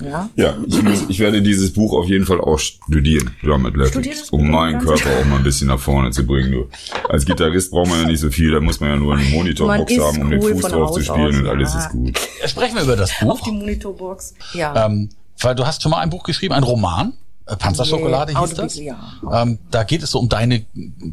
Ja? 0.02 0.30
Ja, 0.36 0.56
ich, 0.68 0.82
muss, 0.82 1.06
ich 1.08 1.20
werde 1.20 1.42
dieses 1.42 1.72
Buch 1.74 1.94
auf 1.94 2.08
jeden 2.08 2.26
Fall 2.26 2.42
auch 2.42 2.60
studieren, 2.60 3.32
Drum 3.42 3.66
Athletics, 3.66 4.30
um 4.30 4.50
meinen 4.50 4.80
Körper 4.80 5.10
auch 5.20 5.26
mal 5.26 5.38
ein 5.38 5.44
bisschen 5.44 5.68
nach 5.68 5.80
vorne 5.80 6.12
zu 6.12 6.26
bringen. 6.26 6.52
Du. 6.52 6.70
Als 7.08 7.26
Gitarrist 7.26 7.72
braucht 7.72 7.90
man 7.90 8.02
ja 8.02 8.08
nicht 8.08 8.20
so 8.20 8.30
viel, 8.30 8.52
da 8.52 8.60
muss 8.60 8.80
man 8.80 8.90
ja 8.90 8.96
nur 8.98 9.16
eine 9.16 9.24
Monitorbox 9.30 10.00
haben, 10.00 10.22
um 10.22 10.30
den 10.30 10.44
cool 10.44 10.54
Fuß 10.54 10.62
von 10.62 10.72
drauf 10.72 10.92
zu 10.92 11.02
spielen 11.02 11.28
aus, 11.28 11.40
und 11.40 11.48
alles 11.48 11.74
ja. 11.74 11.80
ist 11.80 11.90
gut. 11.92 12.20
Sprechen 12.46 12.76
wir 12.76 12.84
über 12.84 12.96
das 12.96 13.12
Auf 13.22 13.40
Buch. 13.40 13.42
die 13.46 13.52
Monitorbox. 13.52 14.34
Ja. 14.54 14.86
Ähm, 14.86 15.10
weil 15.40 15.56
du 15.56 15.66
hast 15.66 15.82
schon 15.82 15.92
mal 15.92 16.00
ein 16.00 16.10
Buch 16.10 16.24
geschrieben, 16.24 16.54
ein 16.54 16.64
Roman. 16.64 17.14
Äh, 17.48 17.56
Panzerschokolade 17.56 18.32
Yeah, 18.32 18.42
hieß 18.42 18.54
das. 18.56 18.78
Ähm, 18.78 19.60
da 19.70 19.84
geht 19.84 20.02
es 20.02 20.12
so 20.12 20.20
um 20.20 20.30
deine 20.30 20.66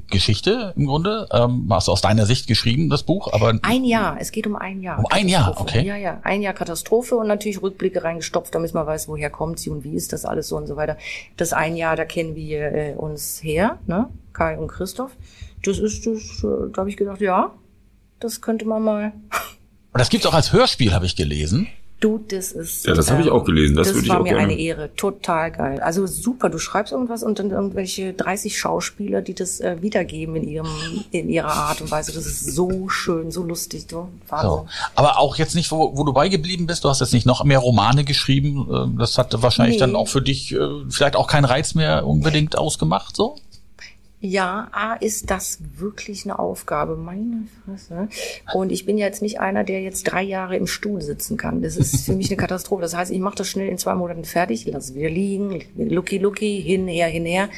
Geschichte 0.09 0.73
im 0.77 0.87
Grunde. 0.87 1.29
Ähm, 1.31 1.69
hast 1.71 1.89
du 1.89 1.93
aus 1.93 2.01
deiner 2.01 2.27
Sicht 2.27 2.47
geschrieben, 2.47 2.89
das 2.89 3.03
Buch, 3.03 3.33
aber 3.33 3.59
Ein 3.63 3.85
Jahr, 3.85 4.17
es 4.19 4.33
geht 4.33 4.47
um 4.47 4.57
ein 4.57 4.81
Jahr. 4.81 4.99
Um 4.99 5.07
ein 5.11 5.29
Jahr, 5.29 5.61
okay. 5.61 5.85
Ja, 5.85 5.97
ja, 5.97 6.21
ein 6.23 6.41
Jahr 6.41 6.55
Katastrophe 6.55 7.17
und 7.17 7.29
natürlich 7.29 7.61
Rückblicke 7.61 8.03
reingestopft, 8.03 8.55
damit 8.55 8.73
man 8.73 8.87
weiß, 8.87 9.09
woher 9.09 9.31
kommt 9.31 9.59
sie 9.59 9.71
und 9.71 9.85
wie 9.85 9.95
ist 9.95 10.13
das 10.13 10.25
alles 10.25 10.49
so 10.49 10.57
und 10.57 10.67
so 10.67 10.77
weiter. 10.77 10.97
Das 11.37 11.53
ein 11.53 11.77
Jahr, 11.77 11.97
da 11.97 12.05
kennen 12.05 12.35
wir 12.35 12.73
äh, 12.73 12.95
uns 12.95 13.43
her, 13.43 13.79
ne? 13.87 14.09
Kai 14.33 14.57
und 14.57 14.69
Christoph. 14.69 15.13
Das 15.65 15.79
ist, 15.79 16.07
das, 16.07 16.43
äh, 16.43 16.71
da 16.73 16.79
habe 16.79 16.89
ich 16.91 16.97
gedacht, 16.97 17.21
ja, 17.21 17.53
das 18.21 18.41
könnte 18.41 18.65
man 18.65 18.83
mal. 18.83 19.13
und 19.93 19.99
das 19.99 20.09
gibt's 20.09 20.27
auch 20.27 20.35
als 20.35 20.53
Hörspiel, 20.53 20.95
habe 20.95 21.05
ich 21.05 21.15
gelesen. 21.15 21.69
Du, 22.03 22.19
das 22.29 22.53
ist. 22.53 22.85
ähm, 22.85 22.91
Ja, 22.91 22.97
das 22.97 23.11
habe 23.11 23.23
ich 23.23 23.31
auch 23.31 23.45
gelesen. 23.45 23.77
Das 23.77 23.87
Das, 23.87 23.95
würde 23.97 24.07
ich 24.07 24.11
war 24.11 24.19
auch 24.21 24.23
mir 24.25 24.31
gerne- 24.31 24.43
eine 24.53 24.59
Ehre. 24.59 24.91
Total 24.97 25.51
geil. 25.53 25.81
Also 25.81 26.07
super. 26.07 26.51
Du 26.51 26.59
schreibst 26.59 26.93
irgendwas 26.93 27.23
und 27.23 27.39
dann 27.39 27.51
irgendwelche 27.51 28.13
30 28.13 28.59
Schauspieler, 28.59 29.23
die 29.23 29.35
das 29.35 29.61
äh, 29.61 29.77
wiedergeben 29.81 30.37
in 30.37 30.49
ihrem, 30.49 30.67
in 31.13 31.29
ihrer 31.31 31.53
Art 31.53 31.81
und 31.81 31.91
Weise. 31.91 32.13
Das 32.13 32.27
ist 32.27 32.55
so 32.55 32.89
schön, 32.89 33.31
so 33.31 33.43
lustig. 33.45 33.87
Du. 33.87 34.09
Wahnsinn. 34.29 34.51
So. 34.51 34.67
Aber 34.97 35.19
auch 35.19 35.37
jetzt 35.37 35.55
nicht, 35.55 35.71
wo, 35.71 35.97
wo 35.97 36.05
du 36.05 36.13
beigeblieben 36.13 36.67
bist. 36.67 36.85
Du 36.85 36.89
hast 36.89 37.01
jetzt 37.01 37.13
nicht 37.15 37.25
noch 37.27 37.45
mehr 37.45 37.61
Romane 37.61 38.05
geschrieben. 38.05 38.67
Ähm, 38.71 38.99
Das 38.99 39.17
hatte 39.17 39.43
wahrscheinlich 39.43 39.77
Nee. 39.77 39.81
dann 39.81 39.95
auch 39.97 40.09
für 40.09 40.21
dich 40.23 40.53
äh, 40.53 40.59
vielleicht 40.91 41.15
auch 41.17 41.29
keinen 41.29 41.45
Reiz 41.45 41.75
mehr 41.75 42.07
unbedingt 42.07 42.59
ausgemacht, 42.59 43.15
so? 43.17 43.37
Ja, 44.25 44.69
A, 44.71 44.95
ist 44.95 45.31
das 45.33 45.59
wirklich 45.79 46.25
eine 46.25 46.39
Aufgabe, 46.39 46.95
meine 46.95 47.49
Fresse. 47.65 48.07
Und 48.55 48.71
ich 48.71 48.87
bin 48.87 48.97
ja 48.97 49.07
jetzt 49.07 49.21
nicht 49.21 49.41
einer, 49.41 49.65
der 49.65 49.83
jetzt 49.83 50.05
drei 50.05 50.23
Jahre 50.23 50.57
im 50.57 50.69
Stuhl 50.69 51.03
sitzen 51.03 51.37
kann. 51.37 51.61
Das 51.61 51.77
ist 51.77 52.07
für 52.07 52.15
mich 52.15 52.29
eine 52.31 52.37
Katastrophe. 52.37 52.83
Das 52.83 52.95
heißt, 52.95 53.11
ich 53.11 53.19
mache 53.19 53.35
das 53.35 53.49
schnell 53.49 53.69
in 53.69 53.79
zwei 53.79 53.97
Monaten 53.97 54.25
fertig, 54.25 54.65
lass 54.67 54.95
wieder 54.95 55.11
liegen, 55.11 55.65
lucky 55.77 56.19
lucky, 56.19 56.63
hinher, 56.63 57.09
hinher. 57.09 57.49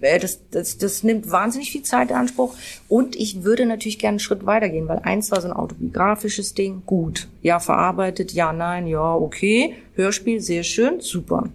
Äh, 0.00 0.18
Das, 0.18 0.40
das, 0.50 0.78
das 0.78 1.02
nimmt 1.02 1.30
wahnsinnig 1.30 1.70
viel 1.70 1.82
Zeit 1.82 2.08
in 2.08 2.16
Anspruch. 2.16 2.54
Und 2.88 3.16
ich 3.16 3.44
würde 3.44 3.66
natürlich 3.66 3.98
gerne 3.98 4.14
einen 4.14 4.18
Schritt 4.20 4.46
weitergehen, 4.46 4.88
weil 4.88 5.00
eins 5.00 5.30
war 5.30 5.42
so 5.42 5.48
ein 5.48 5.52
autobiografisches 5.52 6.54
Ding, 6.54 6.84
gut. 6.86 7.28
Ja, 7.42 7.60
verarbeitet, 7.60 8.32
ja, 8.32 8.54
nein, 8.54 8.86
ja, 8.86 9.14
okay. 9.14 9.74
Hörspiel, 9.94 10.40
sehr 10.40 10.62
schön, 10.62 11.00
super. 11.00 11.50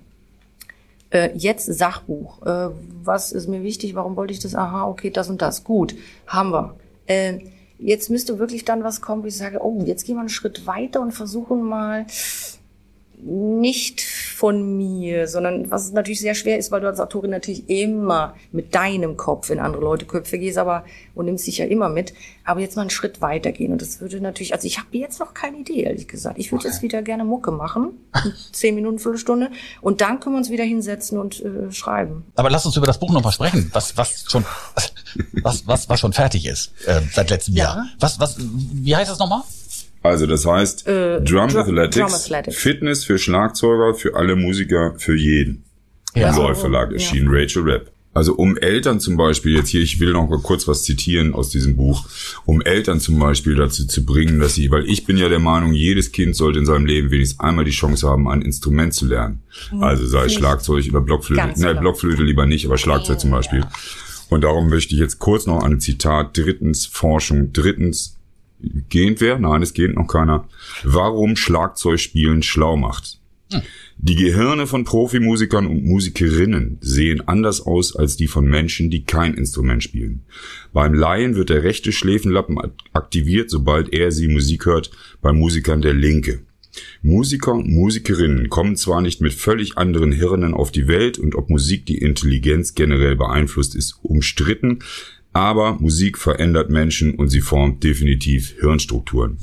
Äh, 1.12 1.32
jetzt 1.36 1.66
Sachbuch. 1.66 2.46
Äh, 2.46 2.70
was 3.04 3.32
ist 3.32 3.48
mir 3.48 3.64
wichtig? 3.64 3.96
Warum 3.96 4.16
wollte 4.16 4.34
ich 4.34 4.40
das? 4.40 4.56
Aha, 4.56 4.88
okay, 4.88 5.10
das 5.10 5.30
und 5.30 5.42
das. 5.42 5.64
Gut, 5.64 5.96
haben 6.28 6.52
wir. 6.52 6.76
Äh, 7.08 7.40
jetzt 7.80 8.10
müsste 8.10 8.40
wirklich 8.40 8.66
dann 8.66 8.84
was 8.84 9.02
kommen, 9.02 9.24
wo 9.24 9.28
ich 9.28 9.38
sage, 9.38 9.64
oh, 9.64 9.82
jetzt 9.86 10.06
gehen 10.06 10.16
wir 10.16 10.22
einen 10.22 10.30
Schritt 10.30 10.68
weiter 10.68 11.02
und 11.02 11.12
versuchen 11.12 11.64
mal 11.64 12.06
nicht 13.22 14.02
von 14.02 14.78
mir, 14.78 15.28
sondern 15.28 15.70
was 15.70 15.92
natürlich 15.92 16.22
sehr 16.22 16.36
schwer 16.36 16.58
ist, 16.58 16.72
weil 16.72 16.82
du 16.82 16.88
als 16.88 17.00
Autorin 17.00 17.32
natürlich 17.32 17.70
immer 17.70 18.36
mit 18.52 18.74
deinem 18.74 19.18
Kopf 19.18 19.50
in 19.50 19.60
andere 19.60 19.84
Leute 19.84 20.06
Köpfe 20.06 20.40
gehst, 20.40 20.58
aber 20.58 20.86
und 21.16 21.26
nimmst 21.26 21.46
dich 21.46 21.58
ja 21.58 21.66
immer 21.66 21.90
mit. 21.90 22.14
Aber 22.46 22.62
jetzt 22.62 22.76
mal 22.78 22.84
einen 22.84 22.90
Schritt 22.90 23.22
weiter 23.22 23.52
gehen 23.52 23.74
und 23.74 23.82
das 23.82 24.00
würde 24.00 24.22
natürlich, 24.22 24.54
also 24.54 24.66
ich 24.66 24.78
habe 24.78 24.88
jetzt 24.98 25.20
noch 25.20 25.34
keine 25.34 25.58
Idee, 25.58 25.84
ehrlich 25.84 26.08
gesagt. 26.08 26.40
Ich 26.40 26.52
würde 26.52 26.68
jetzt 26.68 26.82
wieder 26.82 27.02
gerne 27.02 27.26
Mucke 27.26 27.52
machen, 27.52 27.92
zehn 28.54 28.76
Minuten, 28.76 29.00
Viertelstunde, 29.00 29.52
und 29.82 30.02
dann 30.02 30.20
können 30.20 30.36
wir 30.36 30.40
uns 30.40 30.50
wieder 30.50 30.64
hinsetzen 30.64 31.20
und 31.20 31.44
äh, 31.44 31.72
schreiben. 31.72 32.26
Aber 32.36 32.50
lass 32.50 32.66
uns 32.66 32.78
über 32.78 32.88
das 32.88 33.00
Buch 33.00 33.12
noch 33.12 33.24
mal 33.24 33.32
sprechen, 33.32 33.70
was, 33.74 33.98
was 33.98 34.26
schon, 34.30 34.46
was, 35.44 35.68
was, 35.68 35.90
was 35.90 36.00
schon 36.00 36.14
fertig 36.14 36.46
ist 36.46 36.72
äh, 36.88 37.02
seit 37.14 37.30
letztem 37.30 37.56
Ja. 37.56 37.64
Jahr. 37.66 37.88
Was, 38.00 38.20
was, 38.20 38.38
wie 38.40 38.96
heißt 38.96 39.12
das 39.12 39.20
nochmal? 39.20 39.42
Also 40.02 40.26
das 40.26 40.46
heißt 40.46 40.88
Äh, 40.88 41.22
Drum, 41.22 41.50
Drum- 41.50 41.58
Athletics, 41.58 41.96
Drum 41.96 42.14
Athletics. 42.14 42.58
Fitness 42.58 43.04
für 43.04 43.18
Schlagzeuger, 43.18 43.94
für 43.96 44.16
alle 44.16 44.36
Musiker, 44.36 44.96
für 44.98 45.16
jeden. 45.16 45.64
Ja. 46.16 46.30
Im 46.30 46.56
Verlag 46.56 46.92
erschienen, 46.92 47.28
Rachel 47.30 47.70
Rapp. 47.70 47.92
Also 48.12 48.34
um 48.34 48.58
Eltern 48.58 49.00
zum 49.00 49.18
Beispiel, 49.18 49.56
jetzt 49.56 49.70
hier, 49.70 49.82
ich 49.82 50.00
will 50.00 50.14
noch 50.14 50.28
mal 50.28 50.40
kurz 50.40 50.68
was 50.68 50.82
zitieren 50.84 51.36
aus 51.36 51.50
diesem 51.50 51.76
Buch, 51.78 52.06
um 52.46 52.60
Eltern 52.62 53.00
zum 53.00 53.20
Beispiel 53.20 53.54
dazu 53.56 53.86
zu 53.86 54.04
bringen, 54.04 54.40
dass 54.40 54.56
sie, 54.56 54.72
weil 54.72 54.90
ich 54.90 55.06
bin 55.06 55.16
ja 55.18 55.30
der 55.30 55.38
Meinung, 55.40 55.74
jedes 55.74 56.12
Kind 56.12 56.36
sollte 56.36 56.58
in 56.60 56.66
seinem 56.66 56.88
Leben 56.88 57.12
wenigstens 57.12 57.40
einmal 57.40 57.66
die 57.66 57.72
Chance 57.72 58.10
haben, 58.10 58.28
ein 58.28 58.42
Instrument 58.42 58.96
zu 58.96 59.06
lernen. 59.06 59.44
Also 59.80 60.08
sei 60.08 60.26
es 60.26 60.34
Schlagzeug 60.34 60.88
oder 60.90 61.02
Blockflöte. 61.02 61.40
Ganz 61.42 61.60
Nein, 61.60 61.70
genau. 61.70 61.82
Blockflöte 61.82 62.24
lieber 62.24 62.48
nicht, 62.48 62.66
aber 62.66 62.80
Schlagzeug 62.80 63.20
zum 63.20 63.30
Beispiel. 63.30 63.64
Und 64.30 64.44
darum 64.44 64.70
möchte 64.70 64.96
ich 64.96 65.00
jetzt 65.00 65.20
kurz 65.20 65.46
noch 65.46 65.64
ein 65.64 65.80
Zitat. 65.80 66.36
Drittens 66.36 66.88
Forschung. 66.88 67.54
Drittens 67.54 68.16
gehend 68.90 69.22
wer? 69.22 69.40
Nein, 69.40 69.62
es 69.62 69.74
geht 69.74 69.96
noch 69.96 70.08
keiner. 70.08 70.48
Warum 70.84 71.36
Schlagzeugspielen 71.36 72.44
schlau 72.44 72.78
macht. 72.78 73.20
Die 73.98 74.16
Gehirne 74.16 74.68
von 74.68 74.84
Profimusikern 74.84 75.66
und 75.66 75.84
Musikerinnen 75.84 76.78
sehen 76.82 77.28
anders 77.28 77.62
aus 77.62 77.96
als 77.96 78.16
die 78.16 78.28
von 78.28 78.46
Menschen, 78.46 78.92
die 78.92 79.04
kein 79.04 79.34
Instrument 79.34 79.84
spielen. 79.84 80.22
Beim 80.72 80.94
Laien 80.94 81.36
wird 81.36 81.50
der 81.50 81.64
rechte 81.64 81.92
Schläfenlappen 81.92 82.60
aktiviert, 82.94 83.50
sobald 83.50 83.92
er 83.92 84.12
sie 84.12 84.28
Musik 84.28 84.68
hört, 84.68 84.92
bei 85.22 85.34
Musikern 85.34 85.82
der 85.82 85.96
linke. 85.96 86.42
Musiker 87.02 87.54
und 87.54 87.70
Musikerinnen 87.70 88.50
kommen 88.50 88.76
zwar 88.76 89.02
nicht 89.02 89.20
mit 89.20 89.34
völlig 89.34 89.78
anderen 89.78 90.12
Hirnen 90.12 90.54
auf 90.54 90.72
die 90.72 90.88
Welt 90.88 91.18
und 91.18 91.36
ob 91.36 91.50
Musik 91.50 91.86
die 91.88 91.98
Intelligenz 91.98 92.76
generell 92.76 93.16
beeinflusst, 93.16 93.76
ist 93.76 93.98
umstritten, 94.04 94.80
aber 95.34 95.74
Musik 95.80 96.18
verändert 96.18 96.70
Menschen 96.70 97.16
und 97.16 97.30
sie 97.30 97.42
formt 97.42 97.84
definitiv 97.84 98.56
Hirnstrukturen. 98.60 99.38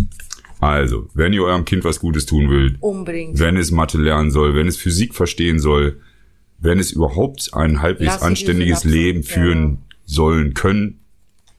Also, 0.59 1.09
wenn 1.15 1.33
ihr 1.33 1.45
eurem 1.45 1.65
Kind 1.65 1.85
was 1.85 2.01
Gutes 2.01 2.27
tun 2.27 2.49
wollt, 2.49 2.77
Unbedingt. 2.81 3.39
wenn 3.39 3.57
es 3.57 3.71
Mathe 3.71 3.99
lernen 3.99 4.31
soll, 4.31 4.55
wenn 4.55 4.67
es 4.67 4.77
Physik 4.77 5.15
verstehen 5.15 5.59
soll, 5.59 6.01
wenn 6.59 6.79
es 6.79 6.93
überhaupt 6.93 7.51
ein 7.53 7.83
halbwegs 7.83 8.15
Lass 8.15 8.23
anständiges 8.23 8.85
Leben 8.85 9.23
führen 9.23 9.79
sollen 10.07 10.55
können, 10.55 11.01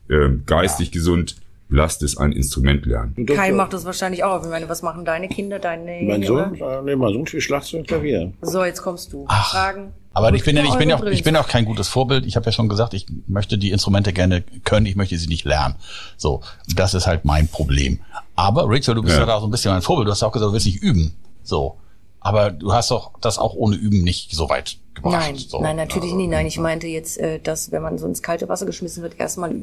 äh, 0.08 0.30
geistig 0.46 0.90
gesund, 0.90 1.36
lasst 1.68 2.02
es 2.02 2.16
ein 2.16 2.32
Instrument 2.32 2.86
lernen. 2.86 3.14
Du 3.16 3.34
Kai 3.34 3.52
macht 3.52 3.72
das 3.72 3.84
wahrscheinlich 3.84 4.24
auch. 4.24 4.42
Ich 4.42 4.48
meine, 4.48 4.68
was 4.68 4.82
machen 4.82 5.04
deine 5.04 5.28
Kinder, 5.28 5.58
deine 5.58 6.00
Mein? 6.02 6.22
Sohn, 6.22 6.54
äh, 6.54 6.82
nee, 6.82 6.96
mein 6.96 7.12
Sohn 7.12 7.26
spielt 7.26 7.42
Schlagzeug 7.42 7.80
und 7.80 7.88
Klavier. 7.88 8.32
So, 8.40 8.64
jetzt 8.64 8.82
kommst 8.82 9.12
du. 9.12 9.24
Ach, 9.28 9.50
Fragen. 9.50 9.92
Aber 10.14 10.32
ich 10.32 10.42
bin 10.42 10.56
ja, 10.56 10.64
ich 10.64 10.74
bin 10.74 10.88
ja 10.88 10.96
auch, 10.96 11.04
ich 11.04 11.22
bin 11.22 11.36
auch 11.36 11.46
kein 11.46 11.64
gutes 11.64 11.86
Vorbild. 11.88 12.26
Ich 12.26 12.34
habe 12.36 12.46
ja 12.46 12.52
schon 12.52 12.68
gesagt, 12.68 12.94
ich 12.94 13.06
möchte 13.26 13.56
die 13.58 13.70
Instrumente 13.70 14.12
gerne 14.12 14.42
können, 14.64 14.86
ich 14.86 14.96
möchte 14.96 15.16
sie 15.16 15.28
nicht 15.28 15.44
lernen. 15.44 15.76
So, 16.16 16.40
das 16.74 16.94
ist 16.94 17.06
halt 17.06 17.24
mein 17.24 17.46
Problem. 17.48 18.00
Aber 18.34 18.64
Rachel, 18.66 18.94
du 18.94 19.02
bist 19.02 19.14
ja, 19.14 19.20
Ja. 19.20 19.26
da 19.26 19.40
so 19.40 19.46
ein 19.46 19.50
bisschen 19.50 19.72
mein 19.72 19.82
Vorbild. 19.82 20.08
Du 20.08 20.12
hast 20.12 20.22
ja 20.22 20.28
auch 20.28 20.32
gesagt, 20.32 20.48
du 20.48 20.52
willst 20.54 20.66
nicht 20.66 20.82
üben. 20.82 21.14
So. 21.42 21.76
Aber 22.20 22.50
du 22.50 22.72
hast 22.72 22.90
doch 22.90 23.12
das 23.20 23.38
auch 23.38 23.54
ohne 23.54 23.76
Üben 23.76 24.02
nicht 24.02 24.32
so 24.32 24.48
weit 24.48 24.78
gebracht. 24.94 25.12
Nein, 25.12 25.36
so. 25.36 25.62
nein, 25.62 25.76
natürlich 25.76 26.12
nicht. 26.14 26.30
Nein, 26.30 26.46
ich 26.46 26.58
meinte 26.58 26.88
jetzt, 26.88 27.18
äh, 27.18 27.38
dass 27.38 27.70
wenn 27.70 27.82
man 27.82 27.96
so 27.98 28.06
ins 28.06 28.22
kalte 28.22 28.48
Wasser 28.48 28.66
geschmissen 28.66 29.04
wird, 29.04 29.20
erstmal 29.20 29.54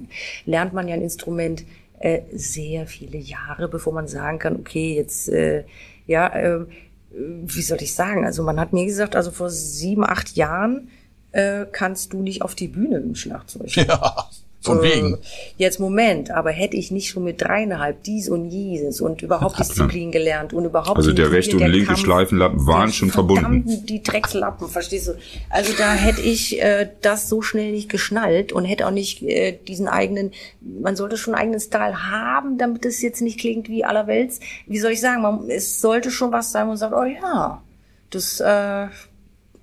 lernt 0.46 0.74
man 0.74 0.88
ja 0.88 0.96
ein 0.96 1.02
Instrument 1.02 1.64
äh, 2.00 2.22
sehr 2.32 2.88
viele 2.88 3.18
Jahre, 3.18 3.68
bevor 3.68 3.94
man 3.94 4.08
sagen 4.08 4.40
kann, 4.40 4.56
okay, 4.56 4.96
jetzt, 4.96 5.30
äh, 5.30 5.64
ja, 6.08 6.28
äh, 6.36 6.66
wie 7.12 7.62
soll 7.62 7.82
ich 7.82 7.94
sagen? 7.94 8.26
Also 8.26 8.44
man 8.44 8.60
hat 8.60 8.74
mir 8.74 8.86
gesagt, 8.86 9.16
also 9.16 9.32
vor 9.32 9.50
sieben, 9.50 10.04
acht 10.04 10.36
Jahren 10.36 10.90
äh, 11.32 11.66
kannst 11.72 12.14
du 12.14 12.22
nicht 12.22 12.42
auf 12.42 12.56
die 12.56 12.68
Bühne 12.68 12.98
im 12.98 13.16
Schlagzeug. 13.16 13.76
Ja, 13.76 14.30
von 14.66 14.82
wegen. 14.82 15.16
Äh, 15.16 15.18
Jetzt 15.58 15.80
Moment, 15.80 16.32
aber 16.32 16.52
hätte 16.52 16.76
ich 16.76 16.92
nicht 16.92 17.10
schon 17.10 17.24
mit 17.24 17.42
dreieinhalb 17.42 18.04
dies 18.04 18.30
und 18.30 18.50
jenes 18.50 19.02
und 19.02 19.22
überhaupt 19.22 19.60
Disziplin 19.60 20.12
gelernt 20.12 20.54
und 20.54 20.66
überhaupt 20.66 20.98
Also 20.98 21.14
der 21.14 21.32
rechte 21.32 21.54
und 21.54 21.60
der 21.60 21.70
linke 21.70 21.88
Kampf, 21.88 22.00
Schleifenlappen 22.00 22.68
waren 22.68 22.92
schon 22.92 23.10
verbunden. 23.10 23.86
Die 23.86 24.04
Dreckslappen, 24.04 24.68
verstehst 24.68 25.08
du? 25.08 25.14
Also 25.50 25.74
da 25.78 25.94
hätte 25.94 26.22
ich 26.22 26.62
äh, 26.62 26.90
das 27.02 27.30
so 27.30 27.42
schnell 27.42 27.72
nicht 27.72 27.90
geschnallt 27.90 28.52
und 28.52 28.66
hätte 28.66 28.88
auch 28.88 28.92
nicht 28.92 29.22
äh, 29.24 29.58
diesen 29.68 29.88
eigenen, 29.88 30.32
man 30.62 30.96
sollte 30.96 31.18
schon 31.18 31.36
einen 31.36 31.44
eigenen 31.44 31.60
Style 31.60 32.10
haben, 32.12 32.58
damit 32.58 32.86
es 32.86 33.02
jetzt 33.02 33.22
nicht 33.22 33.40
klingt 33.40 33.70
wie 33.70 33.86
allerwelts. 33.86 34.40
Wie 34.68 34.80
soll 34.80 34.92
ich 34.92 35.02
sagen, 35.02 35.22
man, 35.22 35.50
es 35.50 35.82
sollte 35.82 36.12
schon 36.12 36.32
was 36.32 36.52
sein, 36.52 36.66
wo 36.66 36.70
man 36.70 36.78
sagt, 36.78 36.94
oh 36.94 37.04
ja, 37.04 37.62
das 38.10 38.40
äh, 38.40 38.88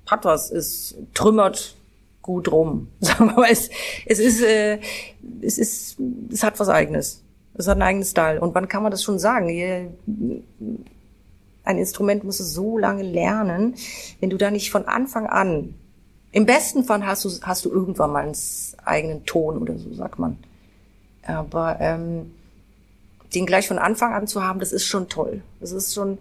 hat 0.06 0.24
was, 0.24 0.50
es 0.50 0.94
trümmert 1.14 1.76
gut 2.22 2.50
rum. 2.50 2.88
Sagen 3.00 3.26
wir 3.26 3.34
mal, 3.34 3.48
es, 3.50 3.68
es 4.06 4.18
ist, 4.18 4.42
äh, 4.42 4.78
es 5.42 5.58
ist, 5.58 5.98
es 6.30 6.42
hat 6.42 6.58
was 6.58 6.68
eigenes. 6.68 7.22
Es 7.54 7.66
hat 7.66 7.74
einen 7.74 7.82
eigenen 7.82 8.06
Style. 8.06 8.40
Und 8.40 8.54
wann 8.54 8.68
kann 8.68 8.82
man 8.82 8.90
das 8.90 9.02
schon 9.02 9.18
sagen? 9.18 9.48
Ein 11.64 11.78
Instrument 11.78 12.24
musst 12.24 12.40
du 12.40 12.44
so 12.44 12.78
lange 12.78 13.02
lernen, 13.02 13.74
wenn 14.20 14.30
du 14.30 14.38
da 14.38 14.50
nicht 14.50 14.70
von 14.70 14.86
Anfang 14.86 15.26
an, 15.26 15.74
im 16.32 16.46
besten 16.46 16.84
Fall 16.84 17.04
hast 17.06 17.26
du, 17.26 17.30
hast 17.42 17.66
du 17.66 17.70
irgendwann 17.70 18.10
mal 18.10 18.24
einen 18.24 18.36
eigenen 18.84 19.24
Ton 19.26 19.58
oder 19.58 19.76
so, 19.76 19.92
sagt 19.92 20.18
man. 20.18 20.38
Aber 21.24 21.76
ähm, 21.78 22.32
den 23.34 23.44
gleich 23.44 23.68
von 23.68 23.78
Anfang 23.78 24.14
an 24.14 24.26
zu 24.26 24.42
haben, 24.42 24.58
das 24.58 24.72
ist 24.72 24.86
schon 24.86 25.10
toll. 25.10 25.42
Das 25.60 25.72
ist 25.72 25.94
schon, 25.94 26.16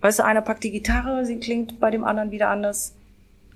weißt 0.00 0.20
du, 0.20 0.24
einer 0.24 0.40
packt 0.40 0.64
die 0.64 0.70
Gitarre, 0.70 1.26
sie 1.26 1.38
klingt 1.38 1.78
bei 1.78 1.90
dem 1.90 2.04
anderen 2.04 2.30
wieder 2.30 2.48
anders. 2.48 2.94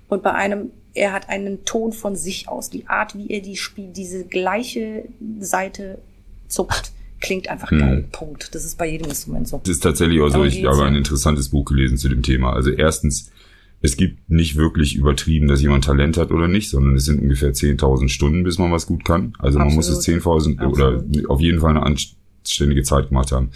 Und 0.07 0.23
bei 0.23 0.33
einem, 0.33 0.71
er 0.93 1.11
hat 1.13 1.29
einen 1.29 1.65
Ton 1.65 1.91
von 1.91 2.15
sich 2.15 2.47
aus. 2.47 2.69
Die 2.69 2.87
Art, 2.87 3.17
wie 3.17 3.29
er 3.29 3.41
die 3.41 3.55
spielt, 3.55 3.97
diese 3.97 4.25
gleiche 4.25 5.05
Seite 5.39 5.99
zuckt, 6.47 6.91
klingt 7.21 7.47
einfach 7.49 7.71
geil. 7.71 8.05
Punkt. 8.11 8.53
Das 8.53 8.65
ist 8.65 8.77
bei 8.77 8.87
jedem 8.87 9.07
Instrument 9.07 9.47
so. 9.47 9.61
Es 9.63 9.69
ist 9.69 9.83
tatsächlich 9.83 10.21
auch 10.21 10.29
so, 10.29 10.43
ich 10.43 10.63
habe 10.65 10.83
ein 10.83 10.95
interessantes 10.95 11.49
Buch 11.49 11.65
gelesen 11.65 11.97
zu 11.97 12.07
dem 12.07 12.21
Thema. 12.21 12.53
Also 12.53 12.69
erstens, 12.69 13.31
es 13.81 13.97
gibt 13.97 14.29
nicht 14.29 14.55
wirklich 14.55 14.95
übertrieben, 14.95 15.47
dass 15.47 15.61
jemand 15.61 15.85
Talent 15.85 16.17
hat 16.17 16.31
oder 16.31 16.47
nicht, 16.47 16.69
sondern 16.69 16.95
es 16.95 17.05
sind 17.05 17.21
ungefähr 17.21 17.53
10.000 17.53 18.09
Stunden, 18.09 18.43
bis 18.43 18.57
man 18.57 18.71
was 18.71 18.85
gut 18.85 19.05
kann. 19.05 19.33
Also 19.39 19.59
man 19.59 19.73
muss 19.73 19.87
es 19.87 19.97
Absolut. 19.97 20.23
10.000 20.59 20.67
oder 20.67 21.03
auf 21.29 21.39
jeden 21.39 21.61
Fall 21.61 21.71
eine 21.71 21.83
anständige 21.83 22.83
Zeit 22.83 23.09
gemacht 23.09 23.31
haben. 23.31 23.49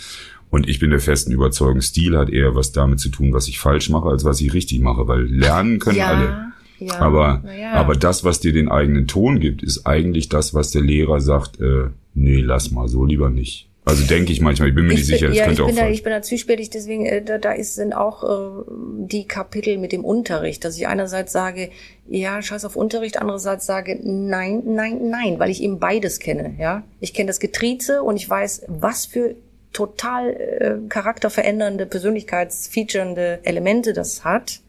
Und 0.50 0.68
ich 0.68 0.80
bin 0.80 0.90
der 0.90 1.00
festen 1.00 1.32
Überzeugung, 1.32 1.82
Stil 1.82 2.18
hat 2.18 2.30
eher 2.30 2.56
was 2.56 2.72
damit 2.72 3.00
zu 3.00 3.10
tun, 3.10 3.34
was 3.34 3.48
ich 3.48 3.60
falsch 3.60 3.90
mache, 3.90 4.10
als 4.10 4.26
was 4.26 4.42
ich 4.42 4.54
richtig 4.54 4.80
mache, 4.80 5.08
weil 5.08 5.24
lernen 5.24 5.80
können 5.80 6.02
alle. 6.02 6.52
ja. 6.80 7.00
Aber, 7.00 7.44
ja. 7.60 7.74
aber 7.74 7.96
das, 7.96 8.24
was 8.24 8.40
dir 8.40 8.54
den 8.54 8.70
eigenen 8.70 9.08
Ton 9.08 9.40
gibt, 9.40 9.62
ist 9.62 9.86
eigentlich 9.86 10.30
das, 10.30 10.54
was 10.54 10.72
der 10.72 10.82
Lehrer 10.82 11.22
sagt, 11.22 11.60
äh, 11.60 11.90
nee, 12.16 12.42
lass 12.42 12.72
mal, 12.72 12.88
so 12.88 13.06
lieber 13.06 13.30
nicht. 13.30 13.70
Also 13.86 14.06
denke 14.06 14.32
ich 14.32 14.40
manchmal, 14.40 14.70
ich 14.70 14.76
bin 14.76 14.86
mir 14.86 14.94
nicht 14.94 15.02
Ich 15.02 15.08
sicher, 15.08 15.30
das 15.30 15.38
ja, 15.38 15.44
ich 15.44 15.48
könnte 15.48 15.64
auch 15.64 15.68
bin, 15.68 15.76
da, 15.76 15.90
ich 15.90 16.04
bin 16.04 16.12
da 16.12 16.22
zwiespältig, 16.22 16.70
deswegen, 16.70 17.06
äh, 17.06 17.24
da, 17.24 17.38
da 17.38 17.54
ist, 17.54 17.76
sind 17.76 17.94
auch 17.94 18.24
äh, 18.24 18.64
die 19.08 19.26
Kapitel 19.26 19.78
mit 19.78 19.92
dem 19.92 20.06
Unterricht, 20.06 20.64
dass 20.64 20.78
ich 20.78 20.88
einerseits 20.88 21.32
sage, 21.32 21.70
ja, 22.08 22.42
scheiß 22.42 22.66
auf 22.66 22.76
Unterricht, 22.76 23.20
andererseits 23.20 23.66
sage, 23.66 24.00
nein, 24.04 24.62
nein, 24.66 25.10
nein, 25.10 25.40
weil 25.40 25.50
ich 25.50 25.64
eben 25.64 25.80
beides 25.80 26.20
kenne, 26.20 26.56
ja. 26.60 26.84
Ich 27.00 27.14
kenne 27.14 27.28
das 27.28 27.40
Getrieze 27.40 28.04
und 28.04 28.16
ich 28.16 28.30
weiß, 28.30 28.64
was 28.68 29.06
für 29.06 29.36
total 29.80 30.30
äh, 30.34 30.90
charakterverändernde, 30.90 31.86
persönlichkeitsfeaturende 31.86 33.40
Elemente 33.44 33.94
das 33.94 34.26
hat 34.26 34.60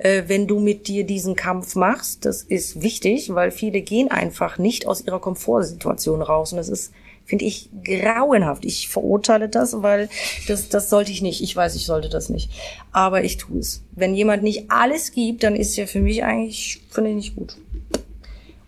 äh, 0.00 0.24
wenn 0.26 0.46
du 0.46 0.58
mit 0.58 0.88
dir 0.88 1.04
diesen 1.04 1.36
Kampf 1.36 1.76
machst. 1.76 2.24
Das 2.24 2.42
ist 2.42 2.82
wichtig, 2.82 3.34
weil 3.34 3.50
viele 3.50 3.82
gehen 3.82 4.10
einfach 4.10 4.58
nicht 4.58 4.86
aus 4.86 5.02
ihrer 5.06 5.20
Komfortsituation 5.20 6.22
raus. 6.22 6.52
Und 6.52 6.56
das 6.56 6.70
ist, 6.70 6.92
finde 7.26 7.44
ich, 7.44 7.68
grauenhaft. 7.84 8.64
Ich 8.64 8.88
verurteile 8.88 9.48
das, 9.48 9.82
weil 9.82 10.08
das, 10.48 10.70
das 10.70 10.88
sollte 10.88 11.12
ich 11.12 11.20
nicht. 11.20 11.42
Ich 11.42 11.54
weiß, 11.54 11.74
ich 11.76 11.84
sollte 11.84 12.08
das 12.08 12.30
nicht. 12.30 12.50
Aber 12.92 13.24
ich 13.24 13.36
tue 13.36 13.58
es. 13.58 13.82
Wenn 13.92 14.14
jemand 14.14 14.42
nicht 14.42 14.70
alles 14.70 15.12
gibt, 15.12 15.42
dann 15.42 15.54
ist 15.54 15.76
ja 15.76 15.86
für 15.86 16.00
mich 16.00 16.24
eigentlich, 16.24 16.80
finde 16.90 17.10
ich 17.10 17.16
nicht 17.16 17.36
gut. 17.36 17.56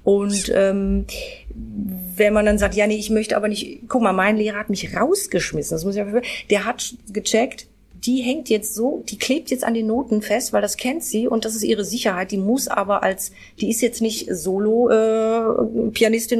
Und 0.04 0.52
ähm, 0.54 1.06
wenn 2.22 2.32
man 2.32 2.46
dann 2.46 2.58
sagt, 2.58 2.74
ja, 2.74 2.86
nee, 2.86 2.96
ich 2.96 3.10
möchte 3.10 3.36
aber 3.36 3.48
nicht, 3.48 3.80
guck 3.88 4.00
mal, 4.00 4.12
mein 4.12 4.36
Lehrer 4.36 4.58
hat 4.58 4.70
mich 4.70 4.96
rausgeschmissen. 4.96 5.74
Das 5.74 5.84
muss 5.84 5.96
ich 5.96 6.02
der 6.50 6.64
hat 6.64 6.94
gecheckt, 7.12 7.66
die 8.04 8.20
hängt 8.20 8.48
jetzt 8.48 8.74
so, 8.74 9.04
die 9.08 9.18
klebt 9.18 9.50
jetzt 9.50 9.62
an 9.64 9.74
den 9.74 9.86
Noten 9.86 10.22
fest, 10.22 10.52
weil 10.52 10.62
das 10.62 10.76
kennt 10.76 11.04
sie 11.04 11.28
und 11.28 11.44
das 11.44 11.54
ist 11.54 11.62
ihre 11.62 11.84
Sicherheit. 11.84 12.32
Die 12.32 12.36
muss 12.36 12.66
aber 12.66 13.02
als, 13.02 13.32
die 13.60 13.70
ist 13.70 13.80
jetzt 13.80 14.00
nicht 14.00 14.28
Solo 14.34 14.88
äh, 14.90 15.92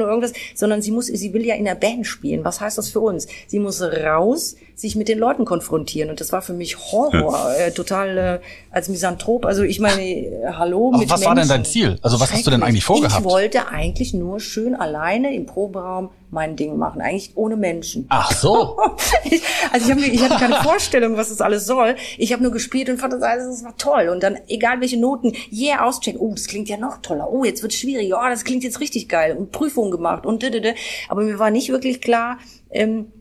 oder 0.02 0.10
irgendwas, 0.10 0.32
sondern 0.54 0.82
sie 0.82 0.90
muss, 0.90 1.06
sie 1.06 1.32
will 1.32 1.44
ja 1.46 1.54
in 1.54 1.64
der 1.64 1.76
Band 1.76 2.06
spielen. 2.06 2.44
Was 2.44 2.60
heißt 2.60 2.78
das 2.78 2.88
für 2.88 3.00
uns? 3.00 3.28
Sie 3.46 3.60
muss 3.60 3.80
raus, 3.80 4.56
sich 4.74 4.96
mit 4.96 5.08
den 5.08 5.18
Leuten 5.18 5.44
konfrontieren 5.44 6.10
und 6.10 6.20
das 6.20 6.32
war 6.32 6.42
für 6.42 6.52
mich 6.54 6.78
Horror, 6.78 7.54
äh, 7.58 7.70
total 7.72 8.18
äh, 8.18 8.40
als 8.70 8.88
Misanthrop. 8.88 9.44
Also 9.44 9.62
ich 9.62 9.80
meine, 9.80 10.02
äh, 10.02 10.46
hallo 10.52 10.88
Aber 10.88 10.98
mit 10.98 11.10
was 11.10 11.24
war 11.24 11.34
denn 11.34 11.48
dein 11.48 11.58
Menschen. 11.60 11.72
Ziel? 11.72 11.98
Also 12.02 12.20
was 12.20 12.32
hast 12.32 12.46
du 12.46 12.50
denn 12.50 12.62
eigentlich 12.62 12.84
vorgehabt? 12.84 13.20
Ich 13.24 13.24
wollte 13.30 13.68
eigentlich 13.68 14.14
nur 14.14 14.40
schön 14.40 14.74
alleine 14.74 15.34
im 15.34 15.46
Proberaum 15.46 16.10
mein 16.30 16.56
Ding 16.56 16.78
machen, 16.78 17.02
eigentlich 17.02 17.32
ohne 17.34 17.56
Menschen. 17.56 18.06
Ach 18.08 18.32
so. 18.32 18.78
Ich, 19.24 19.42
also 19.72 19.86
ich, 19.86 19.90
hab, 19.92 19.98
mir- 20.00 20.12
ich 20.12 20.22
hatte 20.22 20.36
keine 20.36 20.56
Vorstellung, 20.62 21.16
was 21.16 21.28
das 21.28 21.40
alles 21.40 21.64
soll. 21.66 21.94
Ich 22.18 22.32
habe 22.32 22.42
nur 22.42 22.50
gespielt 22.52 22.88
und 22.90 22.98
fand 22.98 23.12
das 23.12 23.22
alles, 23.22 23.46
das 23.46 23.64
war 23.64 23.76
toll. 23.76 24.08
Und 24.08 24.22
dann, 24.22 24.36
egal 24.48 24.80
welche 24.80 24.98
Noten, 24.98 25.32
yeah, 25.52 25.86
auschecken. 25.86 26.20
Oh, 26.20 26.32
das 26.34 26.46
klingt 26.46 26.68
ja 26.68 26.76
noch 26.76 27.00
toller. 27.02 27.30
Oh, 27.30 27.44
jetzt 27.44 27.62
wird 27.62 27.72
schwierig. 27.72 28.12
Oh, 28.14 28.28
das 28.28 28.44
klingt 28.44 28.64
jetzt 28.64 28.80
richtig 28.80 29.08
geil. 29.08 29.36
Und 29.36 29.52
Prüfungen 29.52 29.90
gemacht 29.90 30.26
und 30.26 30.42
didede. 30.42 30.74
Aber 31.08 31.22
mir 31.22 31.38
war 31.38 31.50
nicht 31.50 31.68
wirklich 31.70 32.00
klar, 32.00 32.38
ähm, 32.70 33.12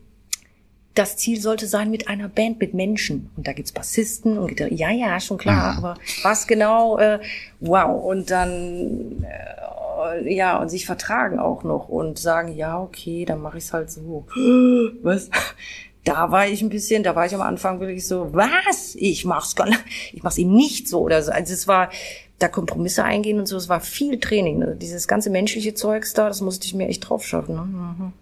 das 0.94 1.16
Ziel 1.16 1.40
sollte 1.40 1.66
sein 1.66 1.90
mit 1.90 2.08
einer 2.08 2.28
Band, 2.28 2.60
mit 2.60 2.74
Menschen. 2.74 3.30
Und 3.36 3.46
da 3.46 3.52
gibt's 3.52 3.72
Bassisten 3.72 4.38
und 4.38 4.48
Gitarre. 4.48 4.74
Ja, 4.74 4.90
ja, 4.90 5.18
schon 5.20 5.38
klar. 5.38 5.76
Aber 5.76 5.96
was 6.22 6.46
genau, 6.46 6.98
äh, 6.98 7.18
wow. 7.60 8.04
Und 8.04 8.30
dann, 8.30 9.24
äh, 9.24 10.34
ja, 10.34 10.58
und 10.58 10.68
sich 10.68 10.84
vertragen 10.84 11.38
auch 11.38 11.64
noch 11.64 11.88
und 11.88 12.18
sagen, 12.18 12.54
ja, 12.54 12.78
okay, 12.78 13.24
dann 13.24 13.40
mache 13.40 13.58
ich 13.58 13.64
es 13.64 13.72
halt 13.72 13.90
so. 13.90 14.26
Was? 15.02 15.30
Da 16.04 16.30
war 16.30 16.48
ich 16.48 16.62
ein 16.62 16.68
bisschen, 16.68 17.02
da 17.02 17.14
war 17.14 17.26
ich 17.26 17.34
am 17.34 17.40
Anfang 17.40 17.80
wirklich 17.80 18.06
so, 18.06 18.32
was? 18.32 18.94
Ich 18.96 19.24
mach's 19.24 19.54
gar 19.54 19.68
nicht, 19.68 19.80
ich 20.12 20.22
mach's 20.22 20.38
eben 20.38 20.54
nicht 20.54 20.88
so 20.88 21.00
oder 21.00 21.22
so. 21.22 21.30
Also 21.30 21.52
es 21.52 21.68
war, 21.68 21.90
da 22.42 22.48
Kompromisse 22.48 23.04
eingehen 23.04 23.38
und 23.38 23.46
so, 23.46 23.56
es 23.56 23.68
war 23.68 23.80
viel 23.80 24.18
Training. 24.18 24.58
Ne? 24.58 24.76
Dieses 24.80 25.06
ganze 25.06 25.30
menschliche 25.30 25.74
Zeugs 25.74 26.12
da, 26.12 26.28
das 26.28 26.40
musste 26.40 26.66
ich 26.66 26.74
mir 26.74 26.88
echt 26.88 27.08
drauf 27.08 27.24
schaffen. 27.24 27.54
Ne? 27.54 27.62
Mhm. 27.62 28.12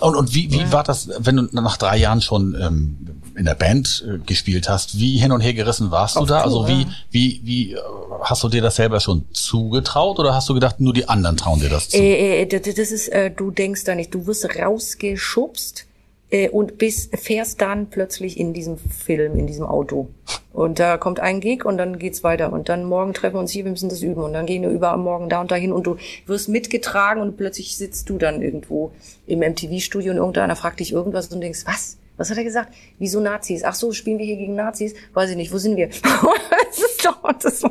Und, 0.00 0.16
und 0.16 0.34
wie, 0.34 0.50
wie 0.50 0.58
ja. 0.58 0.72
war 0.72 0.82
das, 0.82 1.08
wenn 1.18 1.36
du 1.36 1.42
nach 1.52 1.76
drei 1.76 1.96
Jahren 1.96 2.20
schon 2.20 2.56
ähm, 2.60 2.98
in 3.36 3.44
der 3.44 3.54
Band 3.54 4.04
äh, 4.06 4.18
gespielt 4.18 4.68
hast? 4.68 4.98
Wie 4.98 5.18
hin 5.18 5.32
und 5.32 5.40
her 5.40 5.54
gerissen 5.54 5.90
warst 5.90 6.16
Auf 6.16 6.24
du 6.24 6.34
da? 6.34 6.42
Tour, 6.42 6.44
also 6.44 6.68
wie, 6.68 6.82
ja. 6.82 6.88
wie, 7.10 7.40
wie 7.44 7.72
äh, 7.74 7.78
hast 8.22 8.42
du 8.42 8.48
dir 8.48 8.62
das 8.62 8.76
selber 8.76 9.00
schon 9.00 9.26
zugetraut 9.32 10.18
oder 10.18 10.34
hast 10.34 10.48
du 10.48 10.54
gedacht, 10.54 10.80
nur 10.80 10.92
die 10.92 11.08
anderen 11.08 11.36
trauen 11.36 11.60
dir 11.60 11.68
das 11.68 11.88
zu? 11.88 11.98
Äh, 11.98 12.42
äh, 12.42 12.46
das 12.46 12.90
ist, 12.90 13.08
äh, 13.08 13.30
du 13.30 13.50
denkst 13.50 13.84
da 13.84 13.94
nicht, 13.94 14.12
du 14.12 14.26
wirst 14.26 14.44
rausgeschubst 14.58 15.87
äh, 16.30 16.48
und 16.48 16.78
bis 16.78 17.10
fährst 17.14 17.60
dann 17.60 17.88
plötzlich 17.88 18.38
in 18.38 18.52
diesem 18.52 18.78
Film, 18.78 19.36
in 19.36 19.46
diesem 19.46 19.66
Auto. 19.66 20.08
Und 20.52 20.78
da 20.78 20.96
kommt 20.96 21.20
ein 21.20 21.40
Gig 21.40 21.64
und 21.64 21.78
dann 21.78 21.98
geht's 21.98 22.24
weiter. 22.24 22.52
Und 22.52 22.68
dann 22.68 22.84
morgen 22.84 23.14
treffen 23.14 23.36
wir 23.36 23.40
uns 23.40 23.52
hier, 23.52 23.64
wir 23.64 23.70
müssen 23.70 23.88
das 23.88 24.02
üben. 24.02 24.22
Und 24.22 24.32
dann 24.32 24.46
gehen 24.46 24.62
wir 24.62 24.70
über 24.70 24.96
morgen 24.96 25.28
da 25.28 25.40
und 25.40 25.50
dahin 25.50 25.72
und 25.72 25.86
du 25.86 25.96
wirst 26.26 26.48
mitgetragen 26.48 27.22
und 27.22 27.36
plötzlich 27.36 27.76
sitzt 27.76 28.10
du 28.10 28.18
dann 28.18 28.42
irgendwo 28.42 28.92
im 29.26 29.40
MTV-Studio 29.40 30.12
und 30.12 30.18
irgendeiner 30.18 30.56
fragt 30.56 30.80
dich 30.80 30.92
irgendwas 30.92 31.28
und 31.28 31.40
denkst, 31.40 31.60
was? 31.64 31.98
Was 32.16 32.30
hat 32.30 32.38
er 32.38 32.44
gesagt? 32.44 32.74
Wieso 32.98 33.20
Nazis? 33.20 33.62
Ach 33.62 33.74
so, 33.74 33.92
spielen 33.92 34.18
wir 34.18 34.26
hier 34.26 34.36
gegen 34.36 34.56
Nazis? 34.56 34.94
Weiß 35.14 35.30
ich 35.30 35.36
nicht. 35.36 35.52
Wo 35.52 35.58
sind 35.58 35.76
wir? 35.76 35.88
das, 37.40 37.62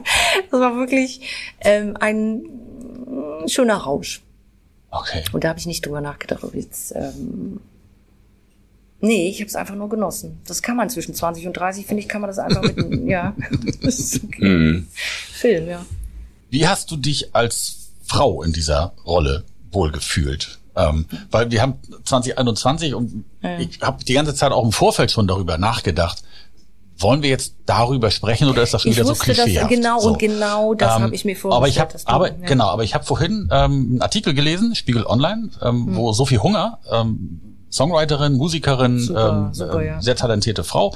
war 0.52 0.76
wirklich 0.78 1.56
ähm, 1.60 1.98
ein 2.00 2.44
schöner 3.48 3.76
Rausch. 3.76 4.22
Okay. 4.90 5.24
Und 5.34 5.44
da 5.44 5.50
habe 5.50 5.60
ich 5.60 5.66
nicht 5.66 5.86
drüber 5.86 6.00
nachgedacht, 6.00 6.46
ob 6.46 6.56
jetzt 6.56 6.94
ähm, 6.96 7.60
Nee, 9.00 9.30
ich 9.30 9.40
habe 9.40 9.48
es 9.48 9.56
einfach 9.56 9.76
nur 9.76 9.90
genossen. 9.90 10.42
Das 10.48 10.62
kann 10.62 10.76
man 10.76 10.90
zwischen 10.90 11.14
20 11.14 11.46
und 11.48 11.54
30, 11.54 11.86
finde 11.86 12.02
ich, 12.02 12.10
kann 12.10 12.22
man 12.22 12.30
das 12.30 12.40
einfach 12.40 12.64
mit, 12.64 13.08
ja. 13.08 13.36
Das 13.82 14.00
ist 14.00 14.24
okay. 14.24 14.44
Mhm. 14.44 14.88
Film, 15.34 15.68
ja. 15.68 15.86
Wie 16.50 16.68
hast 16.68 16.90
du 16.90 16.98
dich 16.98 17.36
als 17.36 17.92
Frau 18.04 18.42
in 18.42 18.54
dieser 18.54 18.94
Rolle 19.06 19.44
wohlgefühlt? 19.72 20.60
Ähm, 20.76 21.06
weil 21.32 21.52
wir 21.52 21.62
haben 21.62 21.76
2021 22.06 22.94
und 22.94 23.26
ja. 23.42 23.60
ich 23.60 23.82
habe 23.82 24.04
die 24.04 24.14
ganze 24.14 24.34
Zeit 24.34 24.52
auch 24.52 24.64
im 24.64 24.72
Vorfeld 24.72 25.12
schon 25.12 25.28
darüber 25.28 25.58
nachgedacht. 25.58 26.24
Wollen 27.00 27.22
wir 27.22 27.30
jetzt 27.30 27.54
darüber 27.68 28.10
sprechen 28.10 28.48
oder 28.50 28.64
ist 28.64 28.74
das 28.74 28.82
schon 28.82 28.92
ich 28.92 28.98
wieder 28.98 29.06
so 29.06 29.14
klischeehaft? 29.14 29.70
Das, 29.70 29.70
genau 29.70 30.00
so. 30.00 30.10
und 30.10 30.20
genau 30.20 30.74
das 30.74 30.96
ähm, 30.96 31.04
habe 31.04 31.16
ich 31.16 31.26
mir 31.26 31.36
vorgestellt. 31.36 31.58
Aber 31.58 31.68
ich 31.68 31.80
habe, 31.80 31.96
aber 32.06 32.40
ja. 32.40 32.48
genau, 32.48 32.68
aber 32.70 32.84
ich 32.84 32.96
habe 32.96 33.06
vorhin 33.06 33.50
ähm, 33.52 33.72
einen 33.92 34.02
Artikel 34.02 34.34
gelesen, 34.34 34.74
Spiegel 34.74 35.06
Online, 35.06 35.50
ähm, 35.62 35.88
hm. 35.88 35.96
wo 35.96 36.12
Sophie 36.14 36.40
Hunger 36.40 36.80
ähm, 36.92 37.47
Songwriterin, 37.72 38.34
Musikerin, 38.34 39.00
super, 39.00 39.48
ähm, 39.48 39.54
super, 39.54 39.82
ja. 39.84 40.02
sehr 40.02 40.16
talentierte 40.16 40.64
Frau. 40.64 40.96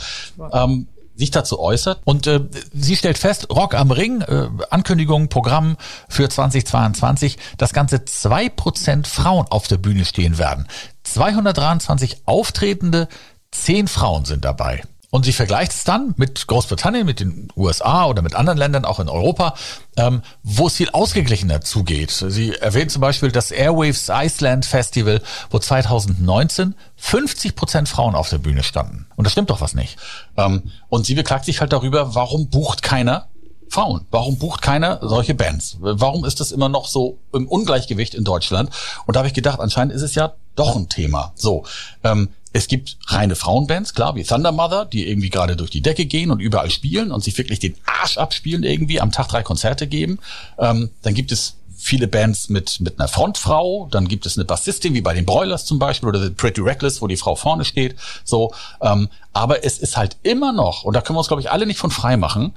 Ähm, 0.53 0.87
sich 1.15 1.31
dazu 1.31 1.59
äußert. 1.59 2.01
Und 2.03 2.25
äh, 2.27 2.41
sie 2.73 2.95
stellt 2.95 3.17
fest, 3.17 3.47
Rock 3.51 3.75
am 3.75 3.91
Ring, 3.91 4.21
äh, 4.21 4.47
Ankündigung, 4.69 5.29
Programm 5.29 5.77
für 6.09 6.27
2022, 6.27 7.37
dass 7.57 7.73
ganze 7.73 8.05
zwei 8.05 8.49
Prozent 8.49 9.07
Frauen 9.07 9.45
auf 9.49 9.67
der 9.67 9.77
Bühne 9.77 10.05
stehen 10.05 10.37
werden. 10.37 10.67
223 11.03 12.23
Auftretende, 12.25 13.07
zehn 13.51 13.87
Frauen 13.87 14.25
sind 14.25 14.45
dabei. 14.45 14.83
Und 15.11 15.25
sie 15.25 15.33
vergleicht 15.33 15.73
es 15.73 15.83
dann 15.83 16.13
mit 16.15 16.47
Großbritannien, 16.47 17.05
mit 17.05 17.19
den 17.19 17.49
USA 17.57 18.05
oder 18.05 18.21
mit 18.21 18.33
anderen 18.33 18.57
Ländern, 18.57 18.85
auch 18.85 19.01
in 19.01 19.09
Europa, 19.09 19.55
ähm, 19.97 20.21
wo 20.41 20.67
es 20.67 20.77
viel 20.77 20.89
ausgeglichener 20.89 21.59
zugeht. 21.59 22.11
Sie 22.11 22.55
erwähnt 22.55 22.91
zum 22.91 23.01
Beispiel 23.01 23.29
das 23.29 23.51
Airwaves 23.51 24.09
Iceland 24.09 24.65
Festival, 24.65 25.21
wo 25.49 25.59
2019 25.59 26.75
50 26.95 27.55
Prozent 27.57 27.89
Frauen 27.89 28.15
auf 28.15 28.29
der 28.29 28.37
Bühne 28.37 28.63
standen. 28.63 29.05
Und 29.17 29.25
das 29.25 29.33
stimmt 29.33 29.49
doch 29.49 29.59
was 29.59 29.75
nicht. 29.75 29.97
Ähm, 30.37 30.71
und 30.87 31.05
sie 31.05 31.15
beklagt 31.15 31.43
sich 31.43 31.59
halt 31.59 31.73
darüber, 31.73 32.15
warum 32.15 32.47
bucht 32.47 32.81
keiner 32.81 33.27
Frauen? 33.67 34.05
Warum 34.11 34.37
bucht 34.37 34.61
keiner 34.61 34.99
solche 35.01 35.33
Bands? 35.33 35.77
Warum 35.79 36.23
ist 36.23 36.39
das 36.39 36.53
immer 36.53 36.69
noch 36.69 36.87
so 36.87 37.19
im 37.33 37.49
Ungleichgewicht 37.49 38.15
in 38.15 38.23
Deutschland? 38.23 38.69
Und 39.05 39.15
da 39.15 39.19
habe 39.19 39.27
ich 39.27 39.33
gedacht, 39.33 39.59
anscheinend 39.59 39.93
ist 39.93 40.01
es 40.03 40.15
ja 40.15 40.33
doch 40.55 40.75
ein 40.75 40.87
Thema. 40.89 41.33
So, 41.35 41.63
ähm, 42.03 42.29
es 42.53 42.67
gibt 42.67 42.97
reine 43.07 43.35
Frauenbands, 43.35 43.93
klar, 43.93 44.15
wie 44.15 44.23
Thunder 44.23 44.51
Mother, 44.51 44.85
die 44.85 45.07
irgendwie 45.07 45.29
gerade 45.29 45.55
durch 45.55 45.69
die 45.69 45.81
Decke 45.81 46.05
gehen 46.05 46.31
und 46.31 46.39
überall 46.39 46.69
spielen 46.69 47.11
und 47.11 47.23
sich 47.23 47.37
wirklich 47.37 47.59
den 47.59 47.75
Arsch 47.85 48.17
abspielen 48.17 48.63
irgendwie, 48.63 48.99
am 48.99 49.11
Tag 49.11 49.29
drei 49.29 49.41
Konzerte 49.41 49.87
geben. 49.87 50.19
Ähm, 50.57 50.89
dann 51.01 51.13
gibt 51.13 51.31
es 51.31 51.55
viele 51.77 52.07
Bands 52.07 52.49
mit, 52.49 52.79
mit 52.79 52.99
einer 52.99 53.07
Frontfrau, 53.07 53.87
dann 53.89 54.07
gibt 54.07 54.25
es 54.25 54.37
eine 54.37 54.45
Bassistin, 54.45 54.93
wie 54.93 55.01
bei 55.01 55.13
den 55.13 55.25
Broilers 55.25 55.65
zum 55.65 55.79
Beispiel, 55.79 56.09
oder 56.09 56.21
The 56.21 56.29
Pretty 56.29 56.61
Reckless, 56.61 57.01
wo 57.01 57.07
die 57.07 57.17
Frau 57.17 57.35
vorne 57.35 57.65
steht, 57.65 57.95
so. 58.23 58.53
Ähm, 58.81 59.09
aber 59.33 59.65
es 59.65 59.79
ist 59.79 59.97
halt 59.97 60.17
immer 60.23 60.51
noch, 60.51 60.83
und 60.83 60.93
da 60.93 61.01
können 61.01 61.15
wir 61.15 61.21
uns, 61.21 61.27
glaube 61.27 61.41
ich, 61.41 61.49
alle 61.49 61.65
nicht 61.65 61.79
von 61.79 61.89
frei 61.89 62.17
machen, 62.17 62.53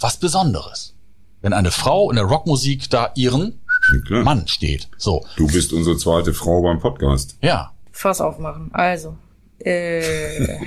was 0.00 0.16
Besonderes. 0.16 0.94
Wenn 1.40 1.52
eine 1.52 1.70
Frau 1.70 2.10
in 2.10 2.16
der 2.16 2.24
Rockmusik 2.24 2.88
da 2.88 3.12
ihren 3.14 3.60
Mann 4.08 4.48
steht, 4.48 4.88
so. 4.96 5.24
Du 5.36 5.46
bist 5.46 5.72
unsere 5.72 5.96
zweite 5.98 6.32
Frau 6.32 6.62
beim 6.62 6.80
Podcast. 6.80 7.36
Ja. 7.42 7.72
Fass 7.92 8.20
aufmachen. 8.20 8.70
Also, 8.72 9.16
äh, 9.58 10.58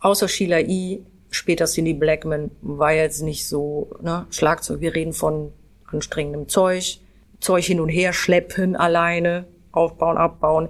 außer 0.00 0.28
Sheila 0.28 0.60
E., 0.60 1.00
später 1.30 1.64
Cindy 1.64 1.94
Blackman, 1.94 2.50
war 2.60 2.92
jetzt 2.92 3.22
nicht 3.22 3.46
so, 3.46 3.90
ne, 4.02 4.26
Schlagzeug, 4.30 4.80
wir 4.80 4.94
reden 4.94 5.12
von 5.12 5.52
anstrengendem 5.86 6.48
Zeug, 6.48 7.00
Zeug 7.40 7.64
hin 7.64 7.80
und 7.80 7.88
her 7.88 8.12
schleppen 8.12 8.76
alleine, 8.76 9.46
aufbauen, 9.72 10.16
abbauen. 10.16 10.68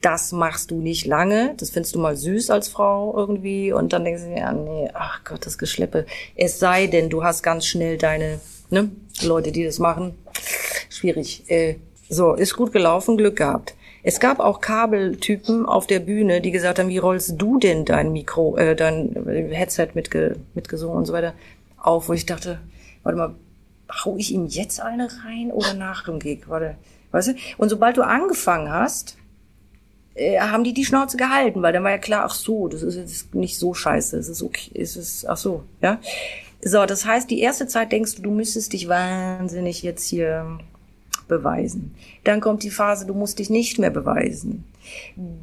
Das 0.00 0.32
machst 0.32 0.70
du 0.70 0.80
nicht 0.80 1.06
lange. 1.06 1.54
Das 1.56 1.70
findest 1.70 1.94
du 1.94 1.98
mal 1.98 2.16
süß 2.16 2.50
als 2.50 2.68
Frau 2.68 3.14
irgendwie. 3.16 3.72
Und 3.72 3.92
dann 3.92 4.04
denkst 4.04 4.22
du 4.22 4.28
dir, 4.28 4.38
ja, 4.38 4.52
nee, 4.52 4.90
ach 4.92 5.24
Gott, 5.24 5.46
das 5.46 5.56
Geschleppe. 5.58 6.06
Es 6.36 6.58
sei 6.58 6.86
denn, 6.86 7.08
du 7.08 7.24
hast 7.24 7.42
ganz 7.42 7.66
schnell 7.66 7.96
deine, 7.96 8.40
ne, 8.70 8.90
Leute, 9.22 9.50
die 9.50 9.64
das 9.64 9.78
machen. 9.78 10.14
Schwierig. 10.90 11.44
Äh, 11.48 11.76
so, 12.08 12.34
ist 12.34 12.54
gut 12.54 12.72
gelaufen, 12.72 13.16
Glück 13.16 13.36
gehabt. 13.36 13.74
Es 14.06 14.20
gab 14.20 14.38
auch 14.38 14.60
Kabeltypen 14.60 15.64
auf 15.64 15.86
der 15.86 15.98
Bühne, 15.98 16.42
die 16.42 16.50
gesagt 16.50 16.78
haben, 16.78 16.90
wie 16.90 16.98
rollst 16.98 17.40
du 17.40 17.58
denn 17.58 17.86
dein 17.86 18.12
Mikro, 18.12 18.54
äh, 18.58 18.76
dein 18.76 19.16
Headset 19.50 19.88
mitge 19.94 20.36
mitgesungen 20.54 20.98
und 20.98 21.06
so 21.06 21.14
weiter 21.14 21.32
auf, 21.78 22.10
wo 22.10 22.12
ich 22.12 22.26
dachte, 22.26 22.60
warte 23.02 23.18
mal, 23.18 23.34
hau 23.90 24.16
ich 24.18 24.32
ihm 24.32 24.46
jetzt 24.46 24.80
eine 24.80 25.08
rein 25.24 25.50
oder 25.50 25.72
nach 25.72 26.04
dem 26.04 26.18
Gig? 26.18 26.48
Warte, 26.48 26.76
weißt 27.12 27.28
du? 27.28 27.34
Und 27.56 27.70
sobald 27.70 27.96
du 27.96 28.02
angefangen 28.02 28.70
hast, 28.70 29.16
äh, 30.14 30.38
haben 30.38 30.64
die 30.64 30.74
die 30.74 30.84
Schnauze 30.84 31.16
gehalten, 31.16 31.62
weil 31.62 31.72
dann 31.72 31.82
war 31.82 31.90
ja 31.90 31.98
klar, 31.98 32.24
ach 32.26 32.34
so, 32.34 32.68
das 32.68 32.82
ist 32.82 32.96
jetzt 32.96 33.34
nicht 33.34 33.58
so 33.58 33.72
scheiße, 33.72 34.18
es 34.18 34.28
ist 34.28 34.42
okay, 34.42 34.70
es 34.74 34.96
ist, 34.96 35.26
ach 35.26 35.38
so, 35.38 35.64
ja. 35.80 35.98
So, 36.62 36.84
das 36.84 37.06
heißt, 37.06 37.30
die 37.30 37.40
erste 37.40 37.68
Zeit 37.68 37.90
denkst 37.90 38.16
du, 38.16 38.22
du 38.22 38.30
müsstest 38.30 38.74
dich 38.74 38.86
wahnsinnig 38.86 39.82
jetzt 39.82 40.06
hier 40.06 40.58
beweisen. 41.28 41.94
Dann 42.24 42.40
kommt 42.40 42.62
die 42.62 42.70
Phase, 42.70 43.06
du 43.06 43.14
musst 43.14 43.38
dich 43.38 43.50
nicht 43.50 43.78
mehr 43.78 43.90
beweisen. 43.90 44.64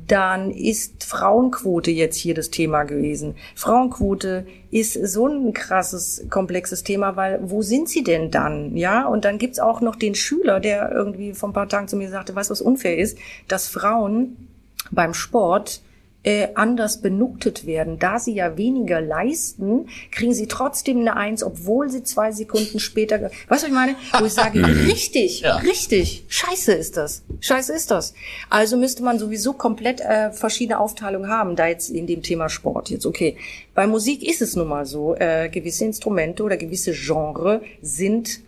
Dann 0.08 0.52
ist 0.52 1.04
Frauenquote 1.04 1.92
jetzt 1.92 2.18
hier 2.18 2.36
das 2.36 2.52
Thema 2.52 2.84
gewesen. 2.84 3.36
Frauenquote 3.56 4.46
ist 4.70 4.94
so 4.94 5.28
ein 5.28 5.54
krasses, 5.54 6.26
komplexes 6.30 6.84
Thema, 6.84 7.16
weil 7.16 7.40
wo 7.44 7.62
sind 7.62 7.90
sie 7.90 8.04
denn 8.04 8.30
dann? 8.30 8.78
Ja, 8.78 9.08
und 9.08 9.26
dann 9.26 9.38
gibt's 9.38 9.60
auch 9.60 9.82
noch 9.82 9.96
den 9.96 10.16
Schüler, 10.16 10.60
der 10.60 10.92
irgendwie 10.92 11.34
vor 11.34 11.50
ein 11.50 11.54
paar 11.54 11.70
Tagen 11.70 11.88
zu 11.88 11.96
mir 11.96 12.10
sagte, 12.10 12.36
weißt 12.36 12.50
du, 12.50 12.52
was 12.52 12.62
unfair 12.62 12.98
ist, 12.98 13.18
dass 13.48 13.68
Frauen 13.68 14.48
beim 14.92 15.14
Sport 15.14 15.82
äh, 16.24 16.50
anders 16.54 17.02
benuktet 17.02 17.66
werden. 17.66 17.98
Da 17.98 18.20
sie 18.20 18.34
ja 18.34 18.58
weniger 18.58 19.02
leisten, 19.02 19.88
kriegen 20.12 20.34
sie 20.34 20.48
trotzdem 20.48 21.00
eine 21.00 21.16
Eins, 21.16 21.44
obwohl 21.44 21.90
sie 21.90 22.04
zwei 22.04 22.32
Sekunden 22.32 22.80
später. 22.80 23.22
Weißt 23.22 23.34
du, 23.34 23.50
was 23.50 23.64
ich 23.64 23.72
meine? 23.72 23.96
Wo 24.20 24.26
ich 24.26 24.34
sage, 24.34 24.60
mhm. 24.68 24.86
richtig, 24.86 25.42
ja. 25.42 25.58
richtig, 25.58 26.26
scheiße 26.28 26.74
ist 26.74 26.98
das. 26.98 27.24
Scheiße 27.40 27.74
ist 27.74 27.90
das. 27.90 28.14
Also 28.50 28.78
müsste 28.78 29.04
man 29.04 29.18
sowieso 29.18 29.54
komplett 29.54 30.02
äh, 30.02 30.32
verschiedene 30.32 30.80
Aufteilungen 30.80 31.30
haben, 31.30 31.56
da 31.56 31.68
jetzt 31.68 31.90
in 31.90 32.06
dem 32.06 32.22
Thema 32.22 32.50
Sport 32.50 32.90
jetzt. 32.90 33.06
Okay. 33.06 33.38
Bei 33.74 33.88
Musik 33.88 34.22
ist 34.24 34.42
es 34.42 34.56
nun 34.56 34.68
mal 34.68 34.86
so, 34.86 35.16
äh, 35.16 35.50
gewisse 35.50 35.86
Instrumente 35.86 36.44
oder 36.44 36.58
gewisse 36.58 36.92
Genre 36.92 37.62
sind 37.82 38.42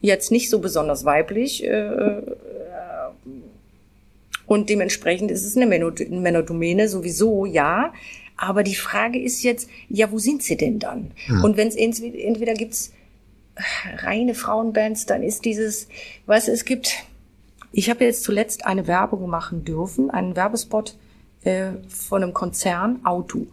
jetzt 0.00 0.30
nicht 0.30 0.50
so 0.50 0.58
besonders 0.58 1.04
weiblich. 1.04 1.64
Äh, 1.64 1.68
äh 1.68 2.22
und 4.46 4.70
dementsprechend 4.70 5.30
ist 5.30 5.44
es 5.44 5.56
eine 5.56 5.66
Männerdomäne 5.66 6.88
sowieso, 6.88 7.46
ja. 7.46 7.92
Aber 8.36 8.62
die 8.62 8.74
Frage 8.74 9.20
ist 9.20 9.42
jetzt, 9.42 9.68
ja, 9.88 10.12
wo 10.12 10.18
sind 10.18 10.42
sie 10.42 10.56
denn 10.56 10.78
dann? 10.78 11.12
Hm. 11.26 11.42
Und 11.44 11.56
wenn 11.56 11.68
es 11.68 11.76
entweder, 11.76 12.18
entweder 12.18 12.54
gibt's 12.54 12.92
reine 13.98 14.34
Frauenbands, 14.34 15.06
dann 15.06 15.22
ist 15.22 15.44
dieses, 15.44 15.88
weißt 16.26 16.48
du, 16.48 16.52
es 16.52 16.64
gibt, 16.64 16.94
ich 17.72 17.88
habe 17.88 18.04
jetzt 18.04 18.24
zuletzt 18.24 18.66
eine 18.66 18.86
Werbung 18.86 19.28
machen 19.28 19.64
dürfen, 19.64 20.10
einen 20.10 20.36
Werbespot 20.36 20.96
äh, 21.44 21.70
von 21.88 22.22
einem 22.22 22.34
Konzern, 22.34 23.00
Auto, 23.04 23.46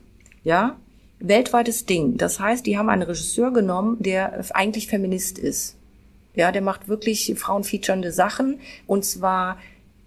ja, 0.43 0.75
weltweites 1.19 1.85
Ding. 1.85 2.17
Das 2.17 2.39
heißt, 2.39 2.65
die 2.65 2.77
haben 2.77 2.89
einen 2.89 3.03
Regisseur 3.03 3.51
genommen, 3.51 3.97
der 3.99 4.43
eigentlich 4.53 4.87
Feminist 4.87 5.39
ist. 5.39 5.77
Ja, 6.35 6.51
der 6.51 6.61
macht 6.61 6.87
wirklich 6.87 7.33
frauenfeaturende 7.37 8.11
Sachen. 8.11 8.59
Und 8.87 9.05
zwar 9.05 9.57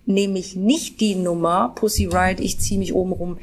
nehme 0.06 0.38
ich 0.38 0.56
nicht 0.56 1.00
die 1.00 1.14
Nummer 1.14 1.72
Pussy 1.74 2.06
Riot, 2.06 2.40
ich 2.40 2.58
ziehe 2.58 2.78
mich 2.78 2.94
oben 2.94 3.12
rum. 3.12 3.38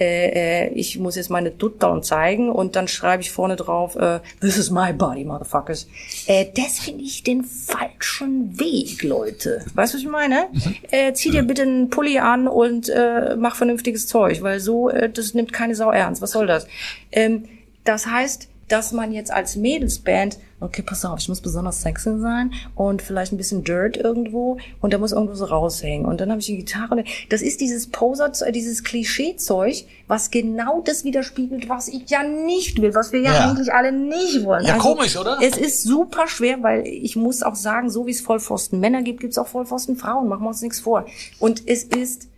Äh, 0.00 0.68
äh, 0.68 0.72
ich 0.72 0.98
muss 0.98 1.16
jetzt 1.16 1.28
meine 1.28 1.50
Dutt 1.50 1.82
down 1.82 2.02
zeigen 2.02 2.50
und 2.50 2.74
dann 2.74 2.88
schreibe 2.88 3.22
ich 3.22 3.30
vorne 3.30 3.56
drauf, 3.56 3.96
äh, 3.96 4.20
this 4.40 4.56
is 4.56 4.70
my 4.70 4.94
body, 4.94 5.24
motherfuckers. 5.24 5.86
Äh, 6.26 6.46
das 6.56 6.78
finde 6.78 7.04
ich 7.04 7.22
den 7.22 7.44
falschen 7.44 8.58
Weg, 8.58 9.02
Leute. 9.02 9.62
Weißt 9.74 9.92
du, 9.92 9.98
was 9.98 10.02
ich 10.02 10.08
meine? 10.08 10.48
Äh, 10.90 11.12
zieh 11.12 11.30
dir 11.30 11.42
bitte 11.42 11.62
einen 11.62 11.90
Pulli 11.90 12.18
an 12.18 12.48
und 12.48 12.88
äh, 12.88 13.36
mach 13.36 13.56
vernünftiges 13.56 14.06
Zeug, 14.06 14.40
weil 14.40 14.58
so, 14.58 14.88
äh, 14.88 15.10
das 15.10 15.34
nimmt 15.34 15.52
keine 15.52 15.74
Sau 15.74 15.90
ernst. 15.90 16.22
Was 16.22 16.30
soll 16.30 16.46
das? 16.46 16.66
Ähm, 17.12 17.44
das 17.84 18.06
heißt, 18.06 18.48
dass 18.70 18.92
man 18.92 19.12
jetzt 19.12 19.32
als 19.32 19.56
Mädelsband, 19.56 20.38
okay, 20.60 20.82
pass 20.82 21.04
auf, 21.04 21.18
ich 21.20 21.28
muss 21.28 21.40
besonders 21.40 21.82
sexy 21.82 22.18
sein 22.18 22.52
und 22.74 23.02
vielleicht 23.02 23.32
ein 23.32 23.36
bisschen 23.36 23.64
Dirt 23.64 23.96
irgendwo 23.96 24.58
und 24.80 24.92
da 24.92 24.98
muss 24.98 25.12
irgendwo 25.12 25.34
so 25.34 25.44
raushängen. 25.46 26.06
Und 26.06 26.20
dann 26.20 26.30
habe 26.30 26.40
ich 26.40 26.46
die 26.46 26.56
Gitarre. 26.58 27.04
Das 27.28 27.42
ist 27.42 27.60
dieses 27.60 27.88
Poser, 27.88 28.30
äh, 28.46 28.52
dieses 28.52 28.84
Klischeezeug, 28.84 29.84
was 30.06 30.30
genau 30.30 30.80
das 30.82 31.04
widerspiegelt, 31.04 31.68
was 31.68 31.88
ich 31.88 32.08
ja 32.10 32.22
nicht 32.22 32.80
will, 32.80 32.94
was 32.94 33.12
wir 33.12 33.20
ja, 33.20 33.34
Ja. 33.34 33.50
eigentlich 33.50 33.72
alle 33.72 33.92
nicht 33.92 34.44
wollen. 34.44 34.64
Ja, 34.64 34.78
komisch, 34.78 35.16
oder? 35.16 35.38
Es 35.42 35.56
ist 35.56 35.82
super 35.82 36.28
schwer, 36.28 36.62
weil 36.62 36.86
ich 36.86 37.16
muss 37.16 37.42
auch 37.42 37.54
sagen, 37.56 37.90
so 37.90 38.06
wie 38.06 38.10
es 38.12 38.20
Vollpfosten 38.20 38.80
Männer 38.80 39.02
gibt, 39.02 39.20
gibt 39.20 39.32
es 39.32 39.38
auch 39.38 39.48
Vollpfosten 39.48 39.96
Frauen. 39.96 40.28
Machen 40.28 40.44
wir 40.44 40.48
uns 40.48 40.62
nichts 40.62 40.80
vor. 40.80 41.06
Und 41.38 41.62
es 41.66 41.84
ist 41.84 42.28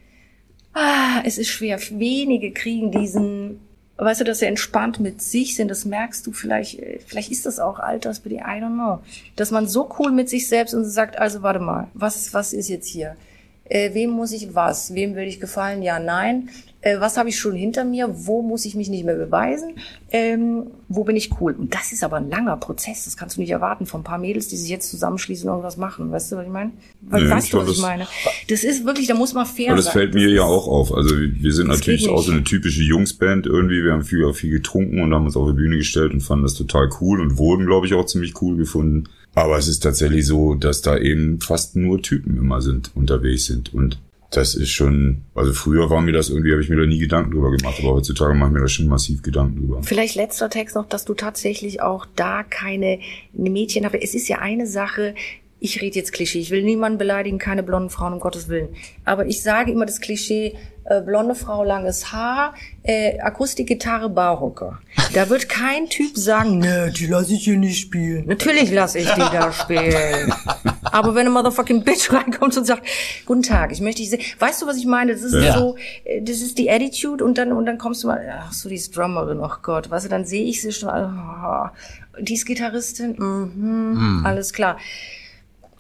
Ah, 0.75 1.21
es 1.25 1.37
ist 1.37 1.49
schwer. 1.49 1.79
Wenige 1.91 2.51
kriegen 2.51 2.91
diesen, 2.91 3.61
weißt 4.05 4.21
du, 4.21 4.25
dass 4.25 4.39
sie 4.41 4.47
entspannt 4.47 5.01
mit 5.01 5.23
sich 5.23 5.57
sind. 5.57 5.69
Das 5.69 5.85
merkst 5.85 6.27
du 6.27 6.33
vielleicht, 6.33 6.79
äh, 6.79 6.99
vielleicht 7.07 7.31
ist 7.31 7.47
das 7.47 7.59
auch 7.59 7.79
altersbedingt, 7.79 8.43
I 8.43 8.61
don't 8.63 8.75
know. 8.75 9.01
Dass 9.37 9.51
man 9.51 9.67
so 9.67 9.89
cool 9.99 10.13
mit 10.13 10.29
sich 10.29 10.49
selbst 10.49 10.75
und 10.75 10.85
sagt, 10.85 11.19
also 11.19 11.43
warte 11.43 11.61
mal, 11.61 11.89
was, 11.95 12.33
was 12.35 12.53
ist 12.53 12.69
jetzt 12.69 12.89
hier? 12.89 13.17
Äh, 13.65 13.95
wem 13.95 14.11
muss 14.11 14.33
ich 14.33 14.55
was? 14.55 14.95
Wem 14.95 15.15
will 15.15 15.27
ich 15.27 15.41
gefallen? 15.41 15.83
Ja, 15.83 15.99
nein. 15.99 16.51
Äh, 16.83 17.01
was 17.01 17.17
habe 17.17 17.29
ich 17.29 17.39
schon 17.39 17.55
hinter 17.55 17.85
mir? 17.85 18.09
Wo 18.27 18.43
muss 18.43 18.65
ich 18.65 18.75
mich 18.75 18.91
nicht 18.91 19.05
mehr 19.05 19.15
beweisen? 19.15 19.71
Ähm, 20.11 20.65
wo 20.89 21.05
bin 21.05 21.17
ich 21.17 21.31
cool? 21.41 21.53
Und 21.53 21.75
das 21.75 21.93
ist 21.93 22.03
aber 22.05 22.17
ein 22.17 22.29
langer 22.29 22.57
Prozess. 22.57 23.05
Das 23.05 23.17
kannst 23.17 23.37
du 23.37 23.41
nicht 23.41 23.51
erwarten 23.51 23.87
von 23.87 24.01
ein 24.01 24.05
paar 24.05 24.19
Mädels, 24.19 24.49
die 24.49 24.57
sich 24.57 24.69
jetzt 24.69 24.91
zusammenschließen 24.91 25.49
und 25.49 25.55
irgendwas 25.55 25.77
machen. 25.77 26.11
Weißt 26.11 26.33
du, 26.33 26.37
was 26.37 26.45
ich 26.47 26.53
meine? 26.53 26.73
Nee, 27.01 27.31
weißt 27.31 27.31
du, 27.31 27.35
was 27.35 27.49
glaub, 27.51 27.63
ich 27.69 27.69
das- 27.75 27.79
meine? 27.81 28.07
Das 28.49 28.65
ist 28.65 28.85
wirklich, 28.85 29.07
da 29.07 29.15
muss 29.15 29.33
man 29.33 29.47
fair 29.47 29.69
Aber 29.69 29.77
das 29.77 29.87
sein. 29.87 29.93
fällt 29.93 30.15
mir 30.15 30.29
ja 30.29 30.43
auch 30.43 30.67
auf. 30.67 30.93
Also 30.93 31.15
wir 31.17 31.53
sind 31.53 31.69
Das 31.69 31.79
natürlich 31.79 32.09
auch 32.09 32.23
so 32.23 32.33
eine 32.33 32.45
typische 32.45 32.83
Jungsband 32.83 33.47
irgendwie. 33.47 33.83
Wir 33.85 33.93
haben 33.93 34.03
viel, 34.05 34.31
viel 34.35 34.51
getrunken 34.51 35.01
und 35.01 35.15
haben 35.15 35.25
uns 35.27 35.37
auf 35.37 35.49
die 35.49 35.55
Bühne 35.57 35.77
gestellt 35.79 36.13
und 36.13 36.21
fanden 36.21 36.43
das 36.45 36.55
total 36.55 36.91
cool 37.01 37.21
und 37.21 37.39
wurden, 37.39 37.65
glaube 37.67 37.87
ich, 37.87 37.95
auch 37.95 38.07
ziemlich 38.07 38.41
cool 38.43 38.57
gefunden. 38.57 39.05
Aber 39.35 39.57
es 39.57 39.69
ist 39.69 39.81
tatsächlich 39.85 40.27
so, 40.27 40.55
dass 40.55 40.83
da 40.83 40.99
eben 40.99 41.41
fast 41.41 41.75
nur 41.77 42.03
Typen 42.03 42.37
immer 42.37 42.61
sind, 42.61 42.91
unterwegs 42.95 43.47
sind. 43.47 43.73
Und 43.73 43.99
das 44.33 44.55
ist 44.55 44.71
schon, 44.71 45.23
also 45.35 45.53
früher 45.53 45.91
war 45.91 46.01
mir 46.01 46.13
das 46.13 46.31
irgendwie, 46.31 46.53
habe 46.53 46.63
ich 46.63 46.69
mir 46.69 46.77
da 46.77 46.87
nie 46.87 46.99
Gedanken 46.99 47.33
drüber 47.33 47.51
gemacht, 47.51 47.77
aber 47.81 47.95
heutzutage 47.95 48.35
mache 48.35 48.49
ich 48.49 48.55
mir 48.55 48.61
da 48.61 48.69
schon 48.69 48.89
massiv 48.89 49.23
Gedanken 49.23 49.61
drüber. 49.61 49.83
Vielleicht 49.83 50.15
letzter 50.15 50.49
Text 50.49 50.75
noch, 50.75 50.89
dass 50.89 51.05
du 51.05 51.15
tatsächlich 51.15 51.83
auch 51.83 52.07
da 52.17 52.43
keine 52.43 52.99
Mädchen 53.33 53.85
hast. 53.85 53.95
Es 53.95 54.15
ist 54.15 54.29
ja 54.29 54.39
eine 54.39 54.67
Sache, 54.67 55.15
ich 55.63 55.81
rede 55.81 55.97
jetzt 55.97 56.13
Klischee, 56.13 56.41
ich 56.41 56.51
will 56.51 56.63
niemanden 56.65 56.99
beleidigen, 56.99 57.39
keine 57.39 57.63
blonden 57.63 57.89
Frauen, 57.91 58.13
um 58.15 58.21
Gottes 58.21 58.49
Willen. 58.49 58.71
Aber 59.05 59.27
ich 59.27 59.43
sage 59.43 59.71
immer 59.71 59.87
das 59.87 60.01
Klischee, 60.01 60.57
äh, 60.85 61.01
blonde 61.01 61.37
Frau, 61.37 61.63
langes 61.63 62.11
Haar, 62.13 62.55
äh, 62.83 63.21
Akustikgitarre, 63.21 64.09
Barhocker. 64.11 64.81
Da 65.15 65.29
wird 65.29 65.49
kein 65.49 65.89
Typ 65.89 66.17
sagen, 66.17 66.59
ne, 66.59 66.93
die 66.97 67.07
lasse 67.07 67.35
ich 67.35 67.45
hier 67.45 67.57
nicht 67.57 67.79
spielen. 67.81 68.27
Natürlich 68.27 68.73
lasse 68.73 68.99
ich 68.99 69.09
die 69.13 69.21
da 69.21 69.53
spielen. 69.53 70.35
Aber 70.83 71.15
wenn 71.15 71.21
eine 71.23 71.31
motherfucking 71.31 71.85
Bitch 71.85 72.13
reinkommt 72.13 72.57
und 72.57 72.65
sagt, 72.67 72.85
guten 73.25 73.43
Tag, 73.43 73.71
ich 73.71 73.81
möchte 73.81 74.03
dich 74.03 74.11
sehen. 74.11 74.23
Weißt 74.41 74.61
du, 74.61 74.67
was 74.67 74.77
ich 74.77 74.87
meine? 74.87 75.13
Das 75.13 75.23
ist 75.23 75.35
Ja. 75.35 75.57
so, 75.57 75.77
äh, 76.05 76.21
das 76.21 76.41
ist 76.41 76.59
die 76.59 76.69
Attitude 76.69 77.25
und 77.25 77.39
dann, 77.39 77.53
und 77.53 77.67
dann 77.67 77.79
kommst 77.79 78.03
du 78.03 78.09
mal, 78.09 78.21
ach 78.41 78.53
so, 78.53 78.69
die 78.69 78.75
ist 78.75 78.97
Drummerin, 78.97 79.39
ach 79.41 79.63
Gott, 79.63 79.89
weißt 79.89 80.07
du, 80.07 80.09
dann 80.11 80.25
sehe 80.25 80.45
ich 80.45 80.61
sie 80.61 80.73
schon, 80.73 80.89
ah, 80.89 81.73
die 82.19 82.35
ist 82.35 82.45
Gitarristin, 82.45 83.15
mhm, 83.17 84.23
alles 84.27 84.53
klar. 84.53 84.79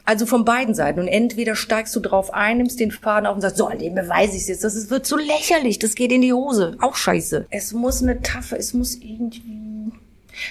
Also 0.04 0.26
von 0.26 0.44
beiden 0.44 0.74
Seiten. 0.74 1.00
Und 1.00 1.08
entweder 1.08 1.54
steigst 1.54 1.94
du 1.94 2.00
drauf 2.00 2.34
ein, 2.34 2.58
nimmst 2.58 2.80
den 2.80 2.90
Faden 2.90 3.26
auf 3.26 3.36
und 3.36 3.40
sagst, 3.40 3.56
so, 3.56 3.68
dem 3.68 3.94
beweise 3.94 4.36
ich 4.36 4.42
es 4.42 4.48
jetzt. 4.48 4.64
Das 4.64 4.74
ist, 4.74 4.90
wird 4.90 5.06
so 5.06 5.16
lächerlich, 5.16 5.78
das 5.78 5.94
geht 5.94 6.10
in 6.10 6.22
die 6.22 6.32
Hose. 6.32 6.76
Auch 6.80 6.96
scheiße. 6.96 7.46
Es 7.50 7.72
muss 7.72 8.02
eine 8.02 8.20
Taffe, 8.22 8.56
es 8.56 8.74
muss 8.74 8.96
irgendwie... 8.96 9.92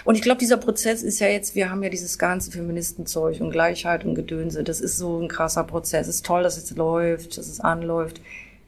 Und 0.06 0.16
ich 0.16 0.22
glaube, 0.22 0.38
dieser 0.38 0.58
Prozess 0.58 1.02
ist 1.02 1.20
ja 1.20 1.28
jetzt, 1.28 1.56
wir 1.56 1.72
haben 1.72 1.82
ja 1.84 1.90
dieses 1.90 2.20
ganze 2.20 2.52
Feministenzeug 2.52 3.42
und 3.42 3.52
Gleichheit 3.52 4.06
und 4.06 4.16
Gedönse. 4.16 4.64
Das 4.64 4.80
ist 4.80 4.98
so 4.98 5.20
ein 5.20 5.28
krasser 5.28 5.64
Prozess. 5.64 6.08
Es 6.08 6.16
ist 6.16 6.26
toll, 6.26 6.44
dass 6.44 6.58
es 6.58 6.70
läuft, 6.72 7.38
dass 7.38 7.48
es 7.48 7.60
anläuft. 7.60 8.22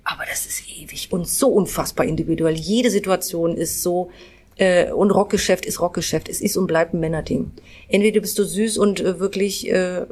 Aber 0.04 0.24
das 0.30 0.46
ist 0.46 0.64
ewig 0.68 1.10
und 1.12 1.28
so 1.28 1.48
unfassbar 1.50 2.06
individuell. 2.06 2.56
Jede 2.56 2.90
Situation 2.90 3.56
ist 3.56 3.84
so, 3.84 4.10
äh, 4.58 4.92
und 4.92 5.12
Rockgeschäft 5.12 5.66
ist 5.66 5.80
Rockgeschäft. 5.80 6.28
Es 6.30 6.42
ist 6.42 6.58
und 6.58 6.68
bleibt 6.68 6.94
ein 6.94 7.00
Männerding. 7.00 7.52
Entweder 7.88 8.20
bist 8.20 8.38
du 8.38 8.44
süß 8.44 8.78
und 8.80 9.00
äh, 9.00 9.20
wirklich 9.20 9.72
äh, 9.72 10.06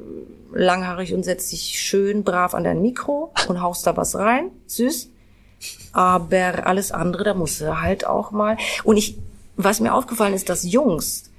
langhaarig 0.54 1.14
und 1.14 1.24
setzt 1.24 1.52
dich 1.52 1.80
schön 1.80 2.24
brav 2.24 2.54
an 2.54 2.64
dein 2.64 2.82
Mikro 2.82 3.34
und 3.48 3.62
haust 3.62 3.86
da 3.88 3.96
was 3.98 4.16
rein, 4.16 4.52
süß. 4.68 5.10
Aber 5.94 6.66
alles 6.66 6.92
andere, 6.92 7.24
da 7.24 7.34
musst 7.34 7.62
du 7.62 7.82
halt 7.82 8.06
auch 8.06 8.32
mal. 8.32 8.58
Und 8.84 8.98
ich, 8.98 9.18
was 9.58 9.80
mir 9.80 9.94
aufgefallen 9.94 10.34
ist, 10.34 10.50
dass 10.50 10.64
Jungs 10.64 11.32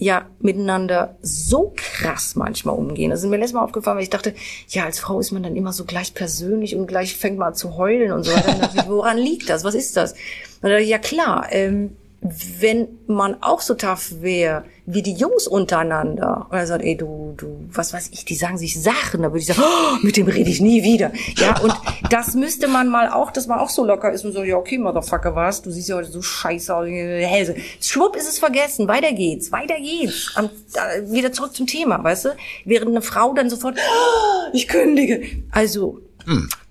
ja 0.00 0.26
miteinander 0.40 1.16
so 1.20 1.74
krass 1.76 2.34
manchmal 2.34 2.74
umgehen. 2.74 3.10
Das 3.10 3.22
ist 3.22 3.28
mir 3.28 3.36
letztes 3.36 3.52
Mal 3.52 3.62
aufgefallen, 3.62 3.98
weil 3.98 4.02
ich 4.02 4.10
dachte, 4.10 4.34
ja, 4.68 4.84
als 4.84 4.98
Frau 4.98 5.20
ist 5.20 5.30
man 5.30 5.42
dann 5.42 5.56
immer 5.56 5.74
so 5.74 5.84
gleich 5.84 6.14
persönlich 6.14 6.74
und 6.74 6.86
gleich 6.86 7.16
fängt 7.16 7.38
man 7.38 7.48
an 7.48 7.54
zu 7.54 7.76
heulen 7.76 8.10
und 8.10 8.24
so. 8.24 8.32
Dann 8.32 8.60
dachte 8.60 8.78
ich, 8.78 8.88
woran 8.88 9.18
liegt 9.18 9.50
das? 9.50 9.62
Was 9.62 9.74
ist 9.74 9.96
das? 9.98 10.12
Und 10.12 10.18
dann 10.62 10.70
dachte 10.72 10.84
ich, 10.84 10.88
ja 10.88 10.98
klar, 10.98 11.48
ähm, 11.50 11.96
wenn 12.22 12.88
man 13.06 13.42
auch 13.42 13.60
so 13.60 13.74
tough 13.74 14.22
wäre 14.22 14.64
wie 14.92 15.02
die 15.02 15.14
Jungs 15.14 15.46
untereinander, 15.46 16.46
und 16.50 16.56
er 16.56 16.66
sagt, 16.66 16.84
ey, 16.84 16.96
du, 16.96 17.34
du, 17.36 17.68
was 17.72 17.92
weiß 17.92 18.10
ich, 18.12 18.24
die 18.24 18.34
sagen 18.34 18.58
sich 18.58 18.80
Sachen, 18.80 19.22
da 19.22 19.28
würde 19.28 19.38
ich 19.38 19.46
sagen, 19.46 19.62
oh, 19.62 19.96
mit 20.02 20.16
dem 20.16 20.28
rede 20.28 20.50
ich 20.50 20.60
nie 20.60 20.82
wieder. 20.82 21.12
Ja, 21.36 21.58
und 21.60 21.74
das 22.10 22.34
müsste 22.34 22.68
man 22.68 22.88
mal 22.88 23.08
auch, 23.08 23.30
dass 23.30 23.46
man 23.46 23.58
auch 23.58 23.70
so 23.70 23.84
locker 23.84 24.12
ist 24.12 24.24
und 24.24 24.32
so, 24.32 24.42
ja, 24.42 24.56
okay, 24.56 24.78
Motherfucker, 24.78 25.34
was? 25.34 25.62
Du 25.62 25.70
siehst 25.70 25.88
ja 25.88 25.96
heute 25.96 26.10
so 26.10 26.22
scheiße 26.22 26.74
aus, 26.74 26.86
Hälse. 26.86 27.56
Schwupp 27.80 28.16
ist 28.16 28.28
es 28.28 28.38
vergessen, 28.38 28.88
weiter 28.88 29.12
geht's, 29.12 29.52
weiter 29.52 29.78
geht's. 29.78 30.32
Am, 30.34 30.46
äh, 30.46 31.10
wieder 31.10 31.32
zurück 31.32 31.54
zum 31.54 31.66
Thema, 31.66 32.02
weißt 32.02 32.26
du? 32.26 32.28
Während 32.64 32.90
eine 32.90 33.02
Frau 33.02 33.32
dann 33.34 33.50
sofort, 33.50 33.76
oh, 33.78 34.50
ich 34.52 34.68
kündige. 34.68 35.22
Also, 35.50 36.00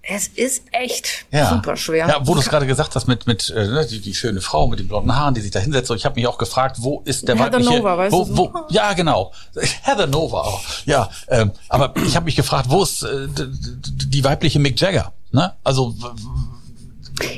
es 0.10 0.28
ist 0.28 0.64
echt 0.72 1.26
super 1.32 1.78
schwer. 1.78 2.07
Ja, 2.07 2.22
wo 2.26 2.34
du 2.34 2.39
es 2.39 2.49
gerade 2.49 2.66
gesagt 2.66 2.95
hast 2.95 3.07
mit 3.07 3.28
mit 3.28 3.49
äh, 3.49 3.68
ne, 3.68 3.86
die, 3.86 4.01
die 4.01 4.16
schöne 4.16 4.41
Frau 4.41 4.68
mit 4.68 4.80
den 4.80 4.88
blonden 4.88 5.16
Haaren, 5.16 5.34
die 5.34 5.41
sich 5.41 5.51
da 5.51 5.60
hinsetzt. 5.60 5.88
So, 5.88 5.95
Ich 5.95 6.05
habe 6.05 6.16
mich 6.16 6.28
auch 6.28 6.38
gefragt, 6.38 6.78
wo 6.80 7.01
ist 7.05 7.28
der 7.28 7.36
Heather 7.36 7.53
weibliche? 7.53 7.78
Nova, 7.78 7.97
weißt 7.97 8.14
wo, 8.14 8.26
du 8.26 8.38
wo, 8.38 8.53
ja, 8.70 8.93
genau. 8.93 9.32
Heather 9.84 10.07
Nova. 10.07 10.41
Auch. 10.41 10.62
Ja, 10.86 11.10
ähm, 11.28 11.51
aber 11.70 11.93
ich 12.05 12.16
habe 12.16 12.26
mich 12.26 12.36
gefragt, 12.36 12.70
wo 12.70 12.82
ist 12.84 13.03
äh, 13.03 13.28
die 13.38 14.24
weibliche 14.24 14.60
Mick 14.60 14.80
Jagger? 14.80 15.14
Ne? 15.32 15.53
Also 15.64 15.95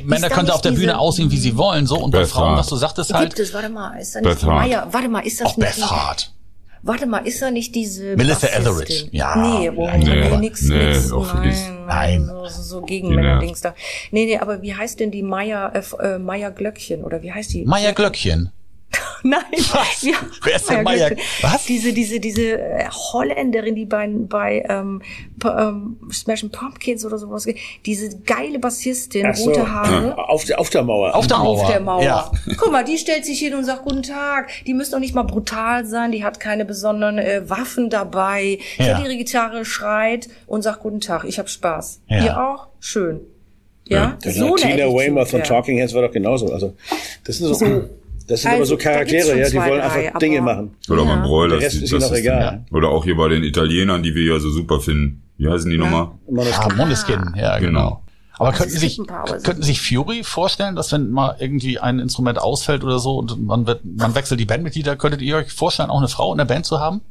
Männer 0.04 0.30
können 0.30 0.50
auf 0.50 0.62
der 0.62 0.72
Bühne 0.72 0.98
aussehen, 0.98 1.30
wie 1.30 1.38
sie 1.38 1.56
wollen, 1.56 1.86
so 1.86 1.98
und 1.98 2.12
bei 2.12 2.24
Frauen, 2.26 2.56
was 2.56 2.68
du 2.68 2.76
sagtest 2.76 3.12
halt. 3.12 3.34
Gibt 3.34 3.40
es, 3.40 3.52
warte 3.52 3.68
mal, 3.68 3.96
ist 4.00 4.14
da 4.14 4.20
nicht 4.20 4.28
Beth 4.30 4.44
Hart. 4.44 4.60
Maya, 4.60 4.88
warte 4.90 5.08
mal, 5.08 5.20
ist 5.20 5.40
das 5.40 5.48
Auch 5.48 5.56
nicht 5.56 5.76
Beth 5.76 5.90
Hart. 5.90 6.32
Warte 6.84 7.06
mal, 7.06 7.18
ist 7.26 7.40
da 7.40 7.50
nicht 7.50 7.74
diese 7.76 8.16
Melissa 8.16 8.46
Bassistin? 8.48 8.62
Etheridge. 8.66 9.08
Ja, 9.12 9.36
Nee, 9.36 9.70
oh, 9.70 9.86
nein, 9.86 10.00
nee, 10.00 10.30
nee, 10.30 10.36
nix, 10.38 10.62
nee, 10.62 10.86
nix. 10.88 11.10
nein, 11.10 11.86
nein, 11.86 12.26
so, 12.26 12.62
so 12.62 12.80
Die 12.80 12.86
Gegenmänner-Dings 12.86 13.60
da. 13.60 13.74
Nee, 14.10 14.26
nee, 14.26 14.38
aber 14.38 14.62
wie 14.62 14.74
heißt 14.74 14.98
denn 14.98 15.12
die 15.12 15.22
Maya, 15.22 15.68
äh, 15.68 15.82
äh, 16.04 16.18
Maya 16.18 16.50
Glöckchen, 16.50 17.04
oder 17.04 17.22
wie 17.22 17.32
heißt 17.32 17.52
die? 17.54 17.64
Maya 17.64 17.92
Glöckchen. 17.92 18.50
Nein. 19.28 19.42
Was? 19.52 20.02
Ja, 20.02 20.16
Wer 20.42 20.56
ist 20.56 20.68
denn 20.68 20.82
Maya- 20.82 21.10
was? 21.42 21.64
Diese, 21.66 21.92
diese, 21.92 22.18
diese 22.18 22.58
äh, 22.60 22.88
Holländerin, 22.90 23.74
die 23.74 23.84
bei, 23.84 24.08
bei 24.08 24.64
ähm, 24.68 25.00
P 25.38 25.48
ähm, 25.48 25.96
Smashing 26.12 26.50
Pumpkins 26.50 27.04
oder 27.04 27.18
sowas, 27.18 27.46
diese 27.86 28.18
geile 28.20 28.58
Bassistin, 28.58 29.32
so. 29.34 29.50
rote 29.50 29.70
Haare. 29.70 30.18
Auf, 30.28 30.44
der, 30.44 30.58
auf 30.58 30.70
der 30.70 30.82
Mauer. 30.82 31.14
Auf 31.14 31.26
der 31.26 31.38
Mauer. 31.38 31.60
Auf 31.62 31.70
der 31.70 31.80
Mauer. 31.80 32.02
Ja. 32.02 32.32
Guck 32.56 32.72
mal, 32.72 32.84
die 32.84 32.98
stellt 32.98 33.24
sich 33.24 33.38
hin 33.38 33.54
und 33.54 33.64
sagt 33.64 33.82
Guten 33.84 34.02
Tag. 34.02 34.50
Die 34.66 34.74
müssen 34.74 34.92
doch 34.92 35.00
nicht 35.00 35.14
mal 35.14 35.22
brutal 35.22 35.86
sein. 35.86 36.12
Die 36.12 36.24
hat 36.24 36.40
keine 36.40 36.64
besonderen 36.64 37.18
äh, 37.18 37.48
Waffen 37.48 37.90
dabei. 37.90 38.58
Ja. 38.78 38.98
Hat 38.98 39.04
ihre 39.04 39.16
Gitarre, 39.16 39.64
schreit 39.64 40.28
und 40.46 40.62
sagt 40.62 40.80
Guten 40.80 41.00
Tag. 41.00 41.24
Ich 41.24 41.38
hab 41.38 41.48
Spaß. 41.48 42.00
Ja. 42.08 42.24
Ihr 42.24 42.40
auch? 42.42 42.68
Schön. 42.80 43.20
Ja, 43.88 44.16
Der 44.24 44.32
so 44.32 44.54
Tina 44.56 44.86
Weymouth 44.86 45.28
von 45.28 45.40
ja. 45.40 45.44
Talking 45.44 45.76
Heads 45.78 45.92
war 45.92 46.02
doch 46.02 46.12
genauso. 46.12 46.52
Also, 46.52 46.74
das 47.24 47.38
sind 47.38 47.54
so, 47.54 47.88
das 48.32 48.42
sind 48.42 48.50
aber 48.50 48.60
Also, 48.60 48.76
so 48.76 48.76
da 48.82 49.04
gibt's 49.04 49.12
Charaktere, 49.24 49.38
ja, 49.38 49.44
die 49.46 49.50
zwei, 49.52 49.70
wollen 49.70 49.80
drei, 49.80 50.06
einfach 50.06 50.18
Dinge 50.18 50.38
aber- 50.38 50.54
machen. 50.54 50.70
Oder 50.90 51.02
Ja. 51.02 51.08
beim 51.14 51.22
Broilers. 51.22 51.68
Die- 51.72 51.84
ist 51.84 51.92
das 51.92 52.08
doch 52.08 52.16
egal. 52.16 52.64
Oder 52.72 52.88
auch 52.88 53.04
hier 53.04 53.16
bei 53.16 53.28
den 53.28 53.44
Italienern, 53.44 54.02
die 54.02 54.14
wir 54.14 54.24
ja 54.34 54.38
so 54.40 54.50
super 54.50 54.80
finden. 54.80 55.22
Wie 55.38 55.48
heißen 55.48 55.70
die 55.70 55.78
nochmal? 55.78 56.08
Immer 56.28 56.44
noch 56.44 56.58
Ah, 56.60 56.74
Moneskin, 56.76 57.34
ja, 57.36 57.58
genau. 57.58 57.68
Genau. 57.80 58.02
Aber 58.38 58.52
könnten 58.52 58.74
es 58.74 58.80
sich, 58.80 58.98
aber 59.08 59.38
könnten 59.38 59.62
sich 59.62 59.80
Fury 59.80 60.24
vorstellen, 60.24 60.74
dass 60.74 60.90
wenn 60.92 61.10
mal 61.10 61.36
irgendwie 61.38 61.78
ein 61.78 61.98
Instrument 62.00 62.40
ausfällt 62.40 62.82
oder 62.82 62.98
so 62.98 63.16
und 63.18 63.40
man 63.46 63.66
wird, 63.66 63.80
man 63.84 64.14
wechselt 64.14 64.40
die 64.40 64.46
Bandmitglieder, 64.46 64.96
könntet 64.96 65.22
ihr 65.22 65.36
euch 65.36 65.52
vorstellen, 65.52 65.90
auch 65.90 65.98
eine 65.98 66.08
Frau 66.08 66.32
in 66.32 66.38
der 66.38 66.44
Band 66.46 66.66
zu 66.66 66.80
haben? 66.80 67.02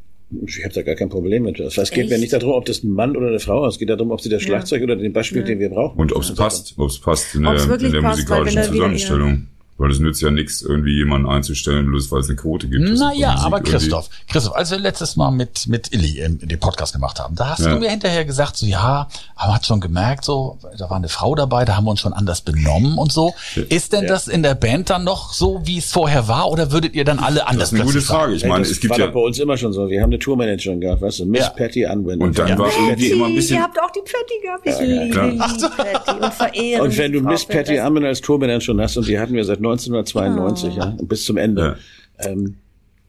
Ich 0.45 0.63
habe 0.63 0.73
da 0.73 0.81
gar 0.81 0.95
kein 0.95 1.09
Problem 1.09 1.43
mit. 1.43 1.59
Es 1.59 1.91
geht 1.91 2.09
mir 2.09 2.17
nicht 2.17 2.31
darum, 2.33 2.51
ob 2.51 2.65
das 2.65 2.83
ein 2.83 2.91
Mann 2.91 3.15
oder 3.17 3.27
eine 3.27 3.39
Frau 3.39 3.65
ist. 3.67 3.75
Es 3.75 3.79
geht 3.79 3.89
darum, 3.89 4.11
ob 4.11 4.21
sie 4.21 4.29
das 4.29 4.41
Schlagzeug 4.41 4.81
oder 4.83 4.95
den 4.95 5.11
Bass 5.13 5.27
spielt, 5.27 5.47
den 5.47 5.59
wir 5.59 5.69
brauchen. 5.69 5.97
Und 5.99 6.13
ob 6.13 6.21
es 6.23 6.33
passt, 6.33 6.73
ob 6.77 6.89
es 6.89 6.99
passt 6.99 7.35
in 7.35 7.43
der, 7.43 7.51
Ob's 7.53 7.63
in 7.65 7.91
der 7.91 8.01
passt, 8.01 8.17
musikalischen 8.19 8.61
wieder- 8.61 8.71
Zusammenstellung. 8.71 9.47
Weil 9.81 9.89
es 9.89 9.99
nützt 9.99 10.21
ja 10.21 10.29
nichts, 10.29 10.61
irgendwie 10.61 10.95
jemanden 10.95 11.27
einzustellen, 11.27 11.87
bloß 11.87 12.11
weil 12.11 12.19
es 12.19 12.27
eine 12.29 12.35
Quote 12.35 12.67
gibt. 12.67 12.87
Naja, 12.99 13.35
aber 13.39 13.57
irgendwie- 13.57 13.71
Christoph, 13.71 14.09
Christoph, 14.29 14.55
als 14.55 14.69
wir 14.69 14.77
letztes 14.77 15.15
Mal 15.15 15.31
mit, 15.31 15.65
mit 15.67 15.91
Illy 15.91 16.19
ähm, 16.19 16.37
den 16.39 16.59
Podcast 16.59 16.93
gemacht 16.93 17.19
haben, 17.19 17.35
da 17.35 17.49
hast 17.49 17.61
Ja. 17.65 17.73
du 17.73 17.79
mir 17.79 17.89
hinterher 17.89 18.23
gesagt, 18.23 18.57
so 18.57 18.67
ja, 18.67 19.07
aber 19.35 19.47
man 19.47 19.55
hat 19.55 19.65
schon 19.65 19.79
gemerkt, 19.81 20.23
so, 20.23 20.59
da 20.77 20.87
war 20.89 20.97
eine 20.97 21.09
Frau 21.09 21.33
dabei, 21.33 21.65
da 21.65 21.75
haben 21.77 21.85
wir 21.85 21.91
uns 21.91 21.99
schon 21.99 22.13
anders 22.13 22.41
benommen 22.41 22.99
und 22.99 23.11
so. 23.11 23.33
Ist 23.69 23.91
denn 23.93 24.05
das 24.05 24.27
in 24.27 24.43
der 24.43 24.53
Band 24.53 24.91
dann 24.91 25.03
noch 25.03 25.33
so, 25.33 25.61
wie 25.65 25.79
es 25.79 25.91
vorher 25.91 26.27
war, 26.27 26.51
oder 26.51 26.71
würdet 26.71 26.93
ihr 26.93 27.03
dann 27.03 27.17
alle 27.17 27.47
anders 27.47 27.71
Das 27.71 27.79
ist 27.79 27.81
eine 27.81 27.91
gute? 27.91 28.01
Frage. 28.01 28.33
Ich 28.35 28.43
Ey, 28.43 28.49
meine, 28.49 28.63
es 28.65 28.79
gibt 28.79 28.91
war 28.91 28.99
ja, 28.99 29.07
bei 29.07 29.19
uns 29.19 29.39
immer 29.39 29.57
schon 29.57 29.73
so. 29.73 29.89
Wir 29.89 30.01
haben 30.03 30.09
eine 30.11 30.19
Tourmanagerin 30.19 30.79
gehabt, 30.79 31.01
weißt 31.01 31.19
du, 31.21 31.25
Miss 31.25 31.41
Ja. 31.41 31.49
Patty 31.49 31.85
Unwin. 31.87 32.21
und 32.21 32.37
dann 32.37 32.49
Ja. 32.49 32.57
war 32.59 32.67
irgendwie 32.67 33.09
immer 33.09 33.25
ein 33.25 33.33
bisschen, 33.35 33.57
Ihr 33.57 33.63
habt 33.63 33.81
auch 33.81 33.89
die 33.91 34.01
Patty 34.01 34.41
gehabt. 34.43 34.67
Ich 34.67 34.87
liebe 34.87 35.09
klar. 35.09 35.27
die 35.31 35.81
Patty 35.81 36.23
und 36.23 36.33
verehre 36.35 36.83
Und 36.83 36.97
wenn 36.99 37.11
du 37.13 37.21
Miss 37.21 37.45
Patty. 37.45 37.79
Unwin 37.79 38.05
als 38.05 38.21
Tourmanagerin 38.21 38.79
hast, 38.79 38.97
und 38.97 39.07
die 39.07 39.17
hatten 39.19 39.33
wir 39.33 39.43
seit 39.43 39.59
1992, 39.71 40.75
ja, 40.75 40.95
bis 41.01 41.25
zum 41.25 41.37
Ende, 41.37 41.77
ähm, 42.19 42.57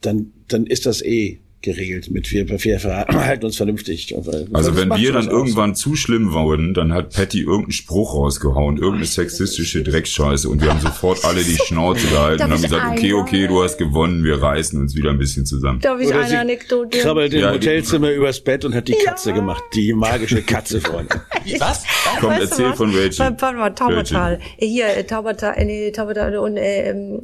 dann, 0.01 0.33
dann 0.49 0.67
ist 0.67 0.87
das 0.87 1.03
eh 1.03 1.42
geregelt 1.63 2.11
mit 2.11 2.31
wir, 2.33 2.49
wir 2.49 2.79
verhalten 2.81 3.45
uns 3.47 3.57
vernünftig. 3.57 4.15
also 4.17 4.77
wenn 4.77 4.91
wir 4.91 5.13
dann 5.13 5.29
irgendwann 5.29 5.75
zu 5.75 5.95
schlimm 5.97 6.33
wurden, 6.33 6.75
dann 6.75 6.93
hat 6.93 7.11
Patty 7.15 7.41
irgendeinen 7.41 7.73
Spruch 7.73 8.15
rausgehauen, 8.15 8.77
irgendeine 8.79 9.07
sexistische 9.07 9.83
Dreckscheiße 9.83 10.49
und 10.49 10.61
wir 10.63 10.71
haben 10.71 10.81
sofort 10.81 11.25
alle 11.25 11.43
die 11.43 11.57
Schnauze 11.67 12.07
gehalten 12.09 12.45
und 12.45 12.51
haben 12.53 12.63
gesagt, 12.63 12.87
okay, 12.93 13.13
okay, 13.15 13.47
du 13.47 13.63
hast 13.63 13.79
gewonnen, 13.79 14.25
wir 14.25 14.43
reißen 14.43 14.81
uns 14.81 14.95
wieder 14.97 15.11
ein 15.11 15.19
bisschen 15.19 15.47
zusammen. 15.47 15.81
Darf 15.81 16.01
ich 16.01 16.09
Oder 16.09 16.21
eine 16.21 16.29
sie 16.29 16.37
Anekdote? 16.37 16.99
krabbelt 16.99 17.33
im 17.35 17.41
Ja, 17.41 17.51
die- 17.53 17.57
Hotelzimmer 17.59 18.11
übers 18.11 18.41
Bett 18.41 18.65
und 18.65 18.75
hat 18.75 18.89
die 18.89 18.95
Katze 19.05 19.33
gemacht. 19.33 19.63
Die 19.75 19.93
magische 19.93 20.43
Katze, 20.43 20.81
Freunde. 20.83 21.21
Was? 21.59 21.85
Komm, 22.21 22.31
Weißt 22.31 22.51
erzähl 22.53 22.71
was? 22.71 22.77
von 22.77 22.91
Rachel. 22.95 23.35
Warte 23.39 23.57
mal, 23.57 23.71
Taubertal. 23.71 24.39
Hier, 24.59 24.89
äh, 24.97 25.05
Taubertal, 25.05 25.55
äh, 25.57 25.65
nee, 25.65 25.91
Taubertal 25.93 26.37
und 26.39 26.57
äh, 26.57 26.91
ähm, 26.91 27.21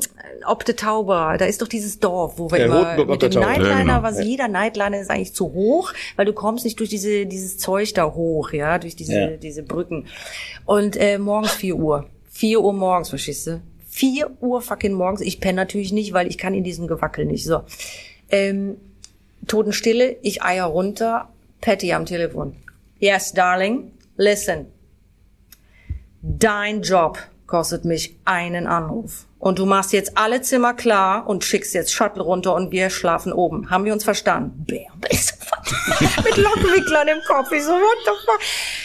Ob 0.46 0.64
de 0.64 0.74
Tauber. 0.74 1.36
Da 1.38 1.44
ist 1.46 1.60
doch 1.62 1.68
dieses 1.68 1.98
Dorf, 1.98 2.34
wo 2.38 2.50
wir 2.50 2.58
Ja, 2.58 2.64
immer 2.66 2.78
Rotenburg 2.80 3.08
mit 3.08 3.22
der 3.22 3.28
dem 3.30 3.34
Tauber. 3.34 3.46
Nightliner, 3.46 3.70
Ja, 3.70 3.80
genau. 3.80 4.02
was 4.02 4.24
jeder 4.24 4.48
Nightliner 4.48 5.00
ist 5.00 5.10
eigentlich 5.10 5.34
zu 5.34 5.52
hoch, 5.52 5.92
weil 6.16 6.26
du 6.26 6.32
kommst 6.32 6.64
nicht 6.64 6.78
durch 6.78 6.90
diese 6.90 7.26
dieses 7.26 7.58
Zeug 7.58 7.92
da 7.94 8.12
hoch, 8.14 8.52
ja, 8.52 8.78
durch 8.78 8.96
diese 8.96 9.12
Ja. 9.20 9.26
diese 9.36 9.62
Brücken. 9.62 10.06
Und 10.64 10.96
äh, 10.96 11.18
morgens 11.18 11.52
4 11.52 11.76
Uhr. 11.76 12.06
4 12.30 12.60
Uhr 12.60 12.72
morgens, 12.72 13.08
verstehst 13.10 13.46
du? 13.48 13.60
4 13.88 14.30
Uhr 14.40 14.62
fucking 14.62 14.92
morgens. 14.92 15.20
Ich 15.22 15.40
penne 15.40 15.56
natürlich 15.56 15.92
nicht, 15.92 16.12
weil 16.12 16.28
ich 16.28 16.38
kann 16.38 16.54
in 16.54 16.62
diesem 16.64 16.86
Gewackel 16.86 17.24
nicht. 17.24 17.44
So. 17.44 17.62
Ähm, 18.30 18.76
Totenstille, 19.46 20.16
ich 20.22 20.42
eier 20.42 20.66
runter, 20.66 21.28
Patty 21.60 21.92
am 21.92 22.06
Telefon. 22.06 22.54
Yes, 23.00 23.32
darling, 23.32 23.92
listen. 24.16 24.66
Dein 26.22 26.82
Job 26.82 27.18
kostet 27.48 27.84
mich 27.84 28.16
einen 28.24 28.68
Anruf. 28.68 29.26
Und 29.40 29.58
du 29.58 29.66
machst 29.66 29.92
jetzt 29.92 30.18
alle 30.18 30.42
Zimmer 30.42 30.74
klar 30.74 31.28
und 31.28 31.44
schickst 31.44 31.72
jetzt 31.72 31.92
Shuttle 31.92 32.22
runter 32.22 32.54
und 32.54 32.72
wir 32.72 32.90
schlafen 32.90 33.32
oben. 33.32 33.70
Haben 33.70 33.84
wir 33.84 33.92
uns 33.92 34.04
verstanden? 34.04 34.66
Mit 36.24 36.36
Lockenwicklern 36.36 37.08
im 37.08 37.18
Kopf. 37.26 37.50
Ich 37.52 37.62
so, 37.62 37.70
what 37.70 37.98
the 38.04 38.10
fuck? 38.26 38.40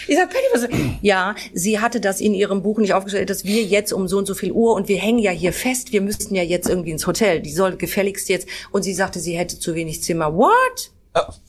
Ich 0.07 0.15
sag, 0.15 0.29
Patty, 0.29 0.45
was? 0.53 0.67
Ja, 1.01 1.35
sie 1.53 1.79
hatte 1.79 1.99
das 1.99 2.21
in 2.21 2.33
ihrem 2.33 2.61
Buch 2.61 2.77
nicht 2.77 2.93
aufgestellt, 2.93 3.29
dass 3.29 3.45
wir 3.45 3.63
jetzt 3.63 3.91
um 3.93 4.07
so 4.07 4.17
und 4.17 4.25
so 4.25 4.35
viel 4.35 4.51
Uhr 4.51 4.73
und 4.75 4.87
wir 4.87 4.97
hängen 4.97 5.19
ja 5.19 5.31
hier 5.31 5.53
fest, 5.53 5.91
wir 5.91 6.01
müssten 6.01 6.35
ja 6.35 6.43
jetzt 6.43 6.69
irgendwie 6.69 6.91
ins 6.91 7.07
Hotel. 7.07 7.41
Die 7.41 7.51
soll 7.51 7.75
gefälligst 7.75 8.29
jetzt. 8.29 8.47
Und 8.71 8.83
sie 8.83 8.93
sagte, 8.93 9.19
sie 9.19 9.37
hätte 9.37 9.59
zu 9.59 9.75
wenig 9.75 10.03
Zimmer. 10.03 10.35
What? 10.35 10.91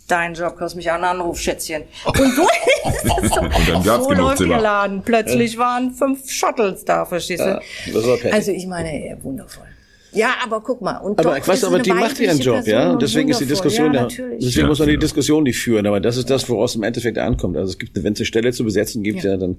Dein 0.08 0.34
Job 0.34 0.56
kostet 0.56 0.76
mich 0.76 0.90
einen 0.90 1.04
Anruf, 1.04 1.38
Schätzchen. 1.38 1.84
Und 2.04 2.16
so 2.34 2.42
ist 2.42 3.04
das 3.04 3.34
so. 3.34 3.40
Und 3.40 3.68
dann 3.68 3.82
gab's 3.82 4.04
so 4.04 4.12
läuft 4.12 4.38
Zimmer. 4.38 4.54
der 4.54 4.62
Laden. 4.62 5.02
Plötzlich 5.02 5.56
waren 5.56 5.92
fünf 5.92 6.30
Shuttles 6.30 6.84
da, 6.84 7.06
verstehst 7.06 7.42
du? 7.42 7.48
Ja, 7.48 7.60
das 7.92 8.06
war 8.06 8.16
Patty. 8.18 8.32
also 8.34 8.50
ich 8.52 8.66
meine, 8.66 9.08
ja, 9.08 9.22
wundervoll. 9.22 9.64
Ja, 10.14 10.34
aber 10.44 10.60
guck 10.60 10.80
mal. 10.80 10.98
Und 10.98 11.18
Aber 11.18 11.30
doch 11.30 11.38
ich 11.38 11.48
weiß, 11.48 11.58
ist 11.58 11.64
aber 11.64 11.80
die 11.80 11.92
macht 11.92 12.20
ihren 12.20 12.38
Job, 12.38 12.62
Person 12.62 12.72
ja. 12.72 12.90
und 12.92 13.02
deswegen 13.02 13.30
ist 13.30 13.40
die. 13.40 13.46
Diskussion, 13.46 13.88
ja, 13.88 13.94
ja, 13.94 14.02
natürlich. 14.02 14.44
deswegen 14.44 14.60
Ja, 14.60 14.68
muss 14.68 14.78
man 14.78 14.88
die. 14.88 14.98
Diskussion 14.98 15.42
nicht 15.42 15.58
führen. 15.58 15.86
Aber 15.86 15.98
das 16.00 16.16
ist 16.16 16.30
das, 16.30 16.48
woraus 16.48 16.76
im 16.76 16.84
Endeffekt 16.84 17.18
ankommt. 17.18 17.56
Also 17.56 17.70
es 17.70 17.78
gibt, 17.78 18.00
wenn 18.00 18.12
es 18.12 18.20
eine 18.20 18.26
Stelle 18.26 18.52
zu 18.52 18.62
besetzen 18.64 19.02
gibt, 19.02 19.24
ja, 19.24 19.36
dann 19.36 19.56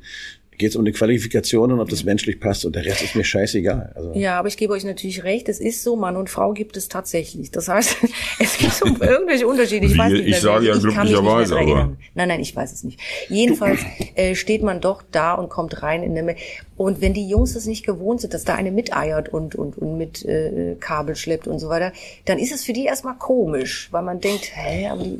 geht 0.57 0.71
es 0.71 0.75
um 0.75 0.85
die 0.85 0.91
Qualifikation 0.91 1.71
und 1.71 1.79
ob 1.79 1.89
das 1.89 2.03
menschlich 2.03 2.39
passt. 2.39 2.65
Und 2.65 2.75
der 2.75 2.85
Rest 2.85 3.03
ist 3.03 3.15
mir 3.15 3.23
scheißegal. 3.23 3.93
Also, 3.95 4.13
Ja, 4.13 4.39
aber 4.39 4.47
ich 4.47 4.57
gebe 4.57 4.73
euch 4.73 4.83
natürlich 4.83 5.23
recht, 5.23 5.49
es 5.49 5.59
ist 5.59 5.83
so, 5.83 5.95
Mann 5.95 6.15
und 6.17 6.29
Frau 6.29 6.53
gibt 6.53 6.77
es 6.77 6.89
tatsächlich. 6.89 7.51
Das 7.51 7.67
heißt, 7.67 7.97
es 8.39 8.57
gibt 8.57 8.81
um 8.81 9.01
irgendwelche 9.01 9.47
Unterschiede. 9.47 9.85
Ich 9.85 9.93
Wie, 9.93 9.97
weiß 9.97 10.11
nicht, 10.11 10.21
ich 10.25 10.31
mehr, 10.31 10.41
sage 10.41 10.65
ja 10.65 10.73
kann 10.73 10.83
mich 10.83 10.93
nicht 10.93 10.95
mehr 10.95 11.21
glücklicherweise, 11.21 11.57
aber-. 11.57 11.97
Nein, 12.13 12.27
nein, 12.27 12.39
ich 12.39 12.55
weiß 12.55 12.71
es 12.71 12.83
nicht. 12.83 12.99
Jedenfalls 13.29 13.79
äh, 14.15 14.35
steht 14.35 14.63
man 14.63 14.81
doch 14.81 15.03
da 15.11 15.33
und 15.33 15.49
kommt 15.49 15.81
rein 15.83 16.03
in 16.03 16.17
eine. 16.17 16.35
Und 16.77 17.01
wenn 17.01 17.13
die 17.13 17.27
Jungs 17.27 17.53
das 17.53 17.65
nicht 17.65 17.85
gewohnt 17.85 18.21
sind, 18.21 18.33
dass 18.33 18.43
da 18.43 18.55
eine 18.55 18.71
miteiert 18.71 19.29
und 19.29 19.55
und 19.55 19.77
und 19.77 19.97
mit 19.97 20.25
äh, 20.25 20.75
Kabel 20.79 21.15
schleppt 21.15 21.47
und 21.47 21.59
so 21.59 21.69
weiter, 21.69 21.93
dann 22.25 22.39
ist 22.39 22.53
es 22.53 22.63
für 22.63 22.73
die 22.73 22.85
erstmal 22.85 23.15
komisch, 23.17 23.87
weil 23.91 24.03
man 24.03 24.19
denkt, 24.19 24.51
hä, 24.53 24.87
aber 24.87 25.03
die, 25.03 25.19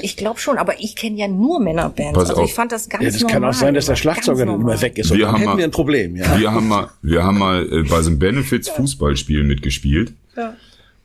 ich 0.00 0.16
glaube 0.16 0.40
schon, 0.40 0.58
aber 0.58 0.80
ich 0.80 0.96
kenne 0.96 1.16
ja 1.18 1.28
nur 1.28 1.60
Männerbands. 1.60 2.12
Pass 2.18 2.30
also 2.30 2.42
auf. 2.42 2.48
ich 2.48 2.54
fand 2.54 2.72
das 2.72 2.88
ganz 2.88 3.04
ja, 3.04 3.10
das 3.10 3.20
normal. 3.20 3.34
kann 3.34 3.44
auch 3.44 3.52
sein, 3.54 3.74
dass 3.74 3.86
der 3.86 3.96
Schlagzeuger 3.96 4.46
dann 4.46 4.60
immer 4.60 4.80
weg 4.80 4.98
ist. 4.98 5.10
Und 5.10 5.18
Wir 5.18 5.26
dann 5.26 5.34
haben 5.34 5.40
hätten 5.40 5.50
mal- 5.50 5.58
wir 5.58 5.64
ein 5.64 5.70
Problem, 5.70 6.16
ja. 6.16 6.38
Wir 6.38 6.52
haben 6.52 6.68
mal, 6.68 6.88
wir 7.02 7.22
haben 7.24 7.38
mal 7.38 7.66
äh, 7.70 7.82
bei 7.82 8.00
so 8.02 8.10
einem 8.10 8.18
Benefits 8.18 8.68
Fußballspiel 8.70 9.44
mitgespielt. 9.44 10.12
Ja. 10.36 10.54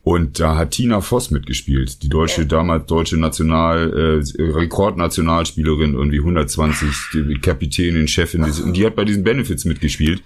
Und 0.03 0.39
da 0.39 0.55
hat 0.55 0.71
Tina 0.71 1.01
Voss 1.01 1.31
mitgespielt, 1.31 2.01
die 2.01 2.07
deutsche, 2.07 2.45
damals 2.45 2.85
deutsche 2.85 3.17
National, 3.17 4.21
äh, 4.23 4.41
Rekordnationalspielerin, 4.41 5.95
irgendwie 5.95 6.19
120, 6.19 6.89
die 7.13 7.39
Kapitänin, 7.41 8.07
Chefin, 8.07 8.43
und 8.43 8.73
die 8.77 8.85
hat 8.85 8.95
bei 8.95 9.03
diesen 9.03 9.23
Benefits 9.23 9.65
mitgespielt. 9.65 10.23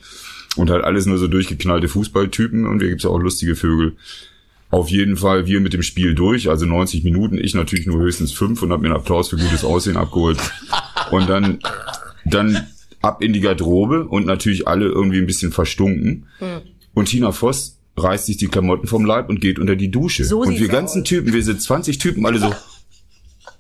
Und 0.58 0.70
halt 0.70 0.84
alles 0.84 1.06
nur 1.06 1.18
so 1.18 1.28
durchgeknallte 1.28 1.88
Fußballtypen 1.88 2.68
und 2.68 2.82
wir 2.82 2.90
gibt's 2.90 3.06
ja 3.06 3.10
auch 3.10 3.20
lustige 3.20 3.56
Vögel. 3.56 3.94
Auf 4.72 4.90
jeden 4.90 5.18
Fall 5.18 5.46
wir 5.46 5.60
mit 5.60 5.74
dem 5.74 5.84
Spiel 5.84 6.16
durch, 6.16 6.50
also 6.50 6.66
90 6.66 7.04
Minuten, 7.04 7.38
ich 7.38 7.54
natürlich 7.54 7.86
nur 7.86 8.00
höchstens 8.00 8.32
fünf 8.32 8.62
und 8.62 8.72
habe 8.72 8.82
mir 8.82 8.88
einen 8.88 8.98
Applaus 8.98 9.30
für 9.30 9.36
gutes 9.36 9.66
Aussehen 9.66 9.98
abgeholt. 9.98 10.40
Und 11.12 11.30
dann, 11.30 11.60
dann 12.24 12.68
ab 13.02 13.22
in 13.22 13.34
die 13.34 13.42
Garderobe 13.42 14.06
und 14.08 14.26
natürlich 14.26 14.68
alle 14.68 14.86
irgendwie 14.86 15.18
ein 15.18 15.26
bisschen 15.26 15.52
verstunken. 15.52 16.28
Und 16.94 17.06
Tina 17.06 17.34
Voss 17.34 17.78
reißt 17.98 18.28
sich 18.28 18.38
die 18.38 18.48
Klamotten 18.48 18.88
vom 18.88 19.06
Leib 19.06 19.30
und 19.30 19.42
geht 19.42 19.60
unter 19.60 19.76
die 19.76 19.92
Dusche. 19.92 20.24
So 20.24 20.42
und 20.42 20.60
wir 20.60 20.68
ganzen 20.70 21.02
aus. 21.02 21.08
Typen, 21.08 21.34
wir 21.34 21.44
sind 21.44 21.62
20 21.62 21.98
Typen, 21.98 22.26
alle 22.26 22.40
so 22.40 22.54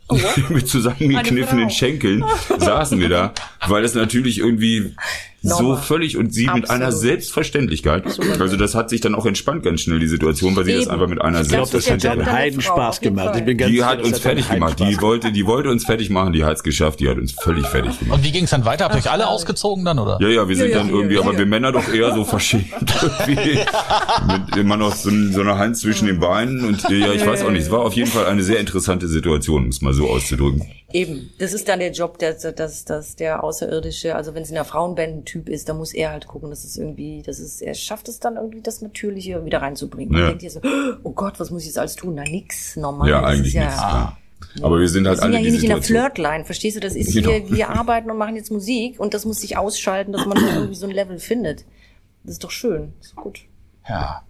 mit 0.49 0.67
zusammengekniffenen. 0.67 1.69
Schenkeln 1.69 2.23
saßen 2.57 2.99
wir 2.99 3.09
da, 3.09 3.33
weil 3.67 3.83
es 3.83 3.95
natürlich 3.95 4.39
irgendwie 4.39 4.95
so 5.41 5.75
völlig 5.75 6.17
und 6.17 6.33
sie 6.33 6.47
mit 6.47 6.69
einer 6.69 6.85
Absolut. 6.85 7.01
Selbstverständlichkeit. 7.01 8.05
Also 8.39 8.57
das 8.57 8.75
hat 8.75 8.89
sich 8.89 9.01
dann 9.01 9.15
auch 9.15 9.25
entspannt 9.25 9.63
ganz 9.63 9.81
schnell 9.81 9.99
die 9.99 10.07
Situation, 10.07 10.55
weil 10.55 10.65
sie 10.65 10.73
das 10.73 10.83
Eben. 10.83 10.91
einfach 10.91 11.07
mit 11.07 11.21
einer 11.21 11.41
Ich 11.41 11.49
glaub, 11.49 11.71
Das 11.71 11.89
hat 11.89 12.05
einen 12.05 12.51
jeden 12.59 13.01
gemacht. 13.01 13.35
Ich 13.35 13.45
bin 13.45 13.57
ganz 13.57 13.71
Die 13.71 13.83
hat 13.83 13.99
das 13.99 14.07
uns 14.07 14.19
fertig 14.19 14.49
gemacht. 14.49 14.79
Die 14.79 15.01
wollte, 15.01 15.31
die 15.31 15.45
wollte 15.45 15.69
uns 15.69 15.85
fertig 15.85 16.09
machen. 16.09 16.33
Die 16.33 16.43
hat's 16.43 16.63
geschafft. 16.63 16.99
Die 16.99 17.09
hat 17.09 17.17
uns 17.17 17.31
völlig 17.31 17.65
fertig 17.65 17.97
gemacht. 17.99 18.19
Und 18.19 18.23
wie 18.23 18.31
ging 18.31 18.43
es 18.43 18.51
dann 18.51 18.65
weiter? 18.65 18.85
Habt 18.85 18.95
ihr 18.95 18.99
euch 18.99 19.09
alle 19.09 19.27
ausgezogen 19.27 19.83
dann, 19.83 19.97
oder? 19.97 20.17
Ja, 20.21 20.27
ja, 20.27 20.47
wir 20.47 20.55
sind 20.55 20.69
ja, 20.69 20.77
dann 20.77 20.89
ja, 20.89 20.93
irgendwie, 20.93 21.15
ja, 21.15 21.21
aber 21.21 21.37
wir 21.37 21.45
Männer 21.45 21.71
doch 21.71 21.91
eher 21.91 22.13
so 22.13 22.23
verschämt 22.31 22.65
irgendwie. 23.01 23.59
Mit 24.27 24.57
immer 24.57 24.77
noch 24.77 24.95
so, 24.95 25.09
so 25.31 25.41
eine 25.41 25.57
Hand 25.57 25.77
zwischen 25.77 26.07
den 26.07 26.19
Beinen 26.19 26.65
und 26.65 26.83
ja, 26.89 27.13
ich 27.13 27.25
weiß 27.25 27.43
auch 27.43 27.51
nicht. 27.51 27.63
Es 27.63 27.71
war 27.71 27.79
auf 27.79 27.93
jeden 27.93 28.11
Fall 28.11 28.25
eine 28.27 28.43
sehr 28.43 28.59
interessante 28.59 29.07
Situation, 29.07 29.63
um 29.63 29.69
es 29.69 29.81
mal 29.81 29.93
so 29.93 30.07
auszudrücken. 30.09 30.67
Eben, 30.93 31.31
das 31.39 31.53
ist 31.53 31.67
dann 31.67 31.79
der 31.79 31.91
Job, 31.91 32.17
der, 32.19 32.33
dass, 32.33 32.85
dass 32.85 33.15
der 33.15 33.43
Außerirdische, 33.43 34.15
also 34.15 34.33
wenn 34.35 34.43
es 34.43 34.49
in 34.49 34.55
der 34.55 34.65
Frauenband 34.65 35.13
ein 35.13 35.25
Typ 35.25 35.49
ist, 35.49 35.69
dann 35.69 35.77
muss 35.77 35.93
er 35.93 36.11
halt 36.11 36.27
gucken, 36.27 36.49
dass 36.49 36.63
es 36.63 36.77
irgendwie, 36.77 37.21
dass 37.21 37.39
es, 37.39 37.61
er 37.61 37.73
schafft 37.73 38.07
es 38.09 38.19
dann 38.19 38.35
irgendwie, 38.35 38.61
das 38.61 38.81
Natürliche 38.81 39.43
wieder 39.45 39.61
reinzubringen. 39.61 40.11
Man 40.13 40.21
Ja. 40.21 40.27
denkt 40.27 40.41
hier 40.41 40.51
so, 40.51 40.61
oh 41.03 41.11
Gott, 41.11 41.39
was 41.39 41.49
muss 41.51 41.61
ich 41.61 41.67
jetzt 41.67 41.77
alles 41.79 41.95
tun? 41.95 42.13
Na, 42.15 42.23
nix, 42.23 42.75
normal. 42.75 43.09
Ja, 43.09 43.21
Das 43.21 43.31
ist 43.33 43.37
eigentlich 43.39 43.53
ja, 43.53 43.61
nichts. 43.65 43.77
klar. 43.77 44.17
Aber 44.63 44.79
wir 44.79 44.89
sind 44.89 45.03
Wir 45.03 45.09
halt 45.11 45.19
sind 45.19 45.25
alle 45.27 45.35
ja 45.35 45.39
hier 45.41 45.51
nicht 45.51 45.63
in 45.63 45.69
der. 45.69 45.81
Flirtline, 45.81 46.43
verstehst 46.45 46.75
du? 46.75 46.81
Das 46.81 46.95
ist 46.95 47.13
Genau. 47.13 47.29
hier, 47.29 47.49
wir 47.49 47.69
arbeiten 47.69 48.09
und 48.11 48.17
machen 48.17 48.35
jetzt 48.35 48.51
Musik 48.51 48.99
und 48.99 49.13
das 49.13 49.23
muss 49.25 49.39
sich 49.41 49.55
ausschalten, 49.57 50.11
dass 50.11 50.25
man 50.25 50.37
irgendwie 50.37 50.75
so 50.75 50.87
ein 50.87 50.91
Level 50.91 51.19
findet. 51.19 51.63
Das 52.23 52.33
ist 52.33 52.43
doch 52.43 52.51
schön, 52.51 52.93
das 52.99 53.07
ist 53.09 53.15
gut. 53.15 53.41
Ja. 53.87 54.23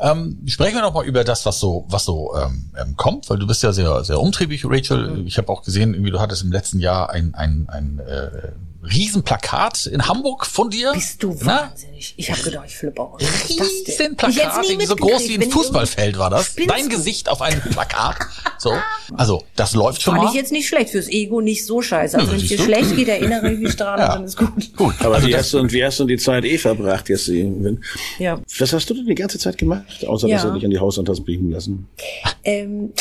Ähm, 0.00 0.38
sprechen 0.46 0.74
wir 0.74 0.82
noch 0.82 0.94
mal 0.94 1.04
über 1.04 1.24
das, 1.24 1.46
was 1.46 1.58
so, 1.60 1.86
was 1.88 2.04
so 2.04 2.34
ähm, 2.36 2.70
ähm, 2.80 2.96
kommt, 2.96 3.30
weil 3.30 3.38
du 3.38 3.46
bist 3.46 3.62
ja 3.62 3.72
sehr, 3.72 4.04
sehr 4.04 4.20
umtriebig, 4.20 4.64
Rachel. 4.64 5.24
Ich 5.26 5.38
habe 5.38 5.50
auch 5.50 5.62
gesehen, 5.62 5.94
irgendwie 5.94 6.10
du 6.10 6.20
hattest 6.20 6.42
im 6.42 6.52
letzten 6.52 6.78
Jahr 6.78 7.10
ein, 7.10 7.34
ein, 7.34 7.68
ein 7.68 8.00
äh, 8.00 8.52
Riesenplakat 8.82 9.86
in 9.86 10.06
Hamburg 10.06 10.46
von 10.46 10.70
dir. 10.70 10.92
Bist 10.92 11.22
du 11.22 11.36
Na? 11.42 11.62
wahnsinnig? 11.70 12.14
Ich 12.16 12.30
habe 12.30 12.40
gedacht, 12.42 12.66
ich 12.68 12.76
flippe 12.76 13.02
aus. 13.02 13.20
Riesenplakat, 13.48 14.64
so 14.86 14.94
groß 14.96 15.28
wie 15.28 15.34
ein 15.34 15.50
Fußballfeld 15.50 16.16
war 16.16 16.30
das. 16.30 16.46
Spinnst 16.46 16.70
Dein 16.70 16.88
du? 16.88 16.96
Gesicht 16.96 17.28
auf 17.28 17.42
einem 17.42 17.60
Plakat. 17.60 18.16
So. 18.58 18.72
Also, 19.16 19.42
das 19.56 19.74
läuft 19.74 20.02
schon 20.02 20.14
Fand 20.14 20.24
mal. 20.24 20.30
ich 20.30 20.36
jetzt 20.36 20.52
nicht 20.52 20.68
schlecht, 20.68 20.90
fürs 20.90 21.08
Ego 21.08 21.40
nicht 21.40 21.66
so 21.66 21.82
scheiße. 21.82 22.16
Also 22.16 22.28
Ja, 22.28 22.32
wenn 22.36 22.40
es 22.42 22.48
dir 22.48 22.58
schlecht 22.58 22.94
geht, 22.94 23.08
erinnere 23.08 23.52
ich 23.52 23.58
mich 23.58 23.74
dran, 23.76 23.98
Ja. 23.98 24.14
dann 24.14 24.24
ist 24.24 24.36
gut. 24.36 24.76
Gut. 24.76 24.94
Aber 25.00 25.16
also 25.16 25.26
wie, 25.26 25.36
hast 25.36 25.52
du, 25.52 25.58
und 25.58 25.72
wie 25.72 25.84
hast 25.84 25.98
du 25.98 26.04
die 26.04 26.16
Zeit 26.16 26.44
eh 26.44 26.56
verbracht 26.58 27.08
jetzt? 27.08 27.28
Wenn, 27.28 27.82
Ja. 28.20 28.40
was 28.58 28.72
hast 28.72 28.88
du 28.90 28.94
denn 28.94 29.06
die 29.06 29.14
ganze 29.16 29.38
Zeit 29.40 29.58
gemacht? 29.58 30.04
Außer, 30.06 30.28
dass 30.28 30.42
Ja. 30.44 30.48
du 30.50 30.54
dich 30.54 30.64
an 30.64 30.70
die 30.70 30.78
Haushandtasse 30.78 31.22
biegen 31.22 31.50
lassen. 31.50 31.88
Ähm, 32.44 32.92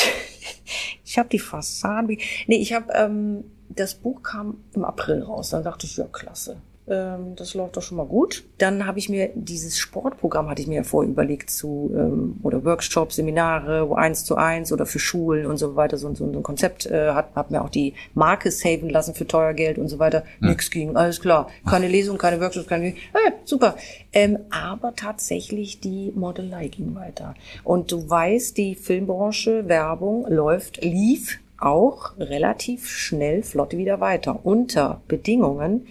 ich 1.05 1.19
habe 1.19 1.29
die 1.29 1.39
Fassaden. 1.39 2.17
Nee, 2.47 2.57
ich 2.57 2.73
habe 2.73 2.91
ähm, 2.93 3.43
das 3.69 3.95
Buch 3.95 4.23
kam 4.23 4.57
im 4.73 4.85
April 4.85 5.23
raus. 5.23 5.49
Dann 5.49 5.63
dachte 5.63 5.85
ich, 5.85 5.97
ja 5.97 6.05
klasse, 6.05 6.57
ähm, 6.89 7.35
das 7.35 7.53
läuft 7.53 7.75
doch 7.75 7.81
schon 7.81 7.97
mal 7.97 8.05
gut. 8.05 8.45
Dann 8.59 8.85
habe 8.85 8.97
ich 8.99 9.09
mir 9.09 9.29
dieses 9.35 9.77
Sportprogramm 9.77 10.49
hatte 10.49 10.61
ich 10.61 10.67
mir 10.67 10.75
ja 10.75 10.83
vorher 10.83 11.11
überlegt 11.11 11.49
zu 11.49 11.91
ähm, 11.93 12.37
oder 12.43 12.63
Workshops, 12.63 13.17
Seminare, 13.17 13.89
wo 13.89 13.95
eins 13.95 14.23
zu 14.23 14.35
eins 14.35 14.71
oder 14.71 14.85
für 14.85 14.99
Schulen 14.99 15.47
und 15.47 15.57
so 15.57 15.75
weiter 15.75 15.97
so, 15.97 16.13
so, 16.15 16.31
so 16.31 16.39
ein 16.39 16.43
Konzept 16.43 16.85
äh, 16.85 17.11
hat, 17.11 17.35
habe 17.35 17.53
mir 17.53 17.61
auch 17.61 17.69
die 17.69 17.93
Marke 18.13 18.51
saven 18.51 18.89
lassen 18.89 19.15
für 19.15 19.27
teuer 19.27 19.53
Geld 19.53 19.77
und 19.77 19.89
so 19.89 19.99
weiter. 19.99 20.23
Hm. 20.39 20.49
Nix 20.49 20.71
ging, 20.71 20.95
alles 20.95 21.19
klar, 21.19 21.49
keine 21.69 21.89
Lesung, 21.89 22.17
keine 22.17 22.39
Workshops, 22.39 22.67
keine, 22.67 22.85
hey, 22.85 23.33
super. 23.43 23.75
Ähm, 24.13 24.39
aber 24.49 24.95
tatsächlich 24.95 25.81
die 25.81 26.13
Modelei 26.15 26.69
ging 26.69 26.95
weiter. 26.95 27.35
Und 27.65 27.91
du 27.91 28.09
weißt, 28.09 28.57
die 28.57 28.75
Filmbranche, 28.75 29.67
Werbung 29.67 30.25
läuft, 30.29 30.81
lief 30.81 31.39
auch 31.59 32.17
relativ 32.17 32.87
schnell 32.87 33.43
flott 33.43 33.75
wieder 33.75 33.99
weiter 33.99 34.45
unter 34.45 35.01
Bedingungen, 35.07 35.87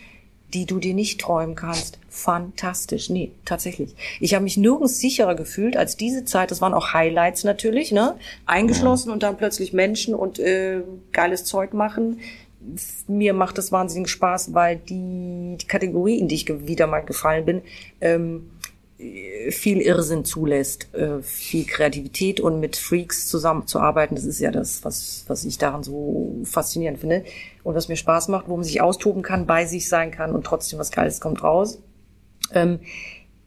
die 0.54 0.64
du 0.64 0.78
dir 0.78 0.94
nicht 0.94 1.20
träumen 1.20 1.54
kannst. 1.54 1.98
Fantastisch. 2.08 3.10
Nee, 3.10 3.32
tatsächlich. 3.44 3.94
Ich 4.20 4.34
habe 4.34 4.44
mich 4.44 4.56
nirgends 4.56 4.98
sicherer 5.00 5.34
gefühlt 5.34 5.76
als 5.76 5.96
diese 5.96 6.24
Zeit. 6.24 6.50
Das 6.50 6.60
waren 6.60 6.72
auch 6.72 6.92
Highlights 6.92 7.44
natürlich, 7.44 7.92
ne? 7.92 8.16
Eingeschlossen 8.46 9.08
ja. 9.08 9.14
und 9.14 9.22
dann 9.22 9.36
plötzlich 9.36 9.72
Menschen 9.72 10.14
und 10.14 10.38
äh, 10.38 10.82
geiles 11.12 11.44
Zeug 11.44 11.74
machen. 11.74 12.20
Mir 13.06 13.34
macht 13.34 13.58
das 13.58 13.70
wahnsinnig 13.70 14.08
Spaß, 14.08 14.54
weil 14.54 14.76
die, 14.76 15.56
die 15.60 15.66
Kategorie, 15.66 16.18
in 16.18 16.28
die 16.28 16.36
ich 16.36 16.48
wieder 16.66 16.86
mal 16.86 17.00
gefallen 17.00 17.44
bin, 17.44 17.62
ähm, 18.00 18.50
viel 18.98 19.80
Irrsinn 19.80 20.24
zulässt, 20.24 20.94
äh, 20.94 21.20
viel 21.22 21.66
Kreativität 21.66 22.40
und 22.40 22.60
mit 22.60 22.76
Freaks 22.76 23.28
zusammenzuarbeiten. 23.28 24.16
Das 24.16 24.24
ist 24.24 24.40
ja 24.40 24.50
das, 24.50 24.84
was, 24.84 25.24
was 25.28 25.44
ich 25.44 25.58
daran 25.58 25.82
so 25.82 26.36
faszinierend 26.44 26.98
finde 27.00 27.24
und 27.62 27.74
was 27.74 27.88
mir 27.88 27.96
Spaß 27.96 28.28
macht, 28.28 28.48
wo 28.48 28.56
man 28.56 28.64
sich 28.64 28.80
austoben 28.80 29.22
kann, 29.22 29.46
bei 29.46 29.66
sich 29.66 29.88
sein 29.88 30.10
kann 30.10 30.32
und 30.32 30.44
trotzdem 30.44 30.78
was 30.78 30.90
Geiles 30.90 31.20
kommt 31.20 31.42
raus. 31.42 31.82
Ähm, 32.52 32.80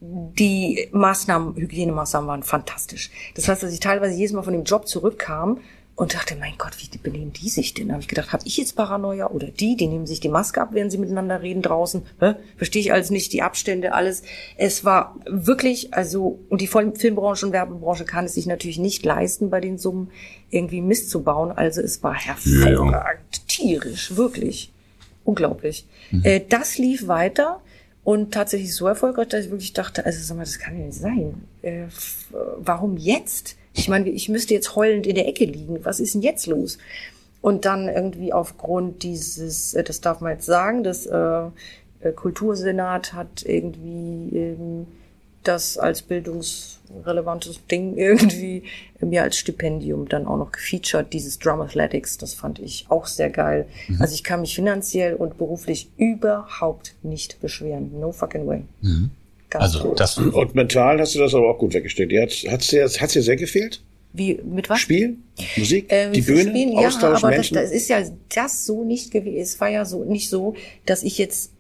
die 0.02 0.88
Maßnahmen, 0.91 1.56
Hygienemaßnahmen 1.56 2.28
waren 2.28 2.43
fantastisch. 2.43 3.12
Das 3.36 3.47
heißt, 3.47 3.64
dass 3.64 3.74
ich 3.74 3.80
teilweise 3.80 4.16
jedes 4.16 4.34
Mal 4.34 4.43
von 4.43 4.54
dem 4.54 4.64
Job 4.64 4.88
zurückkam 4.88 5.60
und 6.00 6.14
dachte, 6.14 6.38
mein 6.38 6.54
Gott, 6.58 6.72
wie 6.78 6.97
benehmen 6.97 7.34
die 7.34 7.50
sich 7.50 7.74
denn? 7.74 7.89
Da 7.89 7.95
habe 7.95 8.02
ich 8.02 8.08
gedacht, 8.08 8.32
habe 8.32 8.43
ich 8.45 8.56
jetzt 8.56 8.78
Paranoia 8.78 9.28
oder 9.32 9.47
die? 9.47 9.76
Die 9.76 9.88
nehmen 9.88 10.08
sich 10.08 10.22
die 10.22 10.30
Maske 10.30 10.62
ab, 10.62 10.70
während 10.72 10.93
sie 10.93 10.97
miteinander 10.97 11.41
reden 11.41 11.62
draußen. 11.62 12.04
Hä? 12.22 12.36
Verstehe 12.56 12.82
ich 12.82 12.93
alles 12.93 13.10
nicht, 13.10 13.34
die 13.34 13.41
Abstände, 13.41 13.93
alles. 13.93 14.24
Es 14.56 14.86
war 14.86 15.18
wirklich, 15.26 15.93
also, 15.93 16.39
und 16.47 16.62
die 16.62 16.68
Filmbranche 16.68 17.45
und 17.45 17.52
Werbebranche 17.52 18.06
kann 18.06 18.24
es 18.24 18.36
sich 18.36 18.45
natürlich 18.45 18.80
nicht 18.80 19.04
leisten, 19.04 19.50
bei 19.50 19.60
den 19.60 19.78
Summen 19.78 20.10
irgendwie 20.50 20.80
Mist 20.80 21.10
zu 21.10 21.22
bauen. 21.22 21.52
Also 21.52 21.82
es 21.82 22.02
war 22.02 22.14
hervorragend, 22.14 23.36
ja. 23.36 23.43
tierisch, 23.50 24.16
wirklich. 24.16 24.72
Unglaublich. 25.26 25.86
Mhm. 26.12 26.24
Äh, 26.24 26.41
das 26.47 26.78
lief 26.78 27.10
weiter. 27.10 27.60
Und 28.06 28.34
tatsächlich 28.34 28.74
so 28.74 28.88
erfolgreich, 28.88 29.28
dass 29.28 29.43
ich 29.43 29.52
wirklich 29.52 29.74
dachte, 29.74 30.06
also 30.06 30.18
sag 30.24 30.38
mal, 30.38 30.43
das 30.43 30.60
kann 30.60 30.80
ja 30.80 30.86
nicht 30.86 30.97
sein. 30.97 31.43
Äh, 31.62 31.88
warum 32.58 32.95
jetzt? 32.95 33.58
Ich 33.74 33.88
meine, 33.88 34.09
ich 34.09 34.30
müsste 34.30 34.53
jetzt 34.53 34.76
heulend 34.76 35.07
in 35.07 35.15
der 35.15 35.28
Ecke 35.28 35.45
liegen. 35.45 35.84
Was 35.86 35.99
ist 35.99 36.13
denn 36.13 36.22
jetzt 36.22 36.47
los? 36.47 36.78
Und 37.41 37.65
dann 37.65 37.88
irgendwie 37.88 38.34
aufgrund 38.34 39.03
dieses, 39.03 39.74
äh, 39.74 39.84
das 39.84 40.01
darf 40.01 40.22
man 40.22 40.34
jetzt 40.34 40.45
sagen, 40.45 40.84
das 40.84 41.05
äh, 41.05 41.43
äh, 42.01 42.11
Kultursenat 42.13 43.13
hat 43.13 43.43
irgendwie 43.45 44.36
ähm, 44.36 44.88
das 45.43 45.78
als 45.78 46.01
bildungsrelevantes 46.01 47.65
Ding 47.67 47.95
irgendwie 47.97 48.63
mir 48.99 49.24
als 49.24 49.38
Stipendium 49.38 50.09
dann 50.09 50.26
auch 50.26 50.38
noch 50.38 50.51
gefeatured, 50.51 51.13
dieses 51.13 51.39
Drum 51.39 51.61
Athletics, 51.61 52.17
das 52.17 52.34
fand 52.34 52.59
ich 52.59 52.88
auch 52.89 53.05
sehr 53.05 53.30
geil. 53.30 53.67
Mhm. 53.88 54.01
Also 54.01 54.13
ich 54.13 54.24
kann 54.24 54.41
mich 54.41 54.55
finanziell 54.55 55.15
und 55.15 55.38
beruflich 55.38 55.89
überhaupt 55.97 56.95
nicht 57.03 57.39
beschweren. 57.39 57.99
No 57.99 58.11
fucking 58.11 58.45
way. 58.47 58.65
Mhm. 58.82 59.11
Ganz 59.50 59.64
also 59.64 59.95
das 59.95 60.18
und 60.18 60.56
mental 60.56 61.00
hast 61.00 61.16
du 61.16 61.20
das 61.20 61.34
aber 61.34 61.50
auch 61.50 61.58
gut 61.58 61.74
weggestellt. 61.74 62.12
Hat 62.14 62.52
hat's 62.52 62.68
dir 62.68 62.84
hat's 62.84 63.14
dir 63.14 63.24
sehr 63.24 63.36
gefehlt? 63.36 63.82
Wie 64.14 64.39
mit 64.43 64.70
was? 64.70 64.80
Spiel, 64.80 65.18
Musik, 65.56 65.88
ähm, 65.89 66.14
die 66.14 66.22
Bühne, 66.22 66.50
Spielen, 66.50 66.78
Austausch, 66.78 67.22
ja, 67.22 67.28
aber 67.28 67.30
Menschen. 67.30 67.56
Das, 67.56 67.66
das 67.66 67.72
ist 67.72 67.89
ja 67.89 68.02
das 68.34 68.66
so 68.66 68.84
nicht 68.84 69.12
gewesen. 69.12 69.38
Es 69.38 69.60
war 69.60 69.70
ja 69.70 69.86
so 69.86 70.04
nicht 70.04 70.30
so, 70.30 70.56
dass 70.86 71.04
ich 71.04 71.18
jetzt 71.18 71.52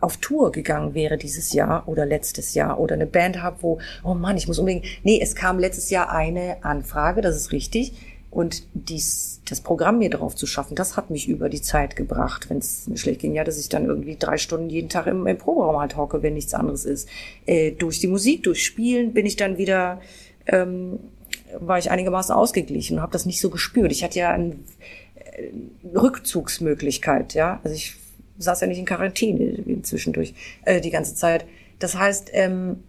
auf 0.00 0.16
Tour 0.16 0.52
gegangen 0.52 0.94
wäre 0.94 1.16
dieses 1.16 1.52
Jahr 1.52 1.88
oder 1.88 2.04
letztes 2.04 2.54
Jahr 2.54 2.80
oder 2.80 2.94
eine 2.94 3.06
Band 3.06 3.40
habe, 3.42 3.58
wo 3.60 3.78
oh 4.02 4.14
Mann, 4.14 4.36
ich 4.36 4.48
muss 4.48 4.58
unbedingt. 4.58 4.84
Nee, 5.04 5.20
es 5.22 5.34
kam 5.34 5.58
letztes 5.58 5.90
Jahr 5.90 6.10
eine 6.10 6.62
Anfrage, 6.64 7.20
das 7.20 7.36
ist 7.36 7.52
richtig 7.52 7.92
und 8.30 8.64
dies, 8.74 9.29
das 9.48 9.60
Programm 9.60 9.98
mir 9.98 10.10
drauf 10.10 10.36
zu 10.36 10.46
schaffen, 10.46 10.74
das 10.74 10.96
hat 10.96 11.10
mich 11.10 11.28
über 11.28 11.48
die 11.48 11.62
Zeit 11.62 11.96
gebracht, 11.96 12.50
wenn 12.50 12.58
es 12.58 12.86
mir 12.86 12.96
schlecht 12.96 13.20
ging. 13.20 13.34
Ja, 13.34 13.44
dass 13.44 13.58
ich 13.58 13.68
dann 13.68 13.86
irgendwie 13.86 14.16
drei 14.16 14.36
Stunden 14.36 14.70
jeden 14.70 14.88
Tag 14.88 15.06
im, 15.06 15.26
im 15.26 15.38
Proberaum 15.38 15.78
halt 15.78 15.96
hocke, 15.96 16.22
wenn 16.22 16.34
nichts 16.34 16.54
anderes 16.54 16.84
ist. 16.84 17.08
Äh, 17.46 17.72
durch 17.72 17.98
die 18.00 18.06
Musik, 18.06 18.44
durch 18.44 18.64
Spielen 18.64 19.12
bin 19.12 19.26
ich 19.26 19.36
dann 19.36 19.58
wieder, 19.58 20.00
ähm, 20.46 21.00
war 21.58 21.78
ich 21.78 21.90
einigermaßen 21.90 22.34
ausgeglichen 22.34 22.96
und 22.96 23.02
habe 23.02 23.12
das 23.12 23.26
nicht 23.26 23.40
so 23.40 23.50
gespürt. 23.50 23.90
Ich 23.92 24.04
hatte 24.04 24.18
ja 24.18 24.30
eine 24.30 24.56
äh, 25.14 25.96
Rückzugsmöglichkeit, 25.96 27.34
ja. 27.34 27.60
Also 27.64 27.74
ich 27.74 27.96
saß 28.38 28.60
ja 28.60 28.66
nicht 28.66 28.78
in 28.78 28.86
Quarantäne 28.86 29.82
zwischendurch 29.82 30.34
äh, 30.64 30.80
die 30.80 30.90
ganze 30.90 31.14
Zeit. 31.14 31.44
Das 31.78 31.96
heißt, 31.96 32.30
ähm, 32.34 32.84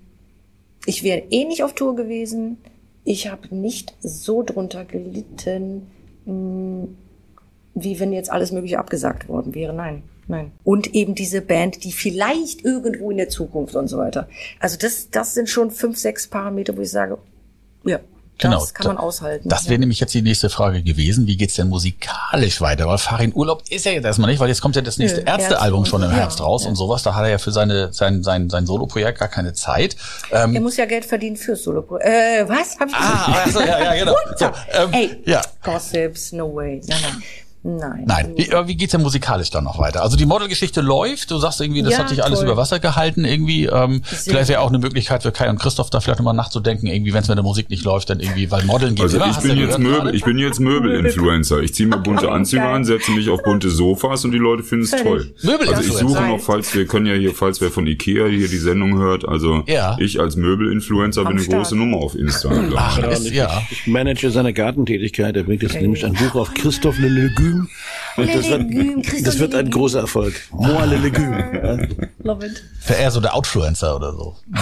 ich 0.86 1.04
wäre 1.04 1.24
eh 1.32 1.46
nicht 1.46 1.64
auf 1.64 1.74
Tour 1.74 1.96
gewesen 1.96 2.58
ich 3.04 3.30
habe 3.30 3.54
nicht 3.56 3.96
so 4.02 4.44
drunter 4.44 4.86
gelitten, 4.86 5.88
wie 6.26 8.00
wenn 8.00 8.14
jetzt 8.14 8.32
alles 8.32 8.52
Mögliche 8.52 8.80
abgesagt 8.80 9.28
worden 9.28 9.56
wäre. 9.56 9.74
Nein, 9.74 10.04
nein. 10.28 10.52
Und 10.64 10.94
eben 10.94 11.16
diese 11.16 11.42
Band, 11.42 11.84
die 11.84 11.92
vielleicht 11.92 12.64
irgendwo 12.64 13.12
in 13.12 13.18
der 13.18 13.30
Zukunft 13.30 13.76
und 13.76 13.88
so 13.88 13.98
weiter. 13.98 14.28
Also 14.60 14.78
das, 14.80 15.10
das 15.10 15.34
sind 15.34 15.50
schon 15.50 15.72
fünf, 15.72 15.98
sechs 15.98 16.28
Parameter, 16.28 16.78
wo 16.78 16.82
ich 16.82 16.92
sage, 16.92 17.18
ja, 17.84 18.00
Genau, 18.42 18.60
das 18.60 18.74
kann 18.74 18.88
man 18.88 18.98
aushalten. 18.98 19.48
Das 19.48 19.66
wäre 19.66 19.76
ja. 19.76 19.80
nämlich 19.80 20.00
jetzt 20.00 20.14
die 20.14 20.22
nächste 20.22 20.50
Frage 20.50 20.82
gewesen. 20.82 21.28
Wie 21.28 21.38
geht's 21.38 21.56
denn 21.56 21.70
musikalisch 21.70 22.60
weiter? 22.60 22.88
Weil 22.88 22.98
Farin 22.98 23.32
Urlaub 23.36 23.64
ist 23.70 23.86
ja 23.86 23.92
jetzt 23.92 24.06
erstmal 24.06 24.30
nicht, 24.30 24.40
weil 24.40 24.50
jetzt 24.50 24.62
kommt 24.62 24.76
ja 24.76 24.82
das 24.82 24.98
nächste 24.98 25.22
Ärztealbum 25.22 25.86
schon 25.86 26.02
im 26.04 26.12
Herbst 26.12 26.40
ja, 26.40 26.46
raus 26.46 26.64
ja. 26.64 26.70
und 26.70 26.76
sowas. 26.76 27.04
Da 27.04 27.14
hat 27.16 27.24
er 27.24 27.30
ja 27.30 27.38
für 27.38 27.52
seine, 27.52 27.94
sein, 27.94 28.24
sein, 28.24 28.50
sein 28.50 28.66
Solo-Projekt 28.66 29.20
gar 29.20 29.28
keine 29.28 29.54
Zeit. 29.54 29.96
Ähm, 30.32 30.56
er 30.56 30.62
muss 30.62 30.78
ja 30.78 30.86
Geld 30.86 31.06
verdienen 31.06 31.38
fürs 31.38 31.64
Solo-Projekt. 31.64 32.08
Äh, 32.08 32.50
was? 32.50 32.80
Hab 32.80 32.90
ich 32.90 32.96
ah, 32.96 33.42
also, 33.46 33.60
ja, 33.60 33.80
ja, 33.80 33.96
genau. 33.96 34.16
So, 34.36 34.46
ähm, 34.46 34.90
Ey, 34.92 35.22
ja. 35.26 35.42
Gossips, 35.64 36.32
no 36.32 36.54
way. 36.56 36.82
Nein, 36.88 37.00
nein. 37.04 37.24
Nein. 37.64 38.06
Nein. 38.08 38.34
Wie, 38.36 38.50
wie 38.66 38.76
geht's 38.76 38.92
denn 38.92 39.02
musikalisch 39.02 39.52
dann 39.52 39.64
noch 39.64 39.78
weiter? 39.78 40.02
Also 40.02 40.18
die 40.18 40.26
Modelgeschichte 40.26 40.82
läuft. 40.82 41.30
Du 41.30 41.38
sagst 41.38 41.62
irgendwie, 41.62 41.84
das 41.84 41.94
ja, 41.94 42.00
hat 42.00 42.10
sich 42.10 42.24
alles 42.24 42.42
über 42.42 42.58
Wasser 42.58 42.80
gehalten 42.80 43.24
irgendwie. 43.24 43.66
Ähm, 43.66 44.02
vielleicht 44.04 44.50
wäre 44.50 44.62
auch 44.62 44.70
eine 44.70 44.80
Möglichkeit 44.80 45.22
für 45.22 45.32
Kai 45.32 45.50
und 45.50 45.60
Christoph 45.60 45.92
da 45.92 46.00
vielleicht 46.00 46.20
nochmal 46.20 46.34
nachzudenken, 46.34 46.88
irgendwie, 46.88 47.14
wenn 47.14 47.22
es 47.22 47.28
mit 47.28 47.38
der 47.38 47.44
Musik 47.44 47.70
nicht 47.70 47.84
läuft, 47.84 48.10
dann 48.10 48.20
irgendwie, 48.20 48.50
weil 48.50 48.64
Modeln 48.64 48.96
geht 48.96 49.04
Also 49.04 49.24
ich 49.24 49.38
bin, 49.38 49.58
jetzt 49.58 49.78
Möbel, 49.78 50.16
ich 50.16 50.24
bin 50.24 50.40
jetzt 50.40 50.60
Möbelinfluencer. 50.60 51.60
Ich 51.60 51.76
ziehe 51.76 51.88
mir 51.88 51.98
bunte 51.98 52.32
Anzüge 52.32 52.64
an, 52.64 52.84
setze 52.84 53.12
mich 53.12 53.30
auf 53.30 53.44
bunte 53.44 53.70
Sofas 53.70 54.26
und 54.26 54.32
die 54.32 54.40
Leute 54.40 54.64
finden 54.64 54.86
es 54.86 54.92
toll. 54.92 55.34
Also 55.44 55.82
ich 55.82 55.94
suche 55.94 56.24
noch, 56.24 56.40
falls 56.40 56.74
wir 56.74 56.88
können 56.88 57.06
ja 57.06 57.14
hier, 57.14 57.36
falls 57.36 57.62
wer 57.62 57.70
von 57.70 57.86
Ikea 57.86 58.26
hier 58.26 58.48
die 58.48 58.58
Sendung 58.58 58.98
hört, 58.98 59.28
also 59.28 59.64
ja. 59.68 59.96
ich 60.00 60.20
als 60.20 60.36
Möbelinfluencer 60.36 61.26
bin 61.26 61.38
eine 61.38 61.46
große 61.46 61.76
Nummer 61.76 61.98
auf 61.98 62.16
Insta. 62.16 62.50
Ach, 62.76 62.98
ist, 62.98 63.30
ja. 63.30 63.62
Ich 63.70 63.86
manage 63.86 64.32
seine 64.32 64.54
Gartentätigkeit. 64.54 65.36
Er 65.38 65.44
bringt 65.44 65.62
jetzt 65.62 65.80
nämlich 65.80 66.04
ein 66.06 66.14
Buch 66.14 66.36
auf 66.36 66.54
Christoph 66.54 66.98
Le 66.98 67.10
Legüm. 68.18 69.02
Das 69.02 69.14
wird, 69.14 69.28
das 69.28 69.40
wird 69.40 69.56
ein 69.56 69.70
großer 69.70 70.00
Erfolg. 70.00 70.34
Moa 70.52 70.86
le 70.86 70.98
Legume. 70.98 71.90
Love 72.24 72.46
it. 72.46 72.64
Wäre 72.88 73.00
eher 73.02 73.12
so 73.12 73.22
der 73.22 73.34
Outfluencer 73.36 73.96
oder 73.96 74.12
so. 74.14 74.36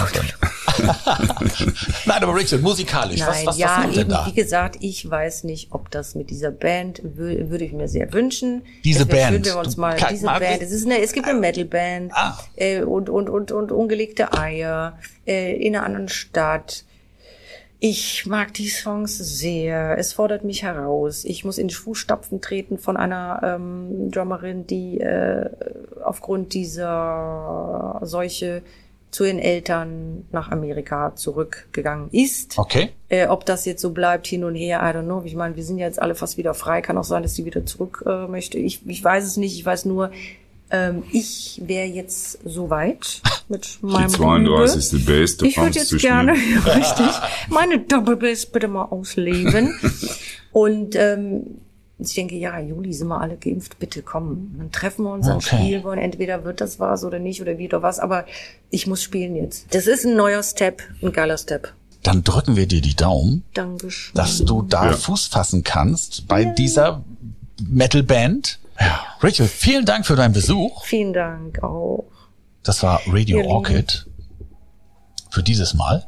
Nein, 2.06 2.22
aber 2.22 2.34
Richard, 2.34 2.62
musikalisch, 2.62 3.20
Nein, 3.20 3.28
was, 3.28 3.46
was, 3.46 3.58
ja, 3.58 3.78
was 3.78 3.90
denn 3.90 4.00
eben, 4.00 4.10
da? 4.10 4.26
Wie 4.26 4.32
gesagt, 4.32 4.76
ich 4.80 5.08
weiß 5.08 5.44
nicht, 5.44 5.72
ob 5.72 5.90
das 5.90 6.14
mit 6.14 6.30
dieser 6.30 6.50
Band 6.50 7.00
würde 7.02 7.64
ich 7.64 7.72
mir 7.72 7.88
sehr 7.88 8.12
wünschen. 8.12 8.62
Diese 8.84 9.06
Band. 9.06 9.46
Schön, 9.46 9.54
wir 9.54 9.58
uns 9.58 9.76
mal, 9.76 9.96
diese 10.10 10.26
Band. 10.26 10.62
Es, 10.62 10.70
ist 10.70 10.86
eine, 10.86 11.00
es 11.00 11.12
gibt 11.12 11.26
eine 11.26 11.38
Metalband 11.38 12.12
ah. 12.14 12.38
äh, 12.56 12.82
und, 12.82 13.08
und, 13.08 13.28
und, 13.28 13.52
und 13.52 13.72
ungelegte 13.72 14.32
Eier 14.32 14.98
äh, 15.26 15.54
in 15.56 15.76
einer 15.76 15.84
anderen 15.84 16.08
Stadt. 16.08 16.84
Ich 17.82 18.26
mag 18.26 18.52
die 18.52 18.68
Songs 18.68 19.16
sehr. 19.16 19.96
Es 19.96 20.12
fordert 20.12 20.44
mich 20.44 20.62
heraus. 20.62 21.24
Ich 21.24 21.44
muss 21.46 21.56
in 21.56 21.68
die 21.68 21.74
Fußstapfen 21.74 22.42
treten 22.42 22.78
von 22.78 22.98
einer 22.98 23.40
ähm, 23.42 24.10
Drummerin, 24.10 24.66
die 24.66 25.00
äh, 25.00 25.48
aufgrund 26.04 26.52
dieser 26.52 28.00
Seuche 28.02 28.62
zu 29.10 29.24
ihren 29.24 29.38
Eltern 29.38 30.26
nach 30.30 30.50
Amerika 30.50 31.16
zurückgegangen 31.16 32.10
ist. 32.12 32.58
Okay. 32.58 32.90
Äh, 33.08 33.26
ob 33.26 33.46
das 33.46 33.64
jetzt 33.64 33.80
so 33.80 33.90
bleibt 33.90 34.26
hin 34.26 34.44
und 34.44 34.54
her, 34.54 34.80
I 34.82 34.96
don't 34.96 35.04
know. 35.04 35.22
Ich 35.24 35.34
meine, 35.34 35.56
wir 35.56 35.64
sind 35.64 35.78
ja 35.78 35.86
jetzt 35.86 36.00
alle 36.00 36.14
fast 36.14 36.36
wieder 36.36 36.52
frei. 36.52 36.82
Kann 36.82 36.98
auch 36.98 37.04
sein, 37.04 37.22
dass 37.22 37.34
sie 37.34 37.46
wieder 37.46 37.64
zurück 37.64 38.04
äh, 38.06 38.26
möchte. 38.26 38.58
Ich, 38.58 38.86
ich 38.86 39.02
weiß 39.02 39.24
es 39.24 39.38
nicht. 39.38 39.56
Ich 39.56 39.64
weiß 39.64 39.86
nur, 39.86 40.10
Ähm, 40.72 41.02
ich 41.12 41.60
wäre 41.64 41.86
jetzt 41.86 42.38
soweit 42.44 43.20
mit 43.48 43.78
meinem 43.82 44.08
Die 44.08 44.14
32. 44.14 44.92
Rübe. 44.92 45.04
Base, 45.12 45.36
der 45.38 45.48
Ich 45.48 45.56
würde 45.58 45.78
jetzt 45.78 45.98
gerne, 45.98 46.32
richtig, 46.66 47.08
meine 47.48 47.80
Doppelbase 47.80 48.46
bitte 48.52 48.68
mal 48.68 48.84
ausleben. 48.84 49.74
Und 50.52 50.94
ähm, 50.94 51.42
ich 51.98 52.14
denke, 52.14 52.36
ja, 52.36 52.58
Juli 52.60 52.94
sind 52.94 53.08
wir 53.08 53.20
alle 53.20 53.36
geimpft, 53.36 53.78
bitte 53.78 54.02
komm. 54.02 54.54
Dann 54.58 54.70
treffen 54.72 55.04
wir 55.04 55.12
uns, 55.12 55.26
dann 55.26 55.36
Okay. 55.36 55.56
spielen 55.56 55.82
wir 55.84 55.90
und 55.90 55.98
entweder 55.98 56.44
wird 56.44 56.60
das 56.60 56.78
was 56.80 57.04
oder 57.04 57.18
nicht 57.18 57.42
oder 57.42 57.58
wieder 57.58 57.82
was. 57.82 57.98
Aber 57.98 58.24
ich 58.70 58.86
muss 58.86 59.02
spielen 59.02 59.34
jetzt. 59.36 59.66
Das 59.74 59.86
ist 59.86 60.06
ein 60.06 60.16
neuer 60.16 60.42
Step, 60.42 60.82
ein 61.02 61.12
geiler 61.12 61.36
Step. 61.36 61.72
Dann 62.02 62.24
drücken 62.24 62.56
wir 62.56 62.66
dir 62.66 62.80
die 62.80 62.94
Daumen, 62.96 63.42
Dankeschön. 63.52 64.14
dass 64.14 64.38
du 64.44 64.62
da 64.62 64.86
Ja. 64.86 64.92
Fuß 64.96 65.26
fassen 65.26 65.64
kannst 65.64 66.26
bei 66.28 66.44
dieser 66.46 67.04
Metalband. 67.68 68.59
Ja. 68.80 69.00
Rachel, 69.20 69.46
vielen 69.46 69.84
Dank 69.84 70.06
für 70.06 70.16
deinen 70.16 70.32
Besuch. 70.32 70.84
Vielen 70.84 71.12
Dank 71.12 71.62
auch. 71.62 72.06
Das 72.62 72.82
war 72.82 73.00
Radio 73.06 73.38
Ihr 73.38 73.42
Lieben. 73.42 73.54
Orchid 73.54 74.06
für 75.30 75.42
dieses 75.42 75.74
Mal. 75.74 76.06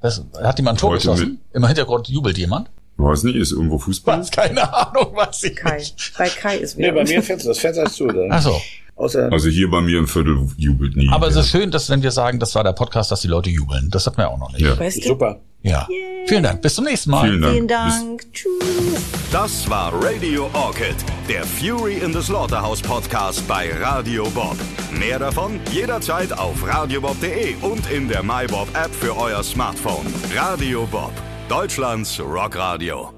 Was, 0.00 0.24
hat 0.42 0.58
jemand 0.58 0.76
ein 0.76 0.80
Tor 0.80 0.90
Heute 0.90 0.98
geschossen? 0.98 1.40
Im 1.52 1.66
Hintergrund 1.66 2.08
jubelt 2.08 2.38
jemand? 2.38 2.70
Weiß 2.98 3.24
nicht, 3.24 3.36
ist 3.36 3.52
irgendwo 3.52 3.78
Fußball? 3.78 4.20
Was? 4.20 4.30
Keine 4.30 4.72
Ahnung, 4.72 5.12
was 5.14 5.42
ich 5.42 5.56
Kai. 5.56 5.78
nicht. 5.78 6.12
Bei 6.16 6.28
Kai 6.28 6.56
ist 6.58 6.78
Nee, 6.78 6.84
wieder. 6.84 6.94
bei 6.94 7.04
mir 7.04 7.22
fährt 7.22 7.44
das 7.44 7.58
Fenster 7.58 7.84
ist 7.84 7.96
zu. 7.96 8.06
Da. 8.06 8.20
Ach 8.30 8.40
so. 8.42 8.60
Außer 8.96 9.30
Also 9.30 9.48
hier 9.48 9.70
bei 9.70 9.80
mir 9.82 9.98
im 9.98 10.08
Viertel 10.08 10.48
jubelt 10.56 10.96
nie. 10.96 11.08
Aber 11.12 11.28
es 11.28 11.36
ist 11.36 11.50
schön, 11.50 11.70
dass 11.70 11.90
wenn 11.90 12.02
wir 12.02 12.10
sagen, 12.10 12.38
das 12.40 12.54
war 12.54 12.64
der 12.64 12.72
Podcast, 12.72 13.10
dass 13.10 13.20
die 13.20 13.28
Leute 13.28 13.50
jubeln. 13.50 13.90
Das 13.90 14.06
hatten 14.06 14.16
wir 14.16 14.30
auch 14.30 14.38
noch 14.38 14.50
nicht. 14.52 14.62
Ja. 14.62 14.78
Weißt 14.78 15.04
du? 15.04 15.08
super. 15.08 15.40
Ja. 15.62 15.86
Vielen 16.26 16.44
Dank. 16.44 16.62
Bis 16.62 16.74
zum 16.76 16.84
nächsten 16.84 17.10
Mal. 17.10 17.28
Vielen 17.28 17.42
Dank. 17.42 17.54
Vielen 17.54 17.68
Dank. 17.68 18.32
Tschüss. 18.32 19.02
Das 19.32 19.68
war 19.68 19.92
Radio 20.02 20.48
Orchid, 20.54 20.94
der 21.28 21.44
Fury 21.44 21.98
in 21.98 22.12
the 22.12 22.22
Slaughterhouse 22.22 22.80
Podcast 22.80 23.46
bei 23.46 23.70
Radio 23.82 24.24
Bob. 24.30 24.56
Mehr 24.98 25.18
davon 25.18 25.60
jederzeit 25.72 26.32
auf 26.32 26.66
radiobob.de 26.66 27.56
und 27.62 27.90
in 27.90 28.08
der 28.08 28.22
MyBob 28.22 28.68
App 28.74 28.94
für 28.94 29.16
euer 29.16 29.42
Smartphone. 29.42 30.06
Radio 30.34 30.86
Bob, 30.86 31.12
Deutschlands 31.48 32.18
Rockradio. 32.20 33.15